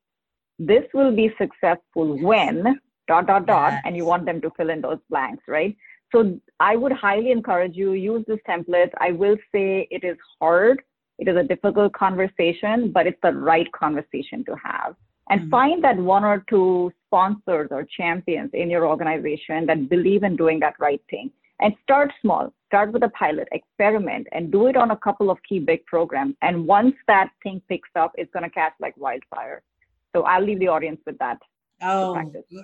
This 0.58 0.84
will 0.94 1.14
be 1.22 1.28
successful 1.42 2.08
when 2.30 2.78
dot 3.08 3.26
dot 3.26 3.46
dot 3.46 3.72
and 3.84 3.96
you 3.96 4.04
want 4.04 4.26
them 4.26 4.40
to 4.42 4.50
fill 4.56 4.70
in 4.70 4.80
those 4.82 5.02
blanks 5.10 5.44
right? 5.48 5.74
So 6.12 6.38
i 6.60 6.76
would 6.76 6.92
highly 6.92 7.30
encourage 7.30 7.74
you 7.74 7.92
use 7.92 8.24
this 8.28 8.42
template. 8.48 8.92
I 9.08 9.12
will 9.12 9.38
say 9.52 9.88
it 9.90 10.04
is 10.04 10.18
hard. 10.40 10.82
It 11.18 11.28
is 11.28 11.36
a 11.36 11.48
difficult 11.54 11.92
conversation, 11.94 12.92
but 12.92 13.06
it's 13.06 13.22
the 13.22 13.32
right 13.32 13.70
conversation 13.72 14.44
to 14.50 14.56
have. 14.68 14.94
And 15.30 15.42
mm-hmm. 15.42 15.50
find 15.50 15.84
that 15.84 15.96
one 15.96 16.24
or 16.24 16.44
two 16.48 16.92
sponsors 17.06 17.68
or 17.70 17.86
champions 17.96 18.50
in 18.52 18.70
your 18.70 18.86
organization 18.86 19.66
that 19.66 19.88
believe 19.88 20.22
in 20.22 20.36
doing 20.36 20.60
that 20.60 20.74
right 20.78 21.02
thing. 21.10 21.30
And 21.60 21.74
start 21.82 22.10
small. 22.20 22.52
Start 22.66 22.92
with 22.92 23.04
a 23.04 23.08
pilot, 23.10 23.48
experiment, 23.52 24.26
and 24.32 24.50
do 24.50 24.66
it 24.66 24.76
on 24.76 24.90
a 24.90 24.96
couple 24.96 25.30
of 25.30 25.38
key 25.48 25.60
big 25.60 25.84
programs. 25.86 26.34
And 26.42 26.66
once 26.66 26.94
that 27.06 27.30
thing 27.42 27.62
picks 27.68 27.90
up, 27.94 28.12
it's 28.16 28.32
going 28.32 28.42
to 28.42 28.50
catch 28.50 28.72
like 28.80 28.96
wildfire. 28.96 29.62
So 30.14 30.22
I'll 30.22 30.42
leave 30.42 30.58
the 30.58 30.68
audience 30.68 31.00
with 31.06 31.18
that. 31.18 31.38
Oh, 31.82 32.16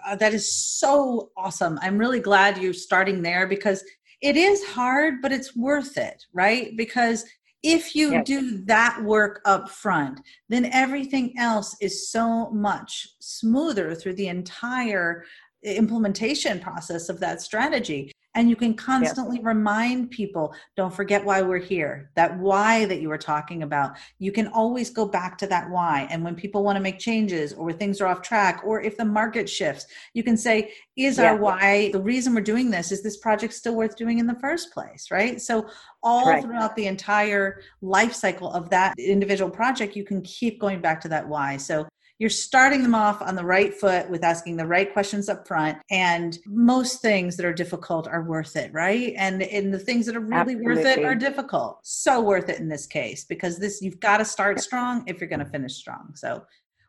uh, 0.07 0.17
that 0.17 0.33
is 0.33 0.55
so 0.55 1.31
awesome. 1.37 1.79
I'm 1.83 1.99
really 1.99 2.21
glad 2.21 2.59
you're 2.59 2.73
starting 2.73 3.23
there 3.23 3.47
because 3.47 3.85
it 4.21 4.37
is 4.37 4.65
hard, 4.65 5.21
but 5.23 5.33
it's 5.33 5.57
worth 5.57 5.97
it, 5.97 6.25
right? 6.33 6.77
Because 6.77 7.25
if 7.63 7.95
you 7.95 8.13
yes. 8.13 8.27
do 8.27 8.59
that 8.65 9.03
work 9.03 9.41
up 9.45 9.69
front, 9.69 10.21
then 10.49 10.67
everything 10.67 11.35
else 11.39 11.77
is 11.81 12.11
so 12.11 12.51
much 12.51 13.09
smoother 13.21 13.95
through 13.95 14.15
the 14.15 14.29
entire 14.29 15.25
eh, 15.65 15.75
implementation 15.75 16.61
process 16.61 17.09
of 17.09 17.21
that 17.21 17.41
strategy 17.41 18.13
and 18.39 18.49
you 18.49 18.55
can 18.55 18.73
constantly 18.73 19.41
remind 19.41 20.13
people 20.13 20.55
don't 20.77 20.95
forget 20.95 21.25
why 21.25 21.43
we're 21.43 21.59
here. 21.59 22.09
That 22.15 22.39
why 22.39 22.85
that 22.85 23.01
you 23.01 23.09
were 23.09 23.19
talking 23.19 23.65
about. 23.65 23.97
You 24.21 24.31
can 24.31 24.47
always 24.47 24.91
go 24.91 25.07
back 25.07 25.37
to 25.39 25.49
that 25.49 25.69
why. 25.69 26.07
And 26.09 26.23
when 26.23 26.37
people 26.37 26.63
want 26.63 26.77
to 26.77 26.81
make 26.81 27.01
changes 27.01 27.53
or 27.53 27.73
things 27.73 28.01
are 28.01 28.07
off 28.07 28.23
track 28.23 28.63
or 28.65 28.81
if 28.81 28.97
the 28.97 29.05
market 29.05 29.51
shifts 29.51 29.87
you 30.15 30.23
can 30.23 30.37
say 30.37 30.73
is 30.95 31.19
yeah. 31.19 31.33
our 31.33 31.37
why 31.37 31.91
the 31.91 32.01
reason 32.01 32.33
we're 32.33 32.41
doing 32.41 32.71
this 32.71 32.93
is 32.93 33.03
this 33.03 33.17
project 33.17 33.55
still 33.55 33.75
worth 33.75 33.97
doing 33.97 34.21
in 34.21 34.27
the 34.29 34.39
first 34.39 34.73
place? 34.73 35.11
Right? 35.11 35.41
So 35.43 35.69
all 36.05 36.41
throughout 36.41 36.77
the 36.77 36.87
entire 36.87 37.61
life 37.83 38.15
cycle 38.15 38.53
of 38.53 38.71
that 38.71 38.95
individual 39.01 39.51
project 39.51 39.97
you 39.97 40.05
can 40.05 40.23
keep 40.23 40.61
going 40.61 40.81
back 40.81 41.01
to 41.01 41.09
that 41.09 41.27
why. 41.27 41.57
So 41.57 41.89
you're 42.19 42.31
starting 42.31 42.83
them 42.83 42.95
off 42.95 43.23
on 43.23 43.37
the 43.37 43.45
right 43.45 43.73
foot 43.73 44.11
with 44.11 44.25
asking 44.25 44.57
the 44.57 44.67
right 44.67 44.93
questions 44.93 45.29
up 45.29 45.47
front 45.47 45.79
and 45.91 46.39
most 46.47 47.01
things 47.01 47.37
that 47.37 47.47
are 47.47 47.53
difficult 47.53 48.09
are 48.09 48.25
worth 48.25 48.57
it 48.57 48.73
right? 48.73 49.15
And 49.17 49.43
and 49.43 49.73
the 49.73 49.79
things 49.79 50.07
that 50.07 50.17
are 50.17 50.21
really 50.21 50.55
Absolutely. 50.55 50.67
worth 50.67 50.87
it 50.87 51.05
are 51.05 51.15
difficult. 51.15 51.81
So 51.83 52.21
worth 52.21 52.49
it 52.49 52.59
in 52.59 52.69
this 52.69 52.87
case 52.87 53.25
because 53.25 53.59
this 53.59 53.81
you've 53.81 54.01
got 54.01 54.19
to 54.19 54.25
start 54.25 54.61
strong 54.61 55.05
if 55.07 55.21
you're 55.21 55.29
going 55.29 55.39
to 55.39 55.47
finish 55.47 55.75
strong. 55.75 56.13
So 56.15 56.45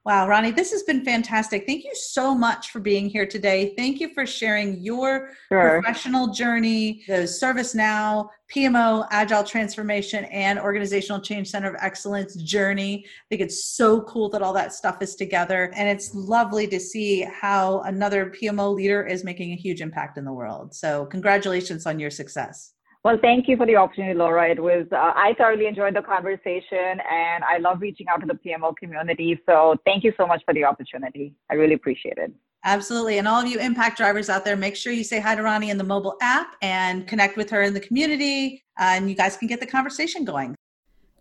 Wow, 0.05 0.29
Ronnie, 0.29 0.51
this 0.51 0.71
has 0.71 0.83
been 0.83 1.03
fantastic. 1.03 1.65
Thank 1.65 1.83
you 1.83 1.93
so 1.93 2.33
much 2.33 2.71
for 2.71 2.79
being 2.79 3.09
here 3.09 3.25
today. 3.25 3.73
Thank 3.75 3.99
you 3.99 4.13
for 4.13 4.25
sharing 4.25 4.79
your 4.79 5.31
sure. 5.49 5.81
professional 5.81 6.27
journey, 6.29 7.03
the 7.05 7.23
ServiceNow, 7.23 8.29
PMO, 8.49 9.05
Agile 9.11 9.43
Transformation, 9.43 10.23
and 10.25 10.57
Organizational 10.57 11.21
Change 11.21 11.49
Center 11.49 11.69
of 11.69 11.75
Excellence 11.81 12.35
journey. 12.35 13.03
I 13.05 13.25
think 13.27 13.41
it's 13.41 13.65
so 13.65 14.01
cool 14.03 14.29
that 14.29 14.41
all 14.41 14.53
that 14.53 14.73
stuff 14.73 15.01
is 15.01 15.15
together. 15.15 15.71
And 15.75 15.89
it's 15.89 16.15
lovely 16.15 16.65
to 16.67 16.79
see 16.79 17.21
how 17.23 17.81
another 17.81 18.31
PMO 18.31 18.73
leader 18.73 19.05
is 19.05 19.25
making 19.25 19.51
a 19.51 19.57
huge 19.57 19.81
impact 19.81 20.17
in 20.17 20.23
the 20.23 20.33
world. 20.33 20.73
So, 20.73 21.07
congratulations 21.07 21.85
on 21.85 21.99
your 21.99 22.09
success. 22.09 22.73
Well, 23.05 23.17
thank 23.21 23.47
you 23.47 23.55
for 23.55 23.65
the 23.65 23.77
opportunity, 23.77 24.13
Laura. 24.13 24.49
It 24.49 24.61
was, 24.61 24.85
uh, 24.91 24.95
I 24.95 25.33
thoroughly 25.37 25.67
enjoyed 25.67 25.95
the 25.95 26.01
conversation 26.01 26.99
and 27.09 27.43
I 27.45 27.57
love 27.59 27.79
reaching 27.79 28.07
out 28.09 28.19
to 28.19 28.27
the 28.27 28.33
PMO 28.33 28.75
community. 28.75 29.39
So 29.45 29.75
thank 29.85 30.03
you 30.03 30.11
so 30.17 30.27
much 30.27 30.41
for 30.43 30.53
the 30.53 30.65
opportunity. 30.65 31.33
I 31.49 31.53
really 31.53 31.75
appreciate 31.75 32.17
it. 32.17 32.33
Absolutely. 32.65 33.17
And 33.17 33.25
all 33.25 33.41
of 33.41 33.47
you 33.47 33.57
impact 33.57 33.95
drivers 33.95 34.29
out 34.29 34.43
there, 34.43 34.57
make 34.57 34.75
sure 34.75 34.91
you 34.91 35.05
say 35.05 35.21
hi 35.21 35.35
to 35.35 35.41
Ronnie 35.41 35.69
in 35.69 35.77
the 35.77 35.83
mobile 35.85 36.17
app 36.21 36.55
and 36.61 37.07
connect 37.07 37.37
with 37.37 37.49
her 37.51 37.61
in 37.61 37.73
the 37.73 37.79
community. 37.79 38.65
Uh, 38.77 38.95
and 38.95 39.09
you 39.09 39.15
guys 39.15 39.37
can 39.37 39.47
get 39.47 39.61
the 39.61 39.65
conversation 39.65 40.25
going. 40.25 40.55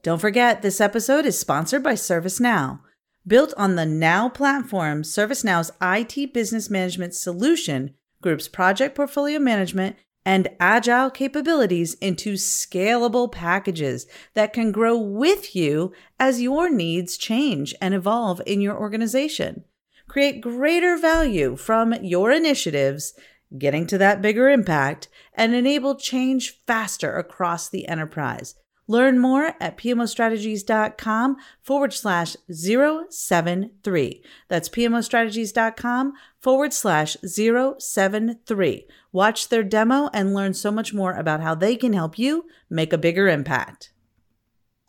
Don't 0.03 0.21
forget, 0.21 0.63
this 0.63 0.81
episode 0.81 1.27
is 1.27 1.39
sponsored 1.39 1.85
by 1.85 1.93
ServiceNow. 1.93 2.81
Built 3.25 3.55
on 3.57 3.77
the 3.77 3.87
Now 3.87 4.29
platform, 4.29 5.03
ServiceNow's 5.03 5.71
IT 5.81 6.33
business 6.33 6.71
management 6.71 7.15
solution 7.15 7.95
groups 8.21 8.49
project 8.49 8.97
portfolio 8.97 9.39
management 9.39 9.95
and 10.29 10.47
agile 10.61 11.09
capabilities 11.09 11.95
into 12.03 12.35
scalable 12.35 13.33
packages 13.33 14.07
that 14.35 14.53
can 14.53 14.71
grow 14.71 14.95
with 14.95 15.57
you 15.57 15.91
as 16.21 16.43
your 16.43 16.69
needs 16.69 17.17
change 17.17 17.75
and 17.81 17.95
evolve 17.95 18.39
in 18.45 18.61
your 18.61 18.79
organization. 18.79 19.65
Create 20.07 20.43
greater 20.43 20.99
value 20.99 21.57
from 21.57 21.95
your 22.03 22.31
initiatives, 22.31 23.15
getting 23.57 23.87
to 23.87 23.97
that 23.97 24.21
bigger 24.21 24.51
impact, 24.51 25.09
and 25.33 25.55
enable 25.55 25.95
change 25.95 26.59
faster 26.67 27.17
across 27.17 27.71
the 27.71 27.89
enterprise. 27.89 28.55
Learn 28.89 29.19
more 29.19 29.55
at 29.61 29.77
pmostrategies.com 29.77 31.37
forward 31.63 31.93
slash 31.93 32.37
073. 32.51 34.23
That's 34.49 34.69
pmostrategies.com 34.71 36.15
forward 36.41 36.73
slash 36.73 37.17
073. 37.23 38.87
Watch 39.13 39.49
their 39.49 39.63
demo 39.63 40.09
and 40.15 40.35
learn 40.35 40.55
so 40.55 40.73
much 40.73 40.95
more 40.95 41.13
about 41.13 41.43
how 41.43 41.55
they 41.55 41.77
can 41.77 41.93
help 41.93 42.19
you 42.19 42.47
make 42.71 42.95
a 42.95 42.99
bigger 42.99 43.29
impact. 43.29 43.93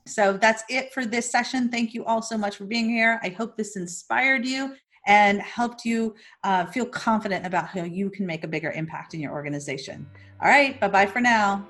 So 0.08 0.34
that's 0.34 0.64
it 0.70 0.91
for 0.93 1.06
this 1.06 1.30
session. 1.30 1.70
Thank 1.70 1.93
you 1.93 2.06
all 2.06 2.22
so 2.22 2.38
much 2.38 2.56
for 2.56 2.66
being 2.66 2.89
here. 2.89 3.20
I 3.22 3.30
hope 3.30 3.58
this 3.58 3.76
inspired 3.76 4.45
you 4.45 4.76
and 5.08 5.41
helped 5.41 5.86
you 5.86 6.16
uh, 6.43 6.66
feel 6.68 6.86
confident 6.86 7.45
about 7.45 7.68
how 7.68 7.84
you 7.84 8.10
can 8.10 8.26
make 8.26 8.43
a 8.43 8.47
bigger 8.47 8.72
impact 8.72 9.14
in 9.14 9.20
your 9.20 9.34
organization. 9.34 10.08
All 10.41 10.50
right, 10.50 10.80
bye 10.80 10.88
bye 10.88 11.06
for 11.06 11.20
now. 11.20 11.68